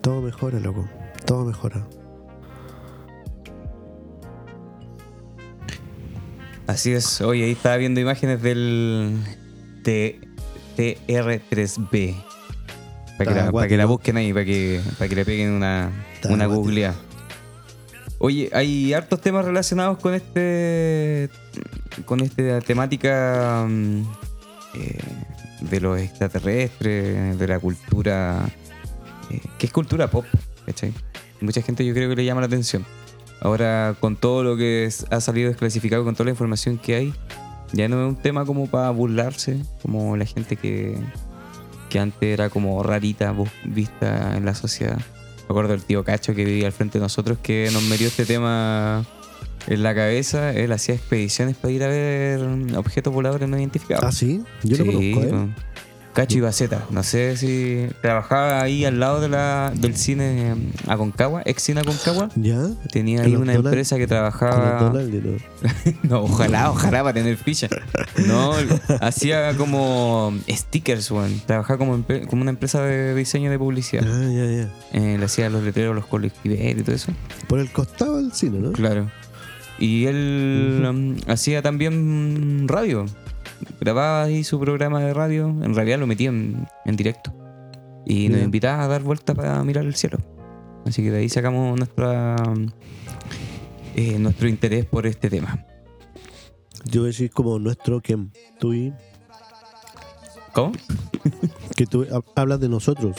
Todo 0.01 0.21
mejora, 0.21 0.59
loco. 0.59 0.87
Todo 1.25 1.45
mejora. 1.45 1.87
Así 6.67 6.91
es. 6.93 7.21
Oye, 7.21 7.45
ahí 7.45 7.51
estaba 7.51 7.77
viendo 7.77 7.99
imágenes 7.99 8.41
del 8.41 9.17
T- 9.83 10.19
TR3B. 10.77 12.15
Para 13.17 13.31
que, 13.31 13.39
la, 13.39 13.51
para 13.51 13.67
que 13.67 13.77
la 13.77 13.85
busquen 13.85 14.17
ahí, 14.17 14.33
para 14.33 14.43
que, 14.45 14.81
para 14.97 15.07
que 15.07 15.15
le 15.15 15.25
peguen 15.25 15.51
una, 15.51 15.91
Está 16.15 16.29
una 16.33 16.47
googleada. 16.47 16.95
Oye, 18.17 18.49
hay 18.53 18.93
hartos 18.93 19.21
temas 19.21 19.45
relacionados 19.45 19.99
con 19.99 20.13
este. 20.15 21.29
con 22.05 22.19
esta 22.21 22.59
temática 22.61 23.65
mm, 23.69 24.01
eh, 24.73 24.97
de 25.61 25.79
los 25.81 25.99
extraterrestres, 25.99 27.37
de 27.37 27.47
la 27.47 27.59
cultura. 27.59 28.45
eh, 29.29 29.39
que 29.57 29.67
es 29.67 29.71
cultura 29.71 30.09
pop, 30.09 30.25
¿cachai? 30.65 30.91
Mucha 31.41 31.61
gente 31.61 31.85
yo 31.85 31.93
creo 31.93 32.09
que 32.09 32.15
le 32.15 32.25
llama 32.25 32.41
la 32.41 32.47
atención. 32.47 32.85
Ahora, 33.41 33.95
con 33.99 34.15
todo 34.15 34.43
lo 34.43 34.57
que 34.57 34.89
ha 35.11 35.21
salido 35.21 35.49
desclasificado, 35.49 36.03
con 36.03 36.15
toda 36.15 36.25
la 36.25 36.31
información 36.31 36.77
que 36.77 36.95
hay, 36.95 37.13
ya 37.73 37.87
no 37.87 38.01
es 38.01 38.09
un 38.09 38.15
tema 38.15 38.45
como 38.45 38.67
para 38.67 38.89
burlarse, 38.91 39.61
como 39.81 40.17
la 40.17 40.25
gente 40.25 40.55
que, 40.55 40.97
que 41.89 41.99
antes 41.99 42.21
era 42.21 42.49
como 42.49 42.81
rarita 42.83 43.35
vista 43.65 44.37
en 44.37 44.45
la 44.45 44.55
sociedad. 44.55 44.97
Me 44.97 45.53
acuerdo 45.53 45.71
del 45.71 45.83
tío 45.83 46.03
Cacho 46.03 46.33
que 46.33 46.43
vivía 46.43 46.67
al 46.67 46.71
frente 46.71 46.97
de 46.97 47.03
nosotros 47.03 47.37
que 47.41 47.69
nos 47.71 47.83
metió 47.83 48.07
este 48.07 48.25
tema 48.25 49.05
en 49.67 49.83
la 49.83 49.93
cabeza. 49.93 50.51
Él 50.53 50.71
hacía 50.71 50.95
expediciones 50.95 51.55
para 51.55 51.71
ir 51.71 51.83
a 51.83 51.87
ver 51.87 52.41
objetos 52.75 53.13
voladores 53.13 53.47
no 53.47 53.57
identificados. 53.57 54.05
Ah, 54.05 54.11
sí. 54.11 54.43
Yo 54.63 54.77
lo 54.77 54.85
conozco, 54.85 55.23
¿eh? 55.23 55.49
Cacho 56.15 56.37
y 56.37 56.41
Baceta. 56.41 56.85
No 56.91 57.03
sé 57.03 57.35
si 57.35 57.87
trabajaba 58.01 58.61
ahí 58.61 58.85
al 58.85 59.01
lado 59.01 59.19
de 59.19 59.27
la, 59.27 59.73
del 59.75 59.97
cine 59.97 60.55
Aconcagua, 60.87 61.41
ex 61.43 61.61
cine 61.61 61.81
Aconcagua. 61.81 62.29
¿Ya? 62.35 62.69
Tenía 62.89 63.17
¿Con 63.17 63.25
ahí 63.25 63.35
una 63.35 63.53
empresa 63.53 63.97
que 63.97 64.07
trabajaba. 64.07 64.93
¿no? 66.03 66.21
Ojalá, 66.21 66.71
ojalá 66.71 67.03
para 67.03 67.13
tener 67.13 67.35
ficha. 67.35 67.67
No, 68.27 68.53
hacía 69.01 69.57
como 69.57 70.33
stickers, 70.49 71.11
weón. 71.11 71.41
Trabajaba 71.45 71.77
como, 71.77 72.05
una 72.31 72.49
empresa 72.49 72.81
de 72.81 73.13
diseño 73.13 73.51
de 73.51 73.59
publicidad. 73.59 74.05
Ah, 74.07 74.31
ya, 74.31 74.45
ya. 74.45 74.69
Eh, 74.93 75.17
le 75.17 75.25
hacía 75.25 75.49
los 75.49 75.63
letreros, 75.63 75.93
los 75.93 76.05
colectiveros 76.05 76.79
y 76.79 76.83
todo 76.83 76.95
eso. 76.95 77.11
Por 77.47 77.59
el 77.59 77.69
costado 77.71 78.17
del 78.17 78.31
cine, 78.31 78.59
¿no? 78.59 78.71
Claro. 78.71 79.11
Y 79.77 80.05
él 80.05 80.85
um, 80.89 81.17
hacía 81.27 81.61
también 81.61 82.69
radio. 82.69 83.05
Grababa 83.79 84.23
ahí 84.23 84.43
su 84.43 84.59
programa 84.59 84.99
de 85.01 85.13
radio. 85.13 85.47
En 85.47 85.73
realidad 85.75 85.99
lo 85.99 86.07
metía 86.07 86.29
en, 86.29 86.67
en 86.85 86.95
directo. 86.95 87.33
Y 88.05 88.29
nos 88.29 88.41
invitaba 88.41 88.83
a 88.83 88.87
dar 88.87 89.01
vueltas 89.03 89.35
para 89.35 89.63
mirar 89.63 89.85
el 89.85 89.95
cielo. 89.95 90.19
Así 90.85 91.01
que 91.01 91.09
de 91.11 91.17
ahí 91.19 91.29
sacamos 91.29 91.75
nuestra 91.77 92.35
eh, 93.95 94.19
nuestro 94.19 94.47
interés 94.47 94.85
por 94.85 95.07
este 95.07 95.29
tema. 95.29 95.65
Yo 96.85 97.01
voy 97.01 97.07
a 97.07 97.11
decir 97.11 97.31
como 97.31 97.57
nuestro 97.57 98.01
que 98.01 98.17
tú 98.59 98.73
y- 98.73 98.93
¿Cómo? 100.53 100.71
que 101.75 101.85
tú 101.85 102.05
hab- 102.05 102.23
hablas 102.35 102.59
de 102.59 102.69
nosotros. 102.69 103.15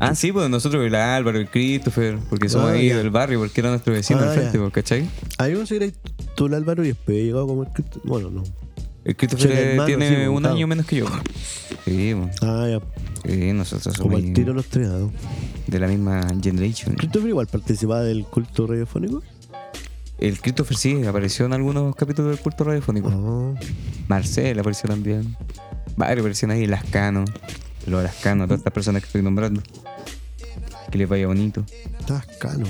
Ah, 0.00 0.14
sí, 0.14 0.30
pues 0.30 0.48
nosotros, 0.48 0.86
el 0.86 0.94
Álvaro, 0.94 1.38
el 1.38 1.48
Christopher, 1.50 2.18
porque 2.30 2.48
somos 2.48 2.70
Ah, 2.70 2.74
ahí 2.74 2.88
ya. 2.90 2.96
del 2.98 3.10
barrio, 3.10 3.40
porque 3.40 3.60
era 3.60 3.70
nuestro 3.70 3.92
vecino 3.92 4.20
Ah, 4.20 4.28
al 4.28 4.34
frente, 4.34 4.52
ya. 4.56 4.60
pues, 4.60 4.72
¿cachai? 4.72 5.08
A 5.38 5.46
mí 5.48 5.54
me 5.56 5.64
que 5.66 5.92
tú 6.36 6.46
el 6.46 6.54
Álvaro 6.54 6.84
y 6.84 6.88
después 6.88 7.18
he 7.18 7.24
llegado 7.24 7.48
como 7.48 7.64
el 7.64 7.70
Cristo. 7.70 8.00
Bueno, 8.04 8.30
no. 8.30 8.44
El 9.08 9.16
Christopher 9.16 9.46
Sí, 9.46 9.52
el 9.52 9.58
eh, 9.58 9.70
hermano, 9.72 9.86
tiene 9.86 10.08
sí, 10.08 10.26
un 10.26 10.46
año 10.46 10.66
menos 10.66 10.86
que 10.86 10.96
yo. 10.96 11.06
Sí, 11.86 12.14
pues, 12.14 12.36
Ah, 12.42 12.66
ya. 12.68 12.80
sí, 13.28 13.52
nosotros 13.54 13.96
Como 13.96 14.10
somos 14.16 14.22
el 14.28 14.34
tiro 14.34 14.52
los 14.52 14.66
tregados. 14.66 15.10
de 15.66 15.78
la 15.80 15.86
misma 15.88 16.26
generation. 16.42 16.94
Christopher 16.94 17.28
igual 17.30 17.46
participaba 17.46 18.02
del 18.02 18.24
culto 18.26 18.66
radiofónico. 18.66 19.22
El 20.18 20.38
Christopher 20.40 20.76
sí, 20.76 21.04
apareció 21.06 21.46
en 21.46 21.54
algunos 21.54 21.96
capítulos 21.96 22.32
del 22.32 22.40
culto 22.40 22.64
radiofónico. 22.64 23.08
Ah, 23.10 23.60
Marcel 24.08 24.58
apareció 24.58 24.88
también. 24.90 25.36
Varios 25.96 26.20
aparecieron 26.20 26.56
ahí, 26.56 26.66
Lascano. 26.66 27.24
Los 27.86 28.02
Lascano, 28.02 28.44
todas 28.44 28.58
estas 28.60 28.72
personas 28.74 29.00
que 29.02 29.06
estoy 29.06 29.22
nombrando. 29.22 29.62
Que 30.90 30.98
les 30.98 31.08
vaya 31.08 31.26
bonito. 31.26 31.64
estás 31.98 32.26
cano. 32.38 32.66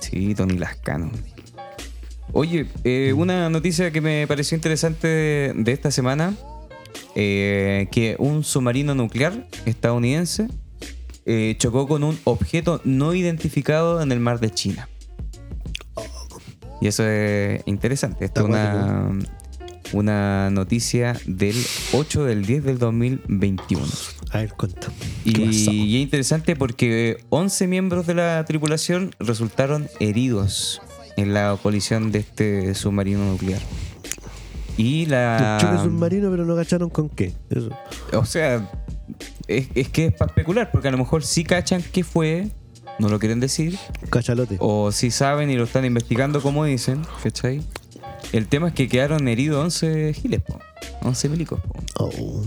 Sí, 0.00 0.34
Tony 0.34 0.58
Lascano. 0.58 1.10
Oye, 2.36 2.66
eh, 2.82 3.12
una 3.16 3.48
noticia 3.48 3.92
que 3.92 4.00
me 4.00 4.26
pareció 4.26 4.56
interesante 4.56 5.06
de 5.54 5.72
esta 5.72 5.92
semana, 5.92 6.34
eh, 7.14 7.86
que 7.92 8.16
un 8.18 8.42
submarino 8.42 8.92
nuclear 8.96 9.46
estadounidense 9.66 10.48
eh, 11.26 11.54
chocó 11.58 11.86
con 11.86 12.02
un 12.02 12.18
objeto 12.24 12.80
no 12.82 13.14
identificado 13.14 14.02
en 14.02 14.10
el 14.10 14.18
mar 14.18 14.40
de 14.40 14.50
China. 14.50 14.88
Y 16.80 16.88
eso 16.88 17.06
es 17.06 17.62
interesante. 17.66 18.24
Esta 18.24 18.40
es 18.40 18.46
una, 18.46 19.16
una 19.92 20.50
noticia 20.50 21.16
del 21.26 21.54
8 21.92 22.24
del 22.24 22.44
10 22.44 22.64
del 22.64 22.78
2021. 22.80 23.86
A 24.32 24.38
ver, 24.38 24.54
cuenta. 24.54 24.88
Y, 25.24 25.40
y 25.40 25.96
es 25.98 26.02
interesante 26.02 26.56
porque 26.56 27.18
11 27.28 27.68
miembros 27.68 28.08
de 28.08 28.14
la 28.14 28.44
tripulación 28.44 29.12
resultaron 29.20 29.86
heridos 30.00 30.82
en 31.16 31.34
la 31.34 31.56
colisión 31.62 32.10
de 32.12 32.20
este 32.20 32.74
submarino 32.74 33.24
nuclear. 33.24 33.60
Y 34.76 35.06
la. 35.06 35.58
Choque 35.60 35.78
submarino, 35.78 36.30
pero 36.30 36.44
no 36.44 36.56
cacharon 36.56 36.90
con 36.90 37.08
qué. 37.08 37.32
Eso. 37.50 37.70
O 38.12 38.24
sea, 38.24 38.70
es, 39.46 39.68
es 39.74 39.88
que 39.88 40.06
es 40.06 40.12
para 40.14 40.30
especular, 40.30 40.70
porque 40.72 40.88
a 40.88 40.90
lo 40.90 40.98
mejor 40.98 41.22
sí 41.24 41.44
cachan 41.44 41.82
qué 41.92 42.02
fue, 42.02 42.48
no 42.98 43.08
lo 43.08 43.18
quieren 43.20 43.38
decir, 43.40 43.78
Cachalote. 44.10 44.56
o 44.58 44.90
sí 44.90 45.10
saben 45.12 45.50
y 45.50 45.54
lo 45.56 45.64
están 45.64 45.84
investigando 45.84 46.42
como 46.42 46.64
dicen, 46.64 47.02
¿cachai? 47.22 47.62
El 48.32 48.48
tema 48.48 48.68
es 48.68 48.74
que 48.74 48.88
quedaron 48.88 49.28
heridos 49.28 49.62
11 49.62 50.12
giles, 50.14 50.40
po, 50.42 50.58
11 51.02 51.28
milicos. 51.28 51.60
po. 51.60 51.74
Oh. 52.00 52.42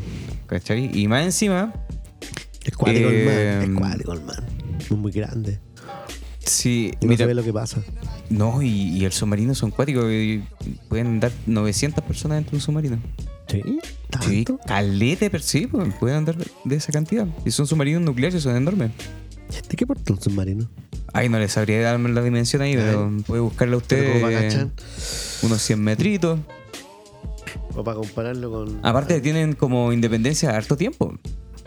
¿cachai? 0.47 0.89
Y 0.93 1.07
más 1.07 1.23
encima, 1.23 1.73
Es 2.65 2.75
cuático. 2.75 3.07
Eh, 3.09 3.63
Es 3.63 3.69
cuático 3.77 4.11
el 4.13 4.21
mar. 4.23 4.43
Es 4.79 4.91
muy 4.91 5.11
grande. 5.13 5.59
Sí, 6.47 6.91
Y 6.99 7.05
no 7.05 7.09
mira, 7.09 7.17
se 7.17 7.25
ve 7.27 7.33
lo 7.33 7.43
que 7.43 7.53
pasa. 7.53 7.81
no, 8.29 8.61
y, 8.61 8.67
y 8.97 9.05
el 9.05 9.11
submarino 9.11 9.53
son 9.55 9.71
cuáticos, 9.71 10.05
y 10.11 10.43
pueden 10.89 11.19
dar 11.19 11.31
900 11.45 12.03
personas 12.03 12.37
dentro 12.37 12.51
de 12.51 12.57
un 12.57 12.61
submarino. 12.61 12.97
¿Sí? 13.47 13.61
Sí, 14.25 14.43
¿Tanto? 14.43 14.59
calete, 14.65 15.29
pero 15.29 15.43
sí, 15.43 15.67
pues, 15.67 15.93
pueden 15.99 16.17
andar 16.17 16.35
de 16.63 16.75
esa 16.75 16.91
cantidad. 16.91 17.27
Y 17.45 17.51
son 17.51 17.65
submarinos 17.67 18.01
nucleares, 18.01 18.43
son 18.43 18.55
enormes. 18.55 18.91
¿De 19.69 19.75
qué 19.77 19.85
porta 19.87 20.11
un 20.13 20.21
submarino? 20.21 20.67
Ay, 21.13 21.29
no 21.29 21.39
les 21.39 21.53
sabría 21.53 21.81
darme 21.81 22.09
la 22.09 22.21
dimensión 22.21 22.61
ahí, 22.61 22.75
pero 22.75 23.09
puede 23.25 23.41
buscarla 23.41 23.77
Pero 23.87 24.17
usted. 24.17 24.67
unos 25.43 25.61
100 25.61 25.79
metritos. 25.81 26.39
O 27.75 27.83
para 27.83 27.97
compararlo 27.97 28.51
con. 28.51 28.79
Aparte 28.83 29.21
tienen 29.21 29.53
como 29.53 29.93
independencia 29.93 30.49
harto 30.55 30.75
tiempo. 30.75 31.17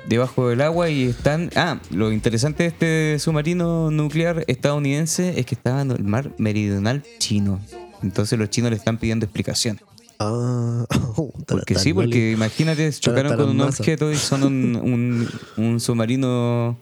Debajo 0.08 0.48
del 0.48 0.60
agua 0.62 0.88
y 0.90 1.04
están... 1.04 1.50
Ah, 1.54 1.78
lo 1.90 2.10
interesante 2.12 2.64
de 2.64 2.68
este 2.68 3.18
submarino 3.18 3.90
nuclear 3.90 4.44
estadounidense 4.48 5.38
es 5.38 5.46
que 5.46 5.54
estaba 5.54 5.82
en 5.82 5.90
el 5.92 6.02
mar 6.04 6.30
meridional 6.38 7.02
chino. 7.18 7.60
Entonces 8.02 8.38
los 8.38 8.50
chinos 8.50 8.70
le 8.70 8.76
están 8.76 8.98
pidiendo 8.98 9.24
explicación. 9.26 9.78
Ah, 10.18 10.84
Porque 11.46 11.74
sí, 11.76 11.92
porque 11.94 12.32
imagínate, 12.32 12.90
chocaron 12.92 13.36
con 13.36 13.50
un 13.50 13.56
objeto 13.80 14.10
y 14.10 14.16
son 14.16 14.42
un, 14.42 14.76
un- 14.82 15.28
un 15.64 15.80
submarino 15.80 16.78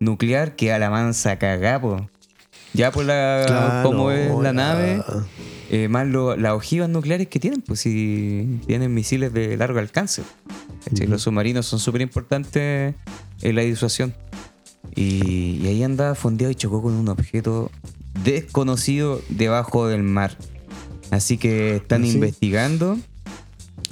nuclear 0.00 0.56
que 0.56 0.72
a 0.72 0.78
la 0.78 0.90
mansa 0.90 1.38
cagapo. 1.38 2.08
Ya 2.74 2.90
por 2.90 3.04
la 3.04 3.44
Claro, 3.46 3.88
como 3.88 4.10
es 4.10 4.34
la 4.40 4.52
nave, 4.54 5.02
eh, 5.70 5.88
más 5.88 6.06
lo- 6.06 6.36
las 6.36 6.52
ojivas 6.52 6.88
nucleares 6.88 7.28
que 7.28 7.38
tienen, 7.38 7.60
pues 7.60 7.80
si 7.80 8.60
tienen 8.66 8.92
misiles 8.94 9.32
de 9.32 9.56
largo 9.58 9.78
alcance. 9.78 10.22
Los 11.06 11.22
submarinos 11.22 11.66
son 11.66 11.78
súper 11.78 12.00
importantes 12.02 12.94
en 13.42 13.56
la 13.56 13.62
disuasión. 13.62 14.14
Y, 14.94 15.58
y 15.62 15.66
ahí 15.68 15.82
andaba 15.82 16.14
fondeado 16.14 16.50
y 16.50 16.54
chocó 16.54 16.82
con 16.82 16.92
un 16.94 17.08
objeto 17.08 17.70
desconocido 18.24 19.20
debajo 19.30 19.86
del 19.86 20.02
mar. 20.02 20.36
Así 21.10 21.38
que 21.38 21.76
están 21.76 22.02
¿Ah, 22.02 22.06
sí? 22.06 22.12
investigando. 22.14 22.98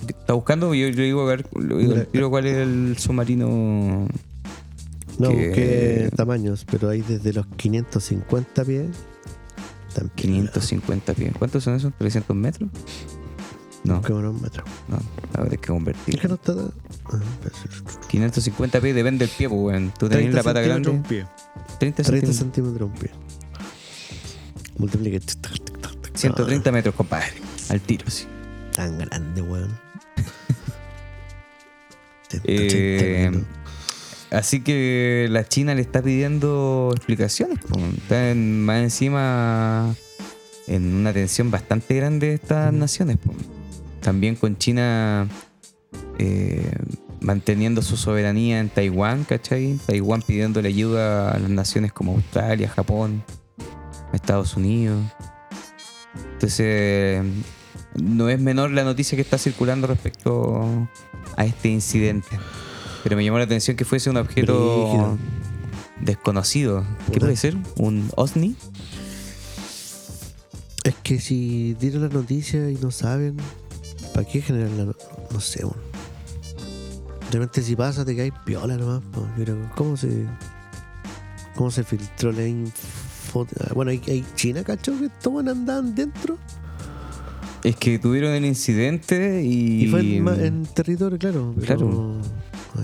Está 0.08 0.32
buscando, 0.32 0.74
yo, 0.74 0.88
yo 0.88 1.02
digo, 1.02 1.22
a 1.22 1.26
ver, 1.36 1.46
digo 2.12 2.30
cuál 2.30 2.46
es 2.46 2.56
el 2.56 2.96
submarino. 2.98 4.06
No, 5.18 5.28
que- 5.28 5.46
busqué 5.48 6.10
tamaños, 6.16 6.64
pero 6.70 6.88
hay 6.88 7.02
desde 7.02 7.32
los 7.34 7.46
550 7.56 8.64
pies. 8.64 8.86
También. 9.94 10.12
550 10.14 11.14
pies. 11.14 11.32
¿Cuántos 11.38 11.64
son 11.64 11.74
esos? 11.74 11.92
¿300 11.98 12.34
metros? 12.34 12.70
No, 13.84 13.96
Busquémonos 13.96 14.34
un 14.34 14.42
metro. 14.42 14.62
no, 14.88 14.98
habrá 15.34 15.50
que 15.56 15.68
convertir. 15.68 16.16
Es 16.16 16.20
que 16.20 16.28
no 16.28 16.34
está. 16.34 16.54
tan- 16.54 16.72
ah, 17.06 17.20
550 18.08 18.80
pies 18.80 18.94
depende 18.94 19.26
del 19.26 19.34
pie, 19.34 19.48
pues, 19.48 19.60
weón. 19.60 19.92
Tú 19.98 20.08
tenés 20.08 20.24
30 20.30 20.36
la 20.36 20.42
pata 20.42 20.62
centímetros 20.62 20.84
grande. 20.84 20.90
un 20.90 21.02
pie. 21.02 21.26
30 21.78 22.02
30 22.02 22.02
centímetros. 22.04 22.36
centímetros 22.36 22.90
un 22.90 22.96
pie. 22.98 23.10
Multiplique. 24.76 25.20
130 26.14 26.72
metros, 26.72 26.94
compadre. 26.94 27.32
Al 27.70 27.80
tiro, 27.80 28.10
sí. 28.10 28.26
Ah, 28.72 28.76
tan 28.76 28.98
grande, 28.98 29.42
weón. 29.42 29.78
180 32.28 32.42
Eh, 32.44 33.28
metros. 33.30 33.46
Así 34.30 34.60
que 34.60 35.26
la 35.30 35.44
China 35.48 35.74
le 35.74 35.80
está 35.82 36.02
pidiendo 36.02 36.92
explicaciones. 36.94 37.58
po. 37.60 37.78
Está 37.96 38.30
en- 38.30 38.62
más 38.64 38.82
encima 38.82 39.94
en 40.68 40.94
una 40.94 41.12
tensión 41.12 41.50
bastante 41.50 41.94
grande 41.96 42.28
de 42.28 42.34
estas 42.34 42.72
naciones. 42.72 43.16
po. 43.16 43.32
También 44.00 44.36
con 44.36 44.56
China 44.56 45.28
eh, 46.18 46.70
manteniendo 47.20 47.82
su 47.82 47.96
soberanía 47.96 48.60
en 48.60 48.68
Taiwán, 48.70 49.24
¿cachai? 49.24 49.78
Taiwán 49.86 50.22
pidiéndole 50.22 50.68
ayuda 50.68 51.32
a 51.32 51.38
las 51.38 51.50
naciones 51.50 51.92
como 51.92 52.12
Australia, 52.14 52.68
Japón, 52.68 53.22
Estados 54.12 54.56
Unidos. 54.56 55.02
Entonces, 56.32 57.22
no 57.94 58.28
es 58.28 58.40
menor 58.40 58.70
la 58.70 58.84
noticia 58.84 59.16
que 59.16 59.22
está 59.22 59.36
circulando 59.38 59.86
respecto 59.86 60.88
a 61.36 61.44
este 61.44 61.68
incidente. 61.68 62.28
Pero 63.02 63.16
me 63.16 63.24
llamó 63.24 63.38
la 63.38 63.44
atención 63.44 63.76
que 63.76 63.84
fuese 63.84 64.10
un 64.10 64.16
objeto 64.16 64.86
Brígido. 64.88 65.18
desconocido. 66.00 66.84
¿Qué 67.06 67.12
Puta. 67.12 67.20
puede 67.20 67.36
ser? 67.36 67.56
¿Un 67.76 68.10
OSNI? 68.16 68.56
Es 70.84 70.94
que 71.02 71.20
si 71.20 71.74
dieron 71.74 72.02
la 72.02 72.08
noticia 72.08 72.70
y 72.70 72.74
no 72.76 72.90
saben, 72.90 73.36
¿para 74.14 74.26
qué 74.26 74.40
generar 74.40 74.70
la 74.72 74.84
no, 75.30 75.40
sé, 75.40 75.64
weón? 75.64 75.76
Realmente 77.30 77.62
si 77.62 77.76
pasa 77.76 78.04
te 78.04 78.16
caes 78.16 78.32
piola 78.44 78.76
nomás, 78.76 79.02
po. 79.12 79.26
Yo 79.38 79.44
creo, 79.44 79.70
¿cómo 79.76 79.96
se 79.96 80.26
cómo 81.54 81.70
se 81.70 81.84
filtró 81.84 82.32
la 82.32 82.46
info? 82.46 83.46
Ah, 83.60 83.72
Bueno, 83.74 83.90
hay, 83.92 84.00
hay 84.08 84.24
China, 84.34 84.64
cacho, 84.64 84.98
que 84.98 85.06
estos 85.06 85.46
andaban 85.46 85.94
dentro. 85.94 86.36
Es 87.62 87.76
que 87.76 87.98
tuvieron 87.98 88.32
el 88.32 88.44
incidente 88.46 89.42
y, 89.44 89.84
Y, 89.84 89.86
fue 89.88 90.00
en, 90.00 90.26
en 90.28 90.66
territorio, 90.66 91.18
claro. 91.18 91.54
Pero, 91.60 91.66
Claro. 91.76 92.16
Ah, 92.76 92.80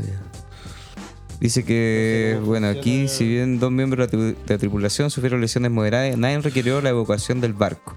dice 1.41 1.65
que, 1.65 2.39
bueno, 2.45 2.67
aquí 2.69 3.09
si 3.09 3.27
bien 3.27 3.59
dos 3.59 3.71
miembros 3.73 4.11
de 4.11 4.17
la, 4.19 4.23
tri- 4.35 4.37
de 4.45 4.55
la 4.55 4.59
tripulación 4.59 5.11
sufrieron 5.11 5.41
lesiones 5.41 5.71
moderadas, 5.71 6.17
nadie 6.19 6.39
requirió 6.41 6.81
la 6.83 6.91
evacuación 6.91 7.41
del 7.41 7.53
barco. 7.55 7.97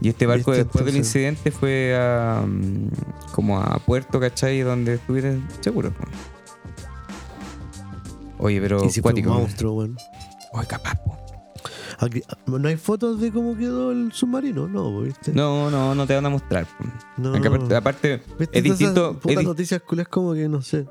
Y 0.00 0.08
este 0.08 0.26
barco 0.26 0.52
¿Viste? 0.52 0.64
después 0.64 0.84
del 0.84 0.96
incidente 0.96 1.50
fue 1.50 1.96
a, 1.96 2.44
mm, 2.46 2.90
como 3.32 3.58
a 3.60 3.78
Puerto, 3.80 4.20
¿cachai? 4.20 4.60
Donde 4.60 4.94
estuvieran 4.94 5.46
seguros. 5.60 5.92
Oye, 8.38 8.60
pero 8.60 8.84
y 8.84 8.90
si 8.90 9.00
fue 9.00 9.12
un 9.14 9.24
monstruo, 9.26 9.72
weón. 9.74 9.96
Oye, 10.52 10.66
capaz, 10.66 10.94
po. 10.96 11.16
Aquí- 12.00 12.22
no 12.46 12.68
hay 12.68 12.76
fotos 12.76 13.20
de 13.20 13.32
cómo 13.32 13.56
quedó 13.56 13.90
el 13.90 14.12
submarino, 14.12 14.68
no, 14.68 15.00
¿viste? 15.00 15.32
No, 15.32 15.68
no, 15.68 15.96
no 15.96 16.06
te 16.06 16.14
van 16.14 16.24
a 16.26 16.28
mostrar. 16.28 16.64
No. 17.16 17.34
Aparte, 17.34 17.74
aparte, 17.74 18.22
¿Viste? 18.38 18.58
es 18.60 18.64
esas 18.64 18.78
distinto. 18.78 19.20
es 19.26 19.42
noticias 19.42 19.82
culias 19.82 20.06
como 20.06 20.32
que 20.34 20.48
no 20.48 20.62
sé. 20.62 20.86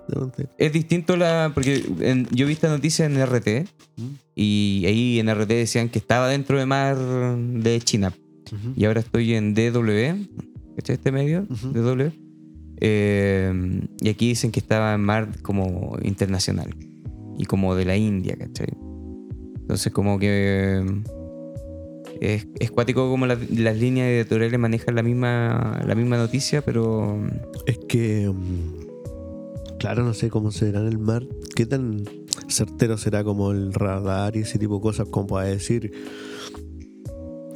Es 0.57 0.73
distinto 0.73 1.15
la. 1.15 1.51
Porque 1.53 1.85
en- 2.01 2.27
yo 2.31 2.45
vi 2.45 2.51
esta 2.53 2.67
noticia 2.67 3.05
en 3.05 3.15
RT 3.25 3.65
y 4.35 4.83
ahí 4.85 5.19
en 5.21 5.29
RT 5.29 5.47
decían 5.53 5.87
que 5.87 5.99
estaba 5.99 6.27
dentro 6.27 6.59
de 6.59 6.65
mar 6.65 6.97
de 6.97 7.79
China. 7.79 8.11
Y 8.75 8.85
ahora 8.85 8.99
estoy 9.01 9.33
en 9.33 9.53
DW, 9.53 10.25
¿cachai? 10.75 10.95
Este 10.95 11.11
medio. 11.11 11.45
DW. 11.73 12.11
Eh, 12.79 13.81
y 14.01 14.09
aquí 14.09 14.27
dicen 14.29 14.51
que 14.51 14.59
estaba 14.59 14.93
en 14.93 15.01
mar 15.01 15.29
como 15.41 15.97
internacional 16.03 16.75
y 17.37 17.45
como 17.45 17.75
de 17.75 17.85
la 17.85 17.97
India, 17.97 18.35
¿cachai? 18.37 18.67
Entonces, 19.61 19.91
como 19.91 20.19
que. 20.19 20.83
Es, 22.19 22.47
es 22.59 22.71
cuático 22.71 23.09
como 23.09 23.27
las, 23.27 23.37
las 23.51 23.77
líneas 23.77 24.07
editoriales 24.07 24.59
manejan 24.59 24.95
la 24.95 25.03
misma, 25.03 25.81
la 25.85 25.95
misma 25.95 26.17
noticia, 26.17 26.61
pero. 26.61 27.19
Es 27.65 27.79
que. 27.87 28.29
mm, 28.29 28.87
Claro, 29.79 30.03
no 30.03 30.13
sé 30.15 30.29
cómo 30.29 30.51
será 30.51 30.79
en 30.79 30.87
el 30.87 30.97
mar. 30.97 31.23
¿Qué 31.55 31.65
tan 31.67 32.03
certero 32.47 32.97
será 32.97 33.23
como 33.23 33.51
el 33.51 33.73
radar 33.73 34.35
y 34.35 34.39
ese 34.39 34.57
tipo 34.57 34.75
de 34.75 34.81
cosas 34.81 35.07
como 35.09 35.27
para 35.27 35.47
decir. 35.49 35.91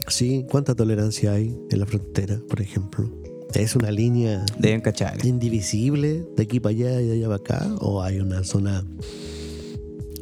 Sí, 0.08 0.45
¿cuánta 0.49 0.76
tolerancia 0.76 1.34
hay 1.34 1.58
en 1.70 1.80
la 1.80 1.86
frontera, 1.86 2.39
por 2.49 2.62
ejemplo? 2.62 3.10
¿Es 3.54 3.76
una 3.76 3.91
línea 3.91 4.45
Deben 4.58 4.82
cachar. 4.82 5.26
indivisible 5.26 6.26
de 6.36 6.43
aquí 6.43 6.60
para 6.60 6.72
allá 6.76 7.02
y 7.02 7.08
de 7.08 7.14
allá 7.14 7.26
para 7.26 7.36
acá? 7.36 7.76
¿O 7.80 8.02
hay 8.02 8.20
una 8.20 8.43
zona 8.43 8.84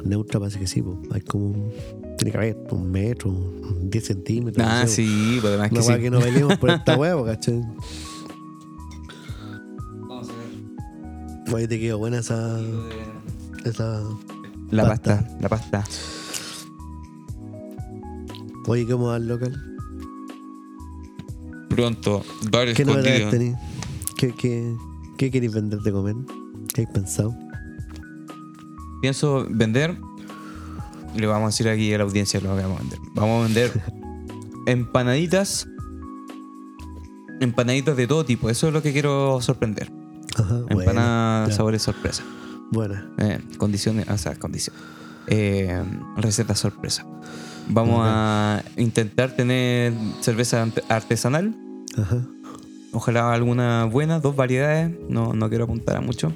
neutra? 0.04 0.40
Parece 0.40 0.58
que 0.58 0.66
sí, 0.66 0.82
po. 0.82 1.00
hay 1.12 1.20
como 1.22 1.46
un. 1.46 1.72
Tiene 2.18 2.32
que 2.32 2.36
haber 2.36 2.56
un 2.70 2.90
metro, 2.90 3.30
un 3.30 3.88
10 3.88 4.04
centímetros. 4.04 4.66
Ah, 4.68 4.82
no 4.82 4.88
sé, 4.88 4.96
sí, 4.96 5.38
pues 5.40 5.52
además 5.52 5.70
po. 5.70 5.76
que 5.76 5.82
sí. 5.82 6.00
que 6.00 6.10
no 6.10 6.20
venimos 6.20 6.58
por 6.58 6.70
esta 6.70 6.96
huevo, 6.96 7.24
¿cachai? 7.24 7.62
Oye, 11.52 11.66
te 11.66 11.80
quedó 11.80 11.98
buena 11.98 12.18
esa. 12.18 12.60
esa... 13.64 14.02
La 14.70 14.86
Pasta. 14.86 15.16
pasta, 15.18 15.38
la 15.40 15.48
pasta. 15.48 15.84
Oye, 18.68 18.86
¿cómo 18.86 19.06
va 19.06 19.16
el 19.16 19.26
local? 19.26 19.69
Pronto, 21.70 22.24
bar 22.50 22.72
¿Qué 22.74 22.84
novedades 22.84 23.30
tenés? 23.30 23.56
¿Qué, 24.16 24.34
qué, 24.34 24.76
qué 25.16 25.30
queréis 25.30 25.54
vender 25.54 25.78
de 25.80 25.92
comer? 25.92 26.16
¿Qué 26.74 26.82
has 26.82 26.90
pensado? 26.90 27.34
Pienso 29.00 29.46
vender. 29.48 29.96
Le 31.16 31.26
vamos 31.26 31.44
a 31.44 31.46
decir 31.48 31.68
aquí 31.68 31.94
a 31.94 31.98
la 31.98 32.04
audiencia 32.04 32.40
lo 32.40 32.54
que 32.56 32.62
vamos 32.62 32.78
a 32.78 32.82
vender. 32.82 32.98
Vamos 33.14 33.40
a 33.40 33.44
vender 33.44 33.82
empanaditas. 34.66 35.68
Empanaditas 37.40 37.96
de 37.96 38.06
todo 38.06 38.24
tipo. 38.24 38.50
Eso 38.50 38.66
es 38.66 38.72
lo 38.74 38.82
que 38.82 38.92
quiero 38.92 39.40
sorprender. 39.40 39.90
Ajá, 40.36 40.62
Empanadas, 40.68 41.54
sabores 41.54 41.82
sorpresa. 41.82 42.24
Buena. 42.70 43.10
Eh, 43.18 43.40
condiciones, 43.58 44.08
o 44.08 44.18
sea, 44.18 44.34
condiciones. 44.36 44.82
Eh, 45.28 45.82
receta 46.16 46.54
sorpresa. 46.54 47.06
Vamos 47.72 48.00
a 48.04 48.62
intentar 48.76 49.30
tener 49.32 49.92
cerveza 50.20 50.66
artesanal. 50.88 51.54
Ajá. 51.96 52.26
Ojalá 52.92 53.32
alguna 53.32 53.84
buena, 53.84 54.18
dos 54.20 54.34
variedades. 54.36 54.90
No, 55.08 55.32
no 55.32 55.48
quiero 55.48 55.64
apuntar 55.64 55.96
a 55.96 56.00
mucho. 56.00 56.32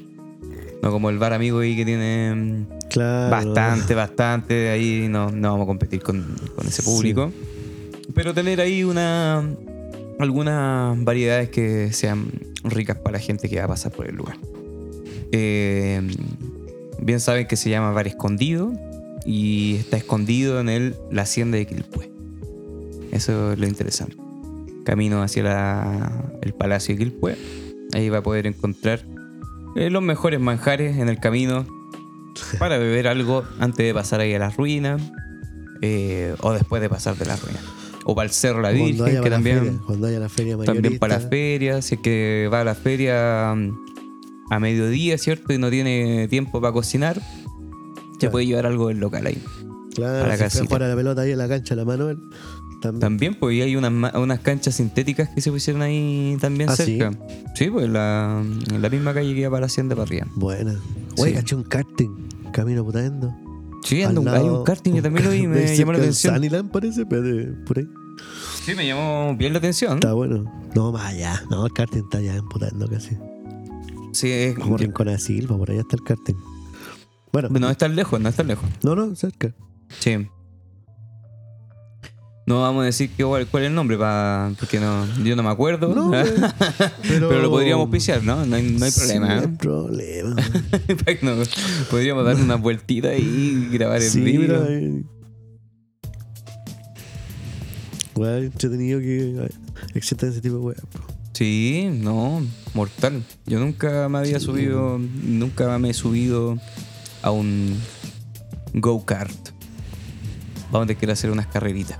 No 0.82 0.90
como 0.90 1.10
el 1.10 1.18
bar 1.18 1.32
amigo 1.32 1.60
ahí 1.60 1.74
que 1.76 1.84
tiene 1.84 2.34
mm, 2.34 2.66
Claro. 2.90 3.30
bastante, 3.30 3.94
bastante. 3.94 4.70
Ahí 4.70 5.08
no, 5.08 5.30
no 5.30 5.50
vamos 5.52 5.64
a 5.64 5.66
competir 5.66 6.00
con, 6.02 6.36
con 6.54 6.66
ese 6.66 6.82
Sí. 6.82 6.88
público. 6.90 7.32
Pero 8.14 8.34
tener 8.34 8.60
ahí 8.60 8.84
una 8.84 9.42
algunas 10.20 11.02
variedades 11.02 11.48
que 11.48 11.92
sean 11.92 12.26
ricas 12.62 12.96
para 12.98 13.14
la 13.14 13.18
gente 13.18 13.48
que 13.48 13.58
va 13.58 13.64
a 13.64 13.68
pasar 13.68 13.90
por 13.90 14.06
el 14.06 14.14
lugar. 14.14 14.36
Eh, 15.32 16.00
bien 17.00 17.18
saben 17.18 17.46
que 17.48 17.56
se 17.56 17.70
llama 17.70 17.90
Bar 17.90 18.06
Escondido 18.06 18.72
y 19.24 19.76
está 19.76 19.96
escondido 19.96 20.60
en 20.60 20.68
el, 20.68 20.94
la 21.10 21.22
hacienda 21.22 21.56
de 21.58 21.66
Quilpué. 21.66 22.10
Eso 23.12 23.52
es 23.52 23.58
lo 23.58 23.66
interesante. 23.66 24.16
Camino 24.84 25.22
hacia 25.22 25.42
la- 25.44 26.32
el 26.42 26.52
Palacio 26.54 26.94
de 26.94 26.98
Quilpué. 26.98 27.36
Ahí 27.94 28.08
va 28.08 28.18
a 28.18 28.22
poder 28.22 28.46
encontrar 28.46 29.04
eh, 29.76 29.88
los 29.90 30.02
mejores 30.02 30.40
manjares 30.40 30.98
en 30.98 31.08
el 31.08 31.18
camino 31.20 31.66
para 32.58 32.78
beber 32.78 33.06
algo 33.08 33.44
antes 33.60 33.86
de 33.86 33.94
pasar 33.94 34.20
ahí 34.20 34.34
a 34.34 34.38
las 34.38 34.56
ruinas 34.56 35.00
eh, 35.82 36.34
o 36.40 36.52
después 36.52 36.82
de 36.82 36.88
pasar 36.88 37.16
de 37.16 37.24
las 37.26 37.42
ruinas. 37.42 37.62
O 38.06 38.14
para 38.14 38.26
el 38.26 38.32
Cerro 38.32 38.60
La 38.60 38.68
Cuando 38.68 38.84
Virgen, 38.84 39.06
haya 39.06 39.20
que 39.22 39.30
también, 39.30 39.58
feria, 39.60 39.80
cuando 39.86 40.06
haya 40.08 40.18
la 40.20 40.28
feria 40.28 40.58
también 40.58 40.98
para 40.98 41.18
la 41.18 41.26
feria. 41.28 41.80
Si 41.80 41.94
es 41.94 42.00
que 42.02 42.50
va 42.52 42.60
a 42.60 42.64
la 42.64 42.74
feria 42.74 43.54
mm, 43.56 43.78
a 44.50 44.60
mediodía, 44.60 45.16
¿cierto? 45.16 45.54
Y 45.54 45.58
no 45.58 45.70
tiene 45.70 46.28
tiempo 46.28 46.60
para 46.60 46.72
cocinar, 46.74 47.18
se 48.14 48.18
Claro. 48.20 48.32
puede 48.32 48.46
llevar 48.46 48.66
algo 48.66 48.88
del 48.88 48.98
local 48.98 49.26
ahí. 49.26 49.42
Claro, 49.94 50.22
para 50.24 50.36
la 50.36 50.50
si 50.50 50.66
jugar 50.66 50.82
a 50.82 50.88
la 50.88 50.96
pelota 50.96 51.22
ahí 51.22 51.32
en 51.32 51.38
la 51.38 51.48
cancha 51.48 51.74
la 51.76 51.84
Manuel. 51.84 52.18
También. 52.82 53.00
También, 53.00 53.34
pues 53.36 53.56
y 53.56 53.62
hay 53.62 53.76
unas, 53.76 54.14
unas 54.14 54.40
canchas 54.40 54.74
sintéticas 54.74 55.30
que 55.34 55.40
se 55.40 55.50
pusieron 55.50 55.80
ahí 55.82 56.36
también 56.40 56.68
¿Ah, 56.68 56.76
cerca. 56.76 57.12
Sí, 57.54 57.70
pues 57.70 57.86
en 57.86 57.92
la, 57.94 58.42
en 58.72 58.82
la 58.82 58.90
misma 58.90 59.14
calle 59.14 59.32
que 59.32 59.40
iba 59.40 59.50
para 59.50 59.60
la 59.60 59.66
hacienda 59.66 59.94
para 59.94 60.06
arriba. 60.06 60.26
Buena. 60.34 60.74
Oye, 61.16 61.30
Sí. 61.30 61.36
caché 61.36 61.54
un 61.54 61.62
karting. 61.62 62.28
Camino 62.52 62.84
putando. 62.84 63.34
Sí, 63.84 64.04
un- 64.04 64.28
hay 64.28 64.42
un 64.44 64.64
karting 64.64 64.92
que 64.94 65.02
también 65.02 65.24
lo 65.24 65.30
vi 65.30 65.46
me 65.46 65.76
llamó 65.76 65.92
la 65.92 65.98
atención. 65.98 66.34
Saniland 66.34 66.70
parece, 66.70 67.06
pero 67.06 67.54
por 67.64 67.78
ahí. 67.78 67.88
Sí, 68.64 68.74
me 68.74 68.86
llamó 68.86 69.34
bien 69.36 69.52
la 69.52 69.58
atención. 69.60 69.94
Está 69.94 70.12
bueno. 70.12 70.44
No, 70.74 70.92
más 70.92 71.04
allá. 71.14 71.42
No, 71.50 71.64
el 71.66 71.72
karting 71.72 72.00
está 72.02 72.18
allá 72.18 72.34
en 72.36 72.48
putando 72.48 72.86
casi. 72.88 73.16
Sí, 74.12 74.30
es 74.30 74.58
Como 74.58 74.76
Rincón 74.76 75.06
de 75.08 75.18
Silva, 75.18 75.56
por 75.56 75.70
allá 75.70 75.80
está 75.80 75.96
el 75.96 76.02
karting. 76.02 76.34
Bueno, 77.34 77.48
No 77.50 77.68
es 77.68 77.76
tan 77.76 77.96
lejos, 77.96 78.20
no 78.20 78.28
es 78.28 78.36
tan 78.36 78.46
lejos. 78.46 78.64
no, 78.84 78.94
no, 78.94 79.16
cerca. 79.16 79.52
Sí. 79.98 80.28
No 82.46 82.60
vamos 82.60 82.82
a 82.82 82.84
decir 82.86 83.10
que, 83.10 83.24
cuál, 83.24 83.42
es 83.64 83.68
el 83.68 83.74
nombre, 83.74 83.96
pa- 83.98 84.52
porque 84.60 84.78
no, 84.78 85.04
yo 85.24 85.34
no 85.34 85.42
me 85.42 85.48
acuerdo. 85.48 85.92
No, 85.94 86.14
eh, 86.14 86.24
pero, 87.02 87.28
Pero 87.30 87.42
lo 87.42 87.50
podríamos 87.50 87.84
auspiciar, 87.86 88.22
¿no? 88.22 88.46
No 88.46 88.54
hay, 88.54 88.62
no 88.70 88.84
hay 88.84 88.92
problema. 88.92 89.26
Sí, 89.26 89.34
no 89.34 89.40
hay 89.40 89.44
¿eh? 89.46 89.56
problema. 89.58 90.36
Que 90.94 91.18
no- 91.22 91.42
podríamos 91.90 92.24
dar 92.24 92.36
una 92.36 92.54
vueltita 92.54 93.16
y 93.16 93.68
grabar 93.72 93.96
el 94.00 94.08
sí, 94.08 94.20
vídeo. 94.20 94.40
mira. 94.40 94.66
eh. 94.68 95.02
Weá, 98.14 98.38
entretenido 98.38 99.00
que 99.00 99.30
eh, 99.46 99.50
exista 99.94 100.26
ese 100.28 100.40
tipo 100.40 100.56
de 100.58 100.60
weá. 100.62 100.76
Sí, 101.32 101.88
no, 101.92 102.46
mortal. 102.74 103.24
Yo 103.46 103.58
nunca 103.58 104.08
me 104.08 104.18
había 104.18 104.38
Sí. 104.38 104.46
subido, 104.46 104.98
nunca 105.00 105.76
me 105.80 105.90
he 105.90 105.94
subido 105.94 106.58
a 107.24 107.30
un 107.30 107.80
go-kart. 108.74 109.32
Vamos 110.70 110.84
a 110.84 110.86
tener 110.88 110.96
que 110.98 111.10
hacer 111.10 111.30
unas 111.30 111.46
carreritas. 111.46 111.98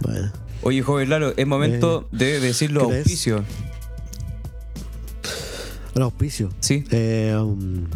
Bueno. 0.00 0.32
Oye, 0.62 0.82
joven 0.82 1.08
Lalo, 1.08 1.32
es 1.36 1.46
momento 1.46 2.08
de 2.10 2.40
decir 2.40 2.72
los 2.72 2.82
auspicios. 2.82 3.42
El 5.94 6.02
auspicio. 6.02 6.50
Sí. 6.58 6.84
Eh, 6.90 7.34
um, 7.40 7.86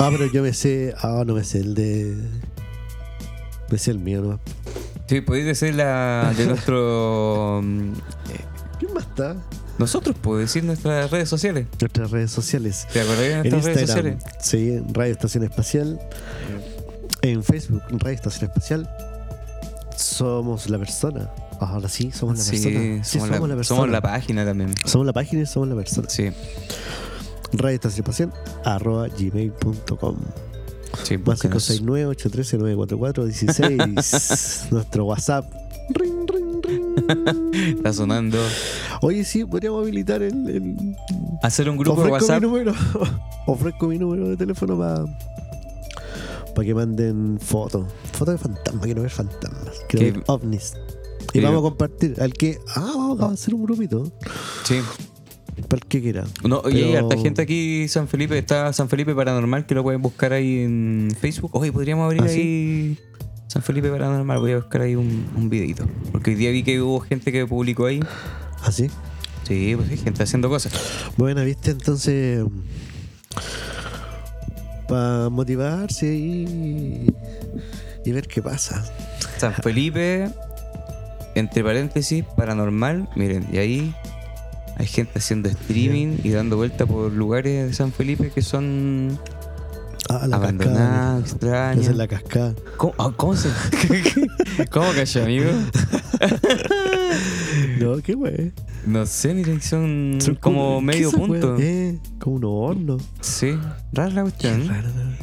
ah, 0.00 0.08
pero 0.10 0.26
yo 0.32 0.42
me 0.42 0.52
sé. 0.52 0.92
Ah, 0.98 1.22
no 1.24 1.34
me 1.34 1.44
sé 1.44 1.60
el 1.60 1.74
de. 1.74 2.16
Me 3.70 3.78
sé 3.78 3.92
el 3.92 4.00
mío 4.00 4.22
nomás. 4.22 4.40
Sí, 5.06 5.20
podéis 5.20 5.46
decir 5.46 5.74
la 5.76 6.34
de 6.36 6.46
nuestro. 6.46 7.60
mm, 7.64 7.92
¿Quién 8.80 8.92
más 8.92 9.04
está? 9.04 9.36
Nosotros, 9.78 10.16
puedo 10.20 10.38
decir 10.38 10.64
nuestras 10.64 11.10
redes 11.10 11.28
sociales. 11.28 11.66
Nuestras 11.80 12.10
redes 12.10 12.30
sociales. 12.30 12.86
¿Te 12.92 13.00
acordás 13.00 13.18
de 13.20 13.32
En 13.32 13.42
nuestras 13.50 13.64
redes 13.64 13.80
sociales? 13.90 14.22
sí, 14.40 14.80
Radio 14.92 15.12
Estación 15.12 15.44
Espacial. 15.44 16.00
En 17.22 17.42
Facebook, 17.44 17.82
Radio 17.90 18.14
Estación 18.14 18.50
Espacial. 18.50 18.88
Somos 19.96 20.68
la 20.70 20.78
persona. 20.78 21.30
Ahora 21.60 21.88
sí, 21.88 22.10
somos 22.12 22.36
la 22.38 22.44
Sí, 22.44 22.50
persona. 22.52 23.04
Sí, 23.04 23.18
somos, 23.18 23.30
la, 23.48 23.56
persona. 23.56 23.64
somos 23.64 23.88
la 23.90 24.00
página 24.02 24.44
también. 24.44 24.74
Somos 24.84 25.06
la 25.06 25.12
página 25.12 25.42
y 25.42 25.46
somos 25.46 25.68
la 25.68 25.74
persona. 25.76 26.08
Sí, 26.10 26.30
Radio 27.52 27.74
Estación 27.76 28.04
Espacial, 28.04 28.32
arroba 28.64 29.08
gmail.com. 29.08 30.16
sí, 31.02 31.16
Más 31.18 31.42
búsquenos. 31.42 31.70
569-813-944-16. 31.82 34.70
Nuestro 34.70 35.04
WhatsApp. 35.06 35.50
Ring, 35.90 36.26
ring. 36.28 36.35
Está 37.52 37.92
sonando. 37.92 38.38
Oye, 39.02 39.24
sí, 39.24 39.44
podríamos 39.44 39.82
habilitar 39.82 40.22
el. 40.22 40.48
el- 40.48 40.96
Hacer 41.42 41.68
un 41.70 41.76
grupo 41.76 42.02
de 42.02 42.10
WhatsApp. 42.10 42.40
mi 42.42 42.48
número. 42.48 42.72
Ofrezco 43.46 43.86
mi 43.88 43.98
número 43.98 44.28
de 44.28 44.36
teléfono 44.36 44.78
para. 44.78 45.04
Para 46.54 46.66
que 46.66 46.74
manden 46.74 47.38
fotos. 47.40 47.86
Fotos 48.12 48.34
de 48.34 48.38
fantasmas, 48.38 48.84
quiero 48.84 49.02
ver 49.02 49.10
fantasmas. 49.10 49.74
Quiero 49.88 50.14
ver 50.18 50.24
ovnis. 50.26 50.74
Y 51.34 51.40
vamos 51.40 51.58
a 51.60 51.62
compartir. 51.62 52.14
Al 52.20 52.32
que. 52.32 52.58
Ah, 52.74 52.92
vamos 52.96 53.20
a 53.20 53.26
hacer 53.26 53.54
un 53.54 53.64
grupito. 53.64 54.10
Sí. 54.64 54.80
Para 55.68 55.80
el 55.82 55.86
que 55.88 56.02
quiera. 56.02 56.24
No, 56.46 56.60
hay 56.64 56.72
Pero- 56.92 56.98
harta 57.08 57.16
gente 57.22 57.42
aquí, 57.42 57.88
San 57.88 58.08
Felipe, 58.08 58.36
está 58.38 58.72
San 58.74 58.88
Felipe 58.90 59.14
Paranormal, 59.14 59.64
que 59.66 59.74
lo 59.74 59.82
pueden 59.82 60.02
buscar 60.02 60.32
ahí 60.34 60.60
en 60.60 61.08
Facebook. 61.18 61.50
Oye, 61.54 61.72
podríamos 61.72 62.04
abrir 62.04 62.22
¿Ah, 62.22 62.28
sí? 62.28 62.98
San 63.46 63.62
Felipe 63.62 63.90
Paranormal, 63.90 64.38
voy 64.38 64.52
a 64.52 64.56
buscar 64.56 64.82
ahí 64.82 64.96
un, 64.96 65.28
un 65.36 65.48
videito. 65.48 65.86
Porque 66.12 66.30
hoy 66.30 66.36
día 66.36 66.50
vi 66.50 66.62
que 66.62 66.80
hubo 66.80 67.00
gente 67.00 67.32
que 67.32 67.46
publicó 67.46 67.86
ahí. 67.86 68.00
Así. 68.62 68.90
Sí, 69.44 69.74
pues 69.76 69.88
sí, 69.88 69.96
gente 69.96 70.22
haciendo 70.22 70.48
cosas. 70.48 70.72
Bueno, 71.16 71.44
viste, 71.44 71.70
entonces. 71.70 72.44
Para 74.88 75.28
motivarse 75.28 76.06
y. 76.06 77.06
Y 78.04 78.12
ver 78.12 78.26
qué 78.26 78.42
pasa. 78.42 78.84
San 79.36 79.54
Felipe, 79.54 80.28
entre 81.34 81.62
paréntesis, 81.62 82.24
paranormal. 82.36 83.08
Miren, 83.14 83.46
y 83.52 83.58
ahí 83.58 83.94
hay 84.78 84.86
gente 84.86 85.18
haciendo 85.18 85.48
streaming 85.48 86.18
y 86.22 86.30
dando 86.30 86.56
vuelta 86.56 86.86
por 86.86 87.12
lugares 87.12 87.68
de 87.68 87.74
San 87.74 87.92
Felipe 87.92 88.30
que 88.30 88.42
son 88.42 89.18
Ah, 90.08 90.26
la 90.26 90.36
abandonados, 90.36 90.82
cascada. 90.84 91.18
Esa 91.18 91.32
extraños. 91.32 91.86
es 91.88 91.96
la 91.96 92.08
cascada. 92.08 92.54
¿Cómo, 92.76 92.94
ah, 92.98 93.12
cómo 93.16 93.36
se.? 93.36 93.48
¿Cómo 94.70 94.92
cayó, 94.92 95.22
amigo? 95.22 95.50
No, 97.78 97.96
qué 98.02 98.14
wey. 98.14 98.52
No 98.86 99.06
sé, 99.06 99.34
miren, 99.34 99.60
son, 99.62 100.18
Son 100.20 100.34
como 100.36 100.78
¿qué 100.80 100.84
medio 100.84 101.08
esa 101.08 101.16
punto. 101.18 101.56
Eh, 101.58 101.98
como 102.18 102.36
unos 102.36 102.50
hornos. 102.52 103.02
Sí, 103.20 103.58
rara 103.92 104.10
la 104.10 104.24
Qué 104.24 104.30
cuestión. 104.30 104.68
raro, 104.68 104.88
¿no? 104.88 105.16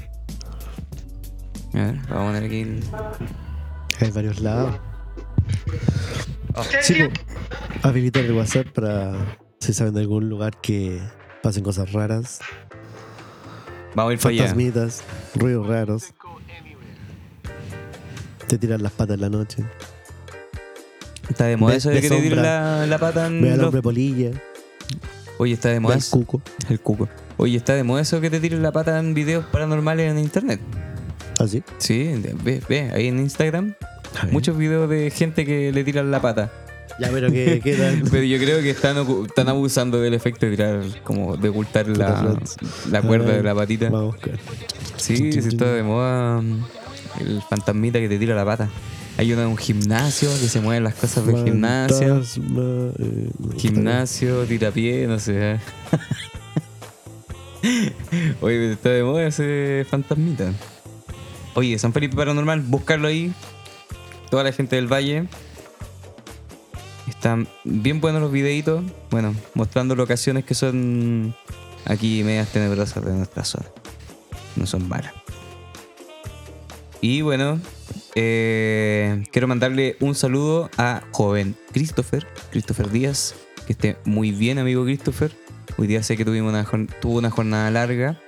A 1.79 1.85
ver, 1.85 1.95
vamos 2.09 2.11
a 2.11 2.25
poner 2.25 2.43
aquí 2.43 2.59
el. 2.61 2.83
Hay 3.99 4.11
varios 4.11 4.39
lados. 4.39 4.75
Sí, 6.81 6.95
po. 7.03 7.87
habilitar 7.87 8.23
el 8.23 8.33
WhatsApp 8.33 8.67
para 8.67 9.37
si 9.59 9.73
saben 9.73 9.93
de 9.93 10.01
algún 10.01 10.29
lugar 10.29 10.59
que 10.61 10.99
pasen 11.41 11.63
cosas 11.63 11.91
raras, 11.91 12.39
Vamos 13.95 14.11
a 14.11 14.13
ir 14.13 14.19
para 14.19 14.35
fantasmitas, 14.35 15.03
ruidos 15.35 15.67
raros. 15.67 16.13
Te 18.47 18.57
tiran 18.57 18.81
las 18.83 18.91
patas 18.91 19.15
en 19.15 19.21
la 19.21 19.29
noche. 19.29 19.63
Está 21.29 21.45
de 21.45 21.57
moda 21.57 21.75
eso 21.75 21.89
de 21.89 22.01
que 22.01 22.09
te 22.09 22.15
tiren 22.15 22.31
sombra. 22.39 22.79
la, 22.81 22.87
la 22.87 22.97
pata 22.97 23.27
en 23.27 23.41
Ve 23.41 23.51
al 23.51 23.57
los- 23.57 23.67
hombre 23.67 23.81
polilla, 23.81 24.31
Oye, 25.37 25.53
está 25.53 25.69
de 25.69 25.79
moda 25.79 25.95
eso. 25.95 26.11
cuco. 26.17 26.41
El 26.69 26.79
cuco. 26.79 27.07
Oye, 27.37 27.57
está 27.57 27.73
de 27.73 27.83
moda 27.83 28.01
eso 28.01 28.21
que 28.21 28.29
te 28.29 28.39
tiren 28.39 28.61
la 28.61 28.71
pata 28.71 28.99
en 28.99 29.13
videos 29.13 29.45
paranormales 29.45 30.11
en 30.11 30.19
internet. 30.19 30.59
Así. 31.39 31.63
Sí, 31.79 32.03
de- 32.03 32.35
ve, 32.43 32.61
ve, 32.69 32.91
ahí 32.93 33.07
en 33.07 33.19
Instagram. 33.19 33.73
Muchos 34.31 34.55
videos 34.57 34.87
de 34.89 35.09
gente 35.09 35.45
que 35.45 35.71
le 35.71 35.83
tiran 35.83 36.11
la 36.11 36.21
pata. 36.21 36.51
Ya, 36.99 37.09
pero 37.11 37.31
que 37.31 37.59
quedan. 37.59 38.03
Pero 38.11 38.23
yo 38.23 38.37
creo 38.37 38.61
que 38.61 38.69
están, 38.69 38.97
están 39.25 39.49
abusando 39.49 39.99
del 39.99 40.13
efecto 40.13 40.45
de 40.45 40.51
tirar, 40.51 40.83
como 41.03 41.37
de 41.37 41.49
ocultar 41.49 41.87
la, 41.87 42.39
la 42.91 43.01
cuerda 43.01 43.31
de 43.33 43.41
la 43.43 43.55
patita. 43.55 43.89
Vamos 43.89 44.13
a 44.13 44.17
buscar. 44.17 44.39
Sí, 44.97 45.31
sí 45.33 45.39
está 45.39 45.73
de 45.73 45.83
moda 45.83 46.41
el 47.19 47.41
fantasmita 47.49 47.99
que 47.99 48.09
te 48.09 48.19
tira 48.19 48.35
la 48.35 48.45
pata. 48.45 48.69
Hay 49.17 49.31
uno 49.31 49.43
en 49.43 49.47
un 49.49 49.57
gimnasio 49.57 50.29
que 50.29 50.47
se 50.47 50.59
mueven 50.59 50.83
las 50.83 50.95
cosas 50.95 51.25
del 51.25 51.43
gimnasio. 51.43 52.23
Fantasma, 52.23 52.91
eh, 52.99 53.29
Gimnasio, 53.57 54.43
tirapié, 54.45 55.05
no 55.07 55.19
sé. 55.19 55.59
Oye, 58.41 58.73
está 58.73 58.89
de 58.89 59.03
moda 59.03 59.27
ese 59.27 59.85
fantasmita. 59.89 60.51
Oye, 61.53 61.77
San 61.77 61.93
Felipe 61.93 62.15
Paranormal, 62.15 62.61
buscarlo 62.61 63.07
ahí. 63.07 63.31
Toda 64.31 64.43
la 64.43 64.51
gente 64.51 64.75
del 64.75 64.91
valle. 64.91 65.27
Están 67.23 67.47
bien 67.63 68.01
buenos 68.01 68.21
los 68.21 68.33
videitos. 68.33 68.83
Bueno, 69.09 69.33
mostrando 69.53 69.95
locaciones 69.95 70.43
que 70.43 70.53
son 70.53 71.33
aquí 71.85 72.21
medias 72.21 72.49
tenebrosas 72.49 73.01
de 73.01 73.13
nuestra 73.13 73.45
zona. 73.45 73.65
No 74.57 74.65
son 74.67 74.89
malas. 74.89 75.13
Y 76.99 77.21
bueno, 77.21 77.61
eh, 78.15 79.23
quiero 79.31 79.47
mandarle 79.47 79.95
un 80.01 80.15
saludo 80.15 80.69
a 80.77 81.03
joven 81.11 81.55
Christopher, 81.71 82.27
Christopher 82.51 82.91
Díaz, 82.91 83.35
que 83.67 83.71
esté 83.71 83.95
muy 84.03 84.31
bien, 84.31 84.59
amigo 84.59 84.83
Christopher. 84.83 85.31
Hoy 85.77 85.87
día 85.87 86.03
sé 86.03 86.17
que 86.17 86.25
tuvimos 86.25 86.49
una, 86.49 86.65
tuvo 86.99 87.19
una 87.19 87.29
jornada 87.29 87.71
larga. 87.71 88.19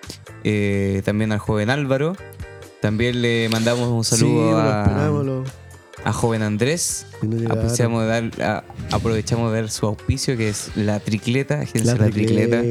Eh, 0.45 1.01
también 1.03 1.33
al 1.33 1.39
joven 1.39 1.69
Álvaro. 1.69 2.15
También 2.81 3.21
le 3.21 3.49
mandamos 3.49 3.89
un 3.89 4.05
saludo 4.05 4.51
Sí, 4.51 4.57
a, 4.57 5.64
a 6.05 6.13
joven 6.13 6.41
Andrés. 6.43 7.05
y 7.21 7.27
no 7.27 7.35
llegaron. 7.35 7.57
Apreciamos 7.59 8.01
de 8.03 8.07
dar, 8.07 8.41
a- 8.41 8.63
aprovechamos 8.95 9.51
de 9.51 9.61
dar 9.61 9.69
su 9.69 9.85
auspicio, 9.87 10.37
que 10.37 10.47
es 10.49 10.69
la 10.75 10.99
tricleta, 11.01 11.55
agencia 11.61 11.95
La 11.95 12.05
La, 12.05 12.11
tricleta. 12.11 12.61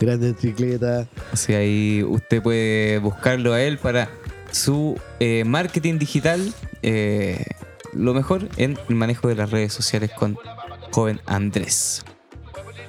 grande 0.00 0.34
tricleta. 0.34 1.06
O 1.32 1.36
sea, 1.36 1.58
ahí 1.60 2.02
usted 2.06 2.42
puede 2.42 2.98
buscarlo 2.98 3.52
a 3.54 3.62
él 3.62 3.78
para 3.78 4.10
su 4.50 4.98
eh, 5.20 5.44
marketing 5.46 5.98
digital. 5.98 6.52
eh, 6.82 7.42
lo 7.94 8.12
mejor 8.12 8.48
en 8.56 8.76
el 8.88 8.94
manejo 8.96 9.28
de 9.28 9.36
las 9.36 9.50
redes 9.52 9.72
sociales 9.72 10.10
con 10.18 10.36
joven 10.90 11.20
Andrés. 11.26 12.02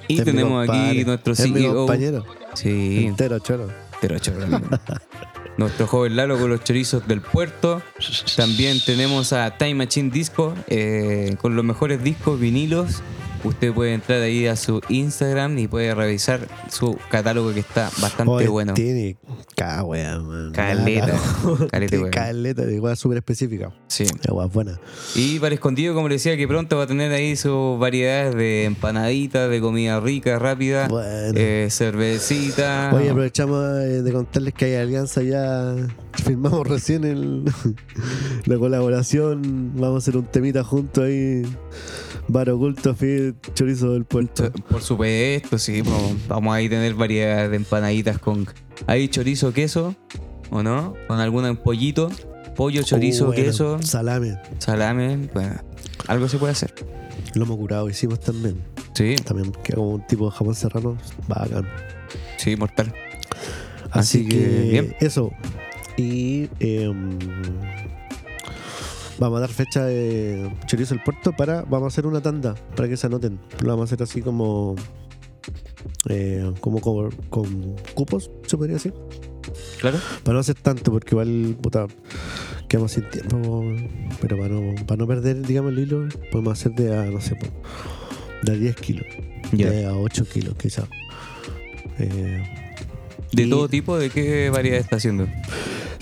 Y 0.07 0.17
Es 0.19 0.25
tenemos 0.25 0.67
aquí 0.67 1.05
nuestro 1.05 1.35
CEO. 1.35 1.75
compañero. 1.75 2.25
Sí, 2.55 3.05
Entero, 3.05 3.37
choro. 3.39 3.69
pero 4.01 4.17
chorro. 4.19 4.45
Nuestro 5.57 5.87
joven 5.87 6.15
Lalo 6.15 6.37
con 6.37 6.49
los 6.49 6.63
chorizos 6.63 7.07
del 7.07 7.21
puerto. 7.21 7.81
También 8.35 8.79
tenemos 8.85 9.31
a 9.33 9.57
Time 9.57 9.75
Machine 9.75 10.09
Disco 10.09 10.53
eh, 10.67 11.35
con 11.41 11.55
los 11.55 11.63
mejores 11.63 12.03
discos 12.03 12.39
vinilos. 12.39 13.01
Usted 13.45 13.73
puede 13.73 13.93
entrar 13.93 14.21
ahí 14.21 14.47
a 14.47 14.55
su 14.55 14.81
Instagram 14.89 15.57
y 15.59 15.67
puede 15.67 15.93
revisar 15.93 16.47
su 16.69 16.97
catálogo 17.09 17.53
que 17.53 17.59
está 17.61 17.89
bastante 18.01 18.31
Oye, 18.31 18.47
bueno. 18.47 18.73
Tiene 18.73 19.17
ca 19.55 19.83
wea, 19.83 20.19
man. 20.19 20.51
Caleta, 20.51 21.13
caleta, 21.71 21.99
wea. 21.99 22.11
caleta 22.11 22.65
de 22.65 22.79
wea 22.79 22.95
súper 22.95 23.17
específica. 23.19 23.71
Sí. 23.87 24.05
La 24.23 24.33
wea 24.33 24.47
buena. 24.47 24.79
Y 25.15 25.39
para 25.39 25.53
escondido, 25.55 25.93
como 25.93 26.07
le 26.09 26.15
decía, 26.15 26.35
que 26.35 26.47
pronto 26.47 26.77
va 26.77 26.83
a 26.83 26.87
tener 26.87 27.11
ahí 27.11 27.35
sus 27.35 27.79
variedades 27.79 28.35
de 28.35 28.65
empanaditas, 28.65 29.49
de 29.49 29.61
comida 29.61 29.99
rica, 29.99 30.39
rápida, 30.39 30.87
Bueno. 30.87 31.05
eh, 31.35 31.67
cervecita. 31.71 32.91
Oye, 32.93 33.09
aprovechamos 33.11 33.63
eh, 33.79 34.01
de 34.01 34.11
contarles 34.11 34.53
que 34.53 34.65
hay 34.65 34.75
alianza 34.75 35.21
ya. 35.21 35.75
Firmamos 36.23 36.65
recién 36.67 37.03
el, 37.03 37.45
la 38.45 38.57
colaboración. 38.57 39.71
Vamos 39.75 39.95
a 39.95 39.97
hacer 39.99 40.17
un 40.17 40.25
temita 40.25 40.63
juntos 40.63 41.03
ahí. 41.03 41.43
Bar 42.27 42.49
oculto, 42.49 42.95
fit, 42.95 43.34
chorizo 43.53 43.93
del 43.93 44.05
puerto. 44.05 44.51
Por 44.69 44.81
supuesto, 44.81 45.57
sí. 45.57 45.81
Vamos 46.27 46.55
a 46.55 46.59
tener 46.59 46.93
variedades 46.93 47.49
de 47.51 47.55
empanaditas 47.57 48.19
con 48.19 48.47
ahí 48.87 49.07
chorizo, 49.07 49.53
queso, 49.53 49.95
¿o 50.49 50.63
no? 50.63 50.93
Con 51.07 51.19
algún 51.19 51.55
pollito, 51.57 52.09
pollo, 52.55 52.83
chorizo, 52.83 53.25
Uh, 53.25 53.27
bueno, 53.27 53.43
queso, 53.43 53.81
Salame. 53.81 54.37
salame. 54.59 55.29
Bueno, 55.33 55.55
algo 56.07 56.27
se 56.27 56.37
puede 56.37 56.51
hacer. 56.53 56.73
Lomo 57.33 57.57
curado 57.57 57.89
hicimos 57.89 58.19
también. 58.19 58.61
Sí, 58.93 59.15
También 59.25 59.51
queda 59.63 59.75
como 59.75 59.89
un 59.95 60.07
tipo 60.07 60.29
de 60.29 60.31
jamón 60.37 60.55
serrano. 60.55 60.97
Bacán. 61.27 61.67
sí, 62.37 62.55
mortal. 62.55 62.93
Así, 63.91 64.19
Así 64.19 64.27
que, 64.29 64.37
que, 64.39 64.47
bien. 64.71 64.95
eso. 65.01 65.31
Y 65.97 66.49
em, 66.59 67.17
vamos 69.19 69.37
a 69.37 69.41
dar 69.41 69.49
fecha 69.49 69.85
de 69.85 70.51
Chorizo 70.67 70.93
del 70.95 71.03
Puerto 71.03 71.31
para. 71.33 71.61
Vamos 71.63 71.83
a 71.85 71.87
hacer 71.87 72.05
una 72.07 72.21
tanda 72.21 72.55
para 72.75 72.87
que 72.89 72.97
se 72.97 73.07
anoten. 73.07 73.39
Lo 73.61 73.69
vamos 73.69 73.83
a 73.83 73.93
hacer 73.95 74.03
así 74.03 74.21
como. 74.21 74.75
eh, 76.09 76.51
como 76.61 76.81
con, 76.81 77.11
con 77.29 77.75
cupos, 77.93 78.31
se 78.47 78.57
podría 78.57 78.75
decir. 78.75 78.93
Claro. 79.79 79.99
Para 80.23 80.33
no 80.33 80.39
hacer 80.39 80.55
tanto, 80.55 80.91
porque 80.91 81.09
igual, 81.11 81.55
puta, 81.61 81.85
quedamos 82.67 82.91
sin 82.93 83.09
tiempo. 83.09 83.63
Pero 84.21 84.37
para 84.37 84.49
no, 84.49 84.85
para 84.85 84.97
no 84.97 85.07
perder, 85.07 85.45
digamos, 85.45 85.71
el 85.73 85.79
hilo, 85.79 86.07
podemos 86.31 86.53
hacer 86.59 86.71
de 86.73 86.97
a, 86.97 87.03
no 87.05 87.21
sé, 87.21 87.37
de 88.43 88.51
a 88.51 88.55
10 88.55 88.75
kilos. 88.77 89.05
Ya. 89.51 89.69
De 89.69 89.85
a 89.85 89.95
8 89.95 90.25
kilos, 90.25 90.55
quizás. 90.55 90.85
Eh, 91.99 92.43
De 93.31 93.43
y- 93.43 93.49
todo 93.49 93.69
tipo, 93.69 93.97
¿de 93.97 94.09
qué 94.09 94.49
variedad 94.49 94.79
está 94.79 94.95
haciendo? 94.95 95.27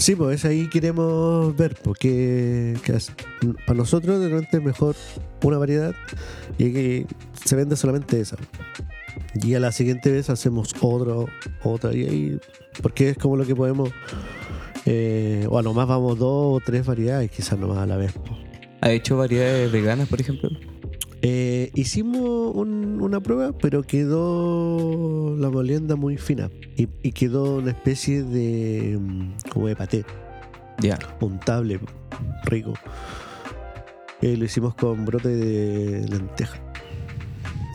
Sí, 0.03 0.17
pues 0.17 0.43
ahí 0.43 0.67
queremos 0.67 1.55
ver, 1.55 1.77
porque 1.81 2.75
que 2.83 2.91
es- 2.97 3.13
para 3.65 3.77
nosotros 3.77 4.19
de 4.19 4.27
repente 4.27 4.57
es 4.57 4.61
mejor 4.63 4.97
una 5.43 5.57
variedad 5.57 5.95
y 6.57 6.73
que 6.73 7.05
se 7.45 7.55
vende 7.55 7.77
solamente 7.77 8.19
esa. 8.19 8.35
Y 9.41 9.53
a 9.53 9.61
la 9.61 9.71
siguiente 9.71 10.11
vez 10.11 10.29
hacemos 10.29 10.73
otro, 10.81 11.27
otra, 11.63 11.95
y 11.95 12.03
ahí, 12.05 12.39
porque 12.81 13.11
es 13.11 13.17
como 13.17 13.37
lo 13.37 13.45
que 13.45 13.55
podemos, 13.55 13.91
eh, 14.85 15.47
o 15.49 15.57
a 15.57 15.61
lo 15.61 15.73
más 15.73 15.87
vamos 15.87 16.19
dos 16.19 16.57
o 16.57 16.59
tres 16.65 16.85
variedades, 16.85 17.31
quizás 17.31 17.57
nomás 17.57 17.77
a 17.77 17.85
la 17.85 17.95
vez. 17.95 18.11
¿Ha 18.81 18.91
hecho 18.91 19.15
variedades 19.15 19.71
veganas, 19.71 20.09
por 20.09 20.19
ejemplo? 20.19 20.49
Eh, 21.25 21.71
hicimos 21.73 22.53
un- 22.53 22.99
una 23.01 23.21
prueba, 23.21 23.53
pero 23.57 23.81
quedó 23.83 25.35
la 25.37 25.49
molienda 25.49 25.95
muy 25.95 26.17
fina 26.17 26.49
y, 26.75 26.89
y 27.01 27.13
quedó 27.13 27.55
una 27.59 27.71
especie 27.71 28.23
de, 28.23 28.97
mm, 28.99 29.29
como 29.49 29.67
de 29.67 29.75
paté. 29.75 30.05
Ya. 30.81 30.97
untable, 31.21 31.79
rico. 32.45 32.73
Eh, 34.21 34.35
lo 34.35 34.43
hicimos 34.43 34.75
con 34.75 35.05
brote 35.05 35.29
de 35.29 36.05
lenteja. 36.09 36.57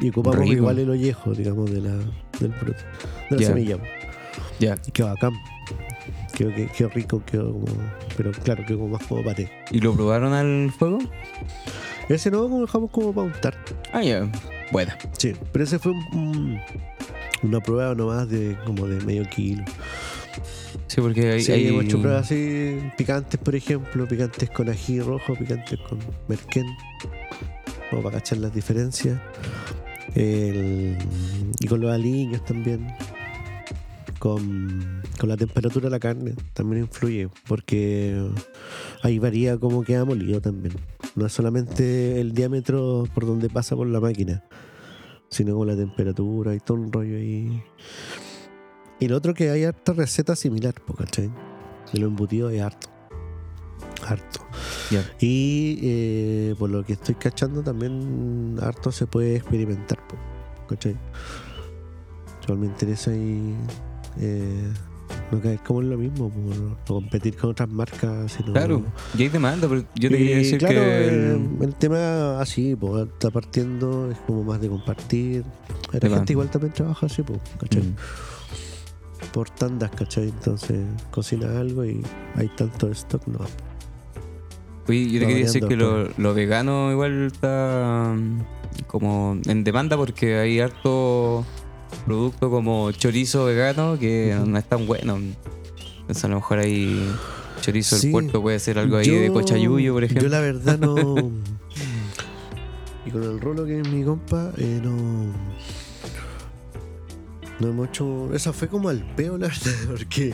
Y 0.02 0.10
ocupamos 0.10 0.40
Rico. 0.40 0.52
igual 0.52 0.78
el 0.80 0.90
ollejo, 0.90 1.32
digamos, 1.32 1.70
de 1.70 1.80
la, 1.80 1.94
del 2.40 2.52
brote. 2.60 2.82
De 3.30 3.36
la 3.36 3.40
Ya. 3.42 3.46
semilla. 3.48 3.78
Ya. 4.60 4.74
Y 4.86 4.90
quedó 4.90 5.06
bacán. 5.08 5.32
Quedó 6.36 6.88
rico, 6.90 7.22
como. 7.30 7.64
Pero 8.16 8.32
claro, 8.32 8.64
quedó 8.66 8.78
como 8.78 8.90
más 8.98 9.06
como 9.06 9.22
paté. 9.24 9.50
¿Y 9.70 9.80
lo 9.80 9.94
probaron 9.94 10.32
al 10.34 10.70
fuego? 10.72 10.98
Ese 12.08 12.30
no 12.30 12.48
lo 12.48 12.60
dejamos 12.62 12.90
como 12.90 13.12
para 13.12 13.26
untar. 13.26 13.54
Ah, 13.92 14.02
ya. 14.02 14.30
Bueno. 14.72 14.92
Sí, 15.16 15.34
pero 15.52 15.64
ese 15.64 15.78
fue 15.78 15.92
un- 15.92 16.06
un- 16.16 16.60
una 17.42 17.60
prueba 17.60 17.94
nomás 17.94 18.28
de 18.28 18.56
como 18.64 18.86
de 18.86 19.04
medio 19.04 19.24
kilo. 19.28 19.64
Sí, 20.86 21.00
porque 21.00 21.32
hay, 21.32 21.42
Sí, 21.42 21.52
hay- 21.52 21.66
hemos 21.68 21.84
hecho 21.84 22.00
pruebas 22.00 22.22
así, 22.26 22.78
picantes, 22.96 23.38
por 23.38 23.54
ejemplo, 23.54 24.06
picantes 24.08 24.48
con 24.50 24.68
ají 24.68 25.00
rojo, 25.00 25.34
picantes 25.34 25.78
con 25.88 25.98
merquén, 26.28 26.66
como 27.90 28.02
para 28.02 28.18
cachar 28.18 28.38
las 28.38 28.54
diferencias. 28.54 29.18
El- 30.14 30.96
y 31.60 31.66
con 31.66 31.80
los 31.80 31.92
aliños 31.92 32.44
también. 32.44 32.86
Con, 34.18 35.02
con 35.20 35.28
la 35.28 35.36
temperatura 35.36 35.84
de 35.86 35.90
la 35.90 36.00
carne 36.00 36.34
también 36.52 36.82
influye, 36.82 37.28
porque 37.46 38.20
ahí 39.02 39.20
varía 39.20 39.56
cómo 39.58 39.84
queda 39.84 40.04
molido 40.04 40.40
también. 40.40 40.74
No 41.14 41.26
es 41.26 41.32
solamente 41.32 42.20
el 42.20 42.32
diámetro 42.32 43.04
por 43.14 43.26
donde 43.26 43.48
pasa 43.48 43.76
por 43.76 43.86
la 43.86 44.00
máquina, 44.00 44.44
sino 45.28 45.56
con 45.56 45.68
la 45.68 45.76
temperatura 45.76 46.54
y 46.54 46.60
todo 46.60 46.78
un 46.78 46.92
rollo 46.92 47.16
ahí. 47.16 47.62
Y 49.00 49.06
lo 49.06 49.16
otro 49.16 49.34
que 49.34 49.50
hay 49.50 49.64
harta 49.64 49.92
receta 49.92 50.34
similar, 50.34 50.74
¿cachai? 50.96 51.30
De 51.92 52.00
lo 52.00 52.08
embutido 52.08 52.48
hay 52.48 52.58
harto. 52.58 52.88
Harto. 54.04 54.40
Y 55.20 55.78
eh, 55.82 56.54
por 56.58 56.70
lo 56.70 56.84
que 56.84 56.94
estoy 56.94 57.14
cachando 57.14 57.62
también 57.62 58.56
harto 58.60 58.90
se 58.90 59.06
puede 59.06 59.36
experimentar, 59.36 59.98
¿cachai? 60.68 60.96
Igual 62.42 62.58
me 62.60 62.66
interesa 62.66 63.14
y 63.14 63.54
eh, 64.18 64.70
no 65.30 65.40
caer 65.40 65.58
como 65.60 65.82
en 65.82 65.90
lo 65.90 65.98
mismo, 65.98 66.30
po, 66.30 66.40
no, 66.40 66.54
no 66.70 66.76
competir 66.86 67.36
con 67.36 67.50
otras 67.50 67.68
marcas, 67.68 68.32
sino 68.32 68.52
Claro, 68.52 68.82
y 69.16 69.22
hay 69.22 69.28
demanda, 69.28 69.68
pero 69.68 69.82
yo 69.94 70.08
te 70.10 70.16
y, 70.16 70.18
quería 70.18 70.36
decir 70.36 70.58
claro, 70.58 70.74
que. 70.80 71.08
el- 71.08 71.48
el 71.62 71.74
tema 71.74 72.40
así, 72.40 72.74
pues, 72.76 73.08
está 73.08 73.30
partiendo, 73.30 74.10
es 74.10 74.18
como 74.26 74.44
más 74.44 74.60
de 74.60 74.68
compartir. 74.68 75.44
La 75.92 76.08
gente 76.08 76.32
igual 76.32 76.50
también 76.50 76.72
trabaja 76.72 77.06
así, 77.06 77.22
pues, 77.22 77.40
¿cachai? 77.60 77.82
Mm. 77.82 77.94
Por 79.32 79.50
tandas, 79.50 79.90
¿cachai? 79.90 80.28
Entonces 80.28 80.86
cocina 81.10 81.58
algo 81.58 81.84
y 81.84 82.02
hay 82.36 82.48
tanto 82.56 82.88
stock, 82.90 83.26
no. 83.26 83.40
Oye, 84.88 85.10
yo 85.10 85.20
te 85.20 85.26
quería 85.26 85.44
decir 85.44 85.66
que 85.66 85.76
lo 85.76 86.34
vegano 86.34 86.90
igual 86.92 87.26
está 87.26 88.14
mm, 88.16 88.40
como 88.86 89.36
en 89.46 89.62
demanda 89.64 89.96
porque 89.98 90.38
hay 90.38 90.60
harto 90.60 91.44
producto 92.06 92.50
como 92.50 92.90
chorizo 92.92 93.44
vegano 93.44 93.98
que 93.98 94.36
no 94.46 94.58
es 94.58 94.64
tan 94.68 94.86
bueno. 94.86 95.18
Entonces 96.00 96.24
a 96.24 96.28
lo 96.28 96.36
mejor 96.36 96.58
hay 96.60 97.10
chorizo 97.60 97.96
Sí. 97.96 98.06
del 98.06 98.12
puerto, 98.12 98.40
puede 98.42 98.58
ser 98.60 98.78
algo 98.78 98.96
ahí 98.96 99.08
de 99.10 99.26
Yo- 99.26 99.32
cochayuyo, 99.32 99.92
por 99.94 100.04
ejemplo. 100.04 100.22
Yo 100.24 100.28
la 100.30 100.40
verdad 100.40 100.78
no. 100.78 100.96
y 103.06 103.10
con 103.10 103.22
el 103.22 103.40
rolo 103.40 103.64
que 103.66 103.80
es 103.80 103.88
mi 103.88 104.04
compa, 104.04 104.52
eh, 104.56 104.80
no. 104.82 105.32
No 107.60 107.68
hemos 107.68 107.88
hecho. 107.88 108.32
Esa 108.34 108.52
fue 108.52 108.68
como 108.68 108.88
al 108.88 109.02
peo, 109.16 109.36
la 109.38 109.48
verdad, 109.48 109.72
porque 109.88 110.32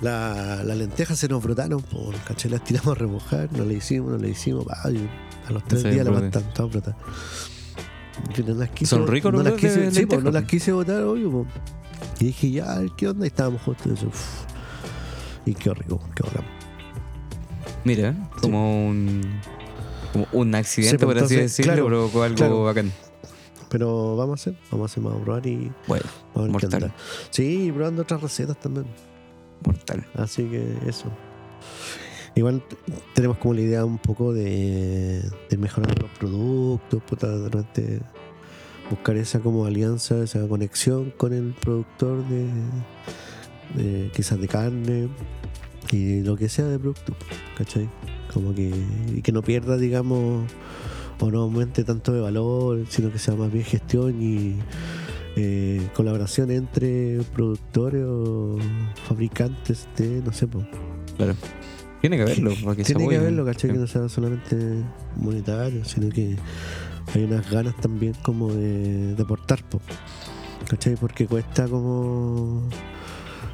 la- 0.00 0.62
las 0.64 0.76
lentejas 0.76 1.18
se 1.18 1.28
nos 1.28 1.42
brotaron, 1.42 1.80
por 1.82 2.14
caché, 2.24 2.48
las 2.50 2.64
tiramos 2.64 2.96
a 2.96 2.98
remojar, 2.98 3.52
no 3.52 3.64
le 3.64 3.74
hicimos, 3.74 4.10
no 4.12 4.18
le 4.18 4.30
hicimos, 4.30 4.64
y 4.92 4.98
a 5.48 5.52
los 5.52 5.64
tres 5.64 5.82
se 5.82 5.90
días 5.90 6.06
las 6.06 6.30
todas 6.52 6.70
brotadas. 6.72 6.96
Yo 8.34 8.44
no 8.44 8.54
las 8.54 8.70
quise, 8.70 8.90
¿Son 8.90 9.06
ricos 9.06 9.32
no 9.32 9.38
los 9.38 9.46
las 9.52 9.54
quise, 9.60 9.90
sí, 9.90 10.06
po, 10.06 10.16
no 10.16 10.22
lentejas, 10.22 10.34
las 10.34 10.44
quise 10.44 10.72
botar, 10.72 11.02
obvio, 11.02 11.30
po. 11.30 11.46
Y 12.20 12.24
dije, 12.26 12.50
ya, 12.50 12.80
¿qué 12.96 13.08
onda? 13.08 13.26
Y 13.26 13.28
estábamos 13.28 13.62
justo 13.62 13.92
eso. 13.92 14.06
uf. 14.08 14.42
Y 15.46 15.54
qué 15.54 15.72
rico, 15.72 16.00
qué 16.14 16.22
bacán. 16.24 16.44
Mira, 17.84 18.14
como 18.40 18.86
un, 18.88 19.22
como 20.12 20.26
un 20.32 20.54
accidente, 20.54 20.98
Sí, 20.98 21.04
pues, 21.04 21.14
por 21.16 21.24
así 21.24 21.36
decirlo, 21.36 21.72
claro, 21.72 21.86
provocó 21.86 22.22
algo 22.22 22.36
claro. 22.36 22.64
bacán. 22.64 22.92
Pero 23.70 24.16
vamos 24.16 24.40
a 24.40 24.50
hacer, 24.50 24.60
vamos 24.70 24.90
a 24.90 24.92
hacer, 24.92 25.02
vamos 25.04 25.20
a 25.20 25.24
probar 25.24 25.46
y 25.46 25.72
Bueno, 25.86 26.04
vamos 26.34 26.48
a 26.48 26.52
Mortal. 26.52 26.92
Sí, 27.30 27.70
probando 27.74 28.02
otras 28.02 28.20
recetas 28.22 28.58
también. 28.58 28.86
mortal. 29.64 30.06
Así 30.14 30.44
que 30.44 30.74
eso. 30.86 31.06
Igual 32.38 32.62
tenemos 33.14 33.36
como 33.38 33.54
la 33.54 33.62
idea 33.62 33.84
un 33.84 33.98
poco 33.98 34.32
de, 34.32 35.28
mejorar 35.58 36.00
los 36.00 36.08
productos, 36.12 37.02
buscar 38.88 39.16
esa 39.16 39.40
como 39.40 39.66
alianza, 39.66 40.22
esa 40.22 40.46
conexión 40.46 41.12
con 41.16 41.32
el 41.32 41.52
productor 41.54 42.24
de, 42.28 42.46
de 43.74 44.12
quizás 44.12 44.40
de 44.40 44.46
carne 44.46 45.08
y 45.90 46.20
lo 46.20 46.36
que 46.36 46.48
sea 46.48 46.66
de 46.66 46.78
producto, 46.78 47.12
¿cachai? 47.56 47.90
Como 48.32 48.54
que, 48.54 48.70
y 49.16 49.20
que 49.20 49.32
no 49.32 49.42
pierda, 49.42 49.76
digamos, 49.76 50.48
o 51.18 51.30
no 51.32 51.40
aumente 51.40 51.82
tanto 51.82 52.12
de 52.12 52.20
valor, 52.20 52.84
sino 52.88 53.10
que 53.10 53.18
sea 53.18 53.34
más 53.34 53.50
bien 53.50 53.64
gestión 53.64 54.22
y 54.22 54.54
eh, 55.34 55.88
colaboración 55.92 56.52
entre 56.52 57.18
productores 57.34 58.04
o 58.06 58.58
fabricantes 59.08 59.88
de, 59.96 60.22
no 60.22 60.32
sé, 60.32 60.46
pues, 60.46 60.68
Claro. 61.16 61.34
Tiene 62.00 62.16
que 62.16 62.22
haberlo. 62.22 62.52
para 62.64 62.76
que 62.76 62.84
se 62.84 62.94
tiene 62.94 63.10
que 63.10 63.16
haberlo, 63.16 63.44
¿cachai? 63.44 63.72
Que 63.72 63.78
no 63.78 63.86
sea 63.86 64.08
solamente 64.08 64.56
monetario, 65.16 65.84
sino 65.84 66.08
que 66.10 66.36
hay 67.14 67.24
unas 67.24 67.50
ganas 67.50 67.76
también 67.76 68.14
como 68.22 68.52
de, 68.52 69.14
de 69.14 69.22
aportar, 69.22 69.62
po, 69.64 69.80
¿cachai? 70.68 70.96
Porque 70.96 71.26
cuesta 71.26 71.66
como 71.66 72.68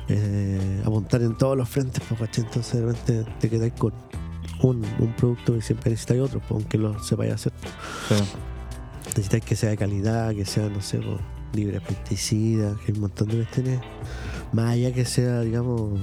eh, 0.09 0.83
apuntar 0.85 1.23
en 1.23 1.37
todos 1.37 1.57
los 1.57 1.69
frentes, 1.69 2.03
po, 2.05 2.17
¿cachai? 2.17 2.45
Entonces 2.45 2.73
de 2.75 2.87
repente 2.87 3.33
te 3.41 3.51
quedáis 3.51 3.73
con 3.75 3.93
un, 4.63 4.85
un 4.99 5.13
producto 5.17 5.57
y 5.57 5.63
siempre 5.63 5.91
necesitáis 5.91 6.21
otro, 6.21 6.41
po, 6.41 6.57
aunque 6.57 6.79
lo 6.79 7.03
sepáis 7.03 7.33
hacer. 7.33 7.53
Claro. 8.09 8.25
Necesitáis 9.07 9.45
que 9.45 9.57
sea 9.57 9.71
de 9.71 9.77
calidad, 9.77 10.35
que 10.35 10.45
sea, 10.45 10.69
no 10.69 10.83
sé, 10.83 10.99
po, 10.99 11.19
libre 11.55 11.75
de 11.75 11.81
pesticidas, 11.81 12.77
que 12.79 12.93
hay 12.93 12.95
un 12.95 13.03
montón 13.03 13.29
de 13.29 13.37
cuestiones. 13.37 13.81
Más 14.53 14.73
allá 14.73 14.93
que 14.93 15.05
sea, 15.05 15.41
digamos, 15.41 15.99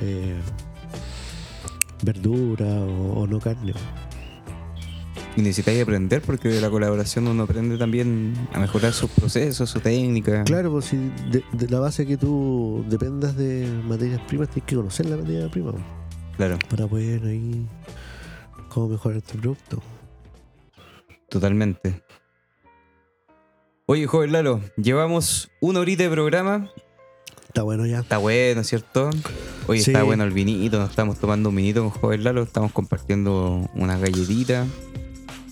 eh, 0.00 0.36
verdura 2.04 2.66
o, 2.66 3.20
o 3.22 3.26
no 3.26 3.40
carne. 3.40 3.72
Y 5.36 5.40
necesitáis 5.42 5.82
aprender 5.82 6.22
porque 6.22 6.48
de 6.48 6.60
la 6.60 6.70
colaboración 6.70 7.26
uno 7.26 7.42
aprende 7.42 7.76
también 7.76 8.34
a 8.52 8.60
mejorar 8.60 8.92
sus 8.92 9.10
procesos, 9.10 9.68
su 9.68 9.80
técnica. 9.80 10.44
Claro, 10.44 10.70
pues 10.70 10.84
si 10.84 10.96
de, 10.96 11.42
de 11.52 11.68
la 11.68 11.80
base 11.80 12.06
que 12.06 12.16
tú 12.16 12.84
dependas 12.88 13.36
de 13.36 13.66
materias 13.88 14.20
primas, 14.28 14.48
tienes 14.50 14.68
que 14.68 14.76
conocer 14.76 15.06
la 15.06 15.16
materia 15.16 15.48
prima 15.50 15.72
po, 15.72 15.78
Claro, 16.36 16.56
para 16.68 16.86
poder 16.86 17.24
ahí 17.24 17.66
cómo 18.68 18.88
mejorar 18.90 19.22
tu 19.22 19.38
producto. 19.38 19.82
totalmente. 21.28 22.00
Oye, 23.86 24.06
joven 24.06 24.32
Lalo, 24.32 24.60
llevamos 24.76 25.50
una 25.60 25.80
horita 25.80 26.04
de 26.04 26.10
programa. 26.10 26.70
Está 27.54 27.62
bueno 27.62 27.86
ya. 27.86 28.00
Está 28.00 28.18
bueno, 28.18 28.64
¿cierto? 28.64 29.10
Oye, 29.68 29.80
Sí. 29.80 29.92
está 29.92 30.02
bueno 30.02 30.24
el 30.24 30.32
vinito. 30.32 30.80
Nos 30.80 30.90
estamos 30.90 31.20
tomando 31.20 31.50
un 31.50 31.54
vinito 31.54 31.82
con 31.82 31.90
joven 31.90 32.24
Lalo. 32.24 32.42
Estamos 32.42 32.72
compartiendo 32.72 33.70
unas 33.76 34.00
galletitas. 34.00 34.66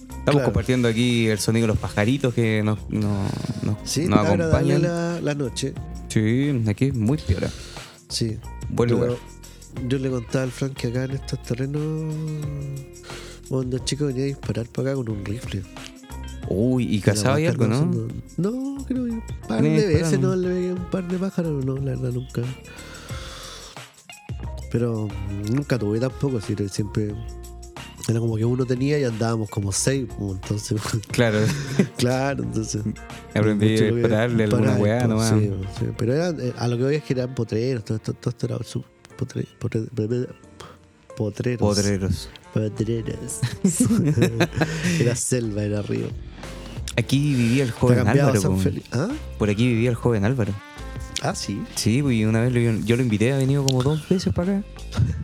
Estamos 0.09 0.24
Claro. 0.24 0.44
compartiendo 0.46 0.88
aquí 0.88 1.28
el 1.28 1.38
sonido 1.38 1.68
de 1.68 1.74
los 1.74 1.78
pajaritos 1.78 2.34
que 2.34 2.61
nos, 2.64 2.80
nos, 2.90 3.30
nos- 3.62 3.76
Sí, 3.84 4.07
nos 4.09 4.18
está 4.18 4.32
agradable 4.32 4.74
acompañan. 4.74 4.82
la, 4.82 5.20
la 5.20 5.34
noche. 5.36 5.74
Sí, 6.09 6.64
aquí 6.68 6.86
es 6.86 6.94
muy 6.96 7.18
piola. 7.18 7.48
Sí. 8.09 8.36
Buen 8.68 8.90
Yo- 8.90 8.96
lugar. 8.96 9.12
Yo 9.86 9.98
le 9.98 10.11
contaba 10.11 10.42
al 10.42 10.50
Frank 10.50 10.72
que 10.74 10.88
acá 10.88 11.05
en 11.05 11.12
estos 11.12 11.40
terrenos, 11.44 12.14
cuando 13.48 13.76
el 13.76 13.84
chico 13.84 14.07
venía 14.07 14.24
a 14.24 14.26
disparar 14.26 14.66
para 14.66 14.90
acá 14.90 14.96
con 14.96 15.09
un 15.09 15.24
rifle. 15.24 15.62
Uy, 16.49 16.95
y 16.95 17.01
cazaba 17.01 17.40
y 17.40 17.47
algo, 17.47 17.66
¿no? 17.66 17.84
No, 18.36 18.84
creo 18.86 19.05
que 19.07 19.11
un 19.12 19.22
par 19.49 19.62
de 19.62 19.86
veces 19.86 20.18
no 20.20 20.34
le 20.34 20.49
pegué 20.49 20.72
un 20.72 20.90
par 20.90 21.07
de 21.09 21.18
pájaros, 21.18 21.64
no, 21.64 21.76
la 21.76 21.93
verdad 21.93 22.11
nunca. 22.12 22.43
Pero 24.70 25.09
nunca 25.51 25.78
tuve 25.78 26.01
tampoco, 26.01 26.38
así 26.38 26.55
que 26.55 26.68
siempre 26.68 27.14
era 28.09 28.18
como 28.18 28.36
que 28.36 28.45
uno 28.45 28.64
tenía 28.64 28.99
y 28.99 29.05
andábamos 29.05 29.49
como 29.51 29.70
seis, 29.70 30.07
pues, 30.18 30.32
entonces, 30.43 30.80
Claro, 31.12 31.38
claro, 31.97 32.43
entonces. 32.43 32.82
aprendí 33.34 33.76
a 33.78 33.93
dispararle 33.93 34.45
alguna 34.45 34.76
weá 34.76 34.99
pues, 34.99 35.09
nomás. 35.09 35.28
sí, 35.30 35.51
sí, 35.78 35.86
pero 35.97 36.14
eran, 36.14 36.40
eh, 36.40 36.53
a 36.59 36.66
lo 36.68 36.76
que 36.78 36.82
voy 36.84 36.95
es 36.97 37.05
que 37.05 37.12
eran 37.12 37.34
potreros, 37.34 37.84
todo 37.84 37.97
esto, 37.99 38.14
todo 38.14 38.30
esto 38.30 38.47
era 38.47 38.59
su 38.64 38.82
potre, 39.16 39.47
potre- 39.61 39.88
potreros. 41.16 41.61
Potreros. 41.61 42.28
Potreros. 42.53 43.40
era 45.01 45.14
selva, 45.14 45.62
era 45.62 45.82
río. 45.82 46.07
Aquí 46.97 47.34
vivía 47.34 47.64
el 47.64 47.70
joven 47.70 48.07
Álvaro. 48.07 48.40
San 48.40 48.53
po. 48.53 48.59
Felipe. 48.59 48.86
¿Ah? 48.93 49.09
Por 49.38 49.49
aquí 49.51 49.66
vivía 49.66 49.90
el 49.90 49.97
joven 49.97 50.24
Álvaro. 50.24 50.53
Ah, 51.22 51.34
sí. 51.34 51.62
Sí, 51.76 52.03
pues, 52.03 52.16
y 52.16 52.24
una 52.24 52.40
vez 52.43 52.53
lo- 52.53 52.84
yo 52.84 52.97
lo 52.97 53.03
invité, 53.03 53.32
ha 53.32 53.36
venido 53.38 53.64
como 53.64 53.82
dos 53.82 54.09
veces 54.09 54.32
para 54.32 54.59
acá. 54.59 54.66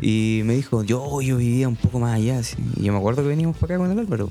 Y 0.00 0.42
me 0.44 0.54
dijo, 0.54 0.82
yo, 0.84 1.20
yo 1.20 1.36
vivía 1.36 1.68
un 1.68 1.76
poco 1.76 1.98
más 1.98 2.14
allá. 2.14 2.42
sí. 2.42 2.56
Y 2.76 2.84
yo 2.84 2.92
me 2.92 2.98
acuerdo 2.98 3.22
que 3.22 3.28
veníamos 3.28 3.56
para 3.56 3.74
acá 3.74 3.82
con 3.84 3.90
el 3.90 3.98
Álvaro. 3.98 4.28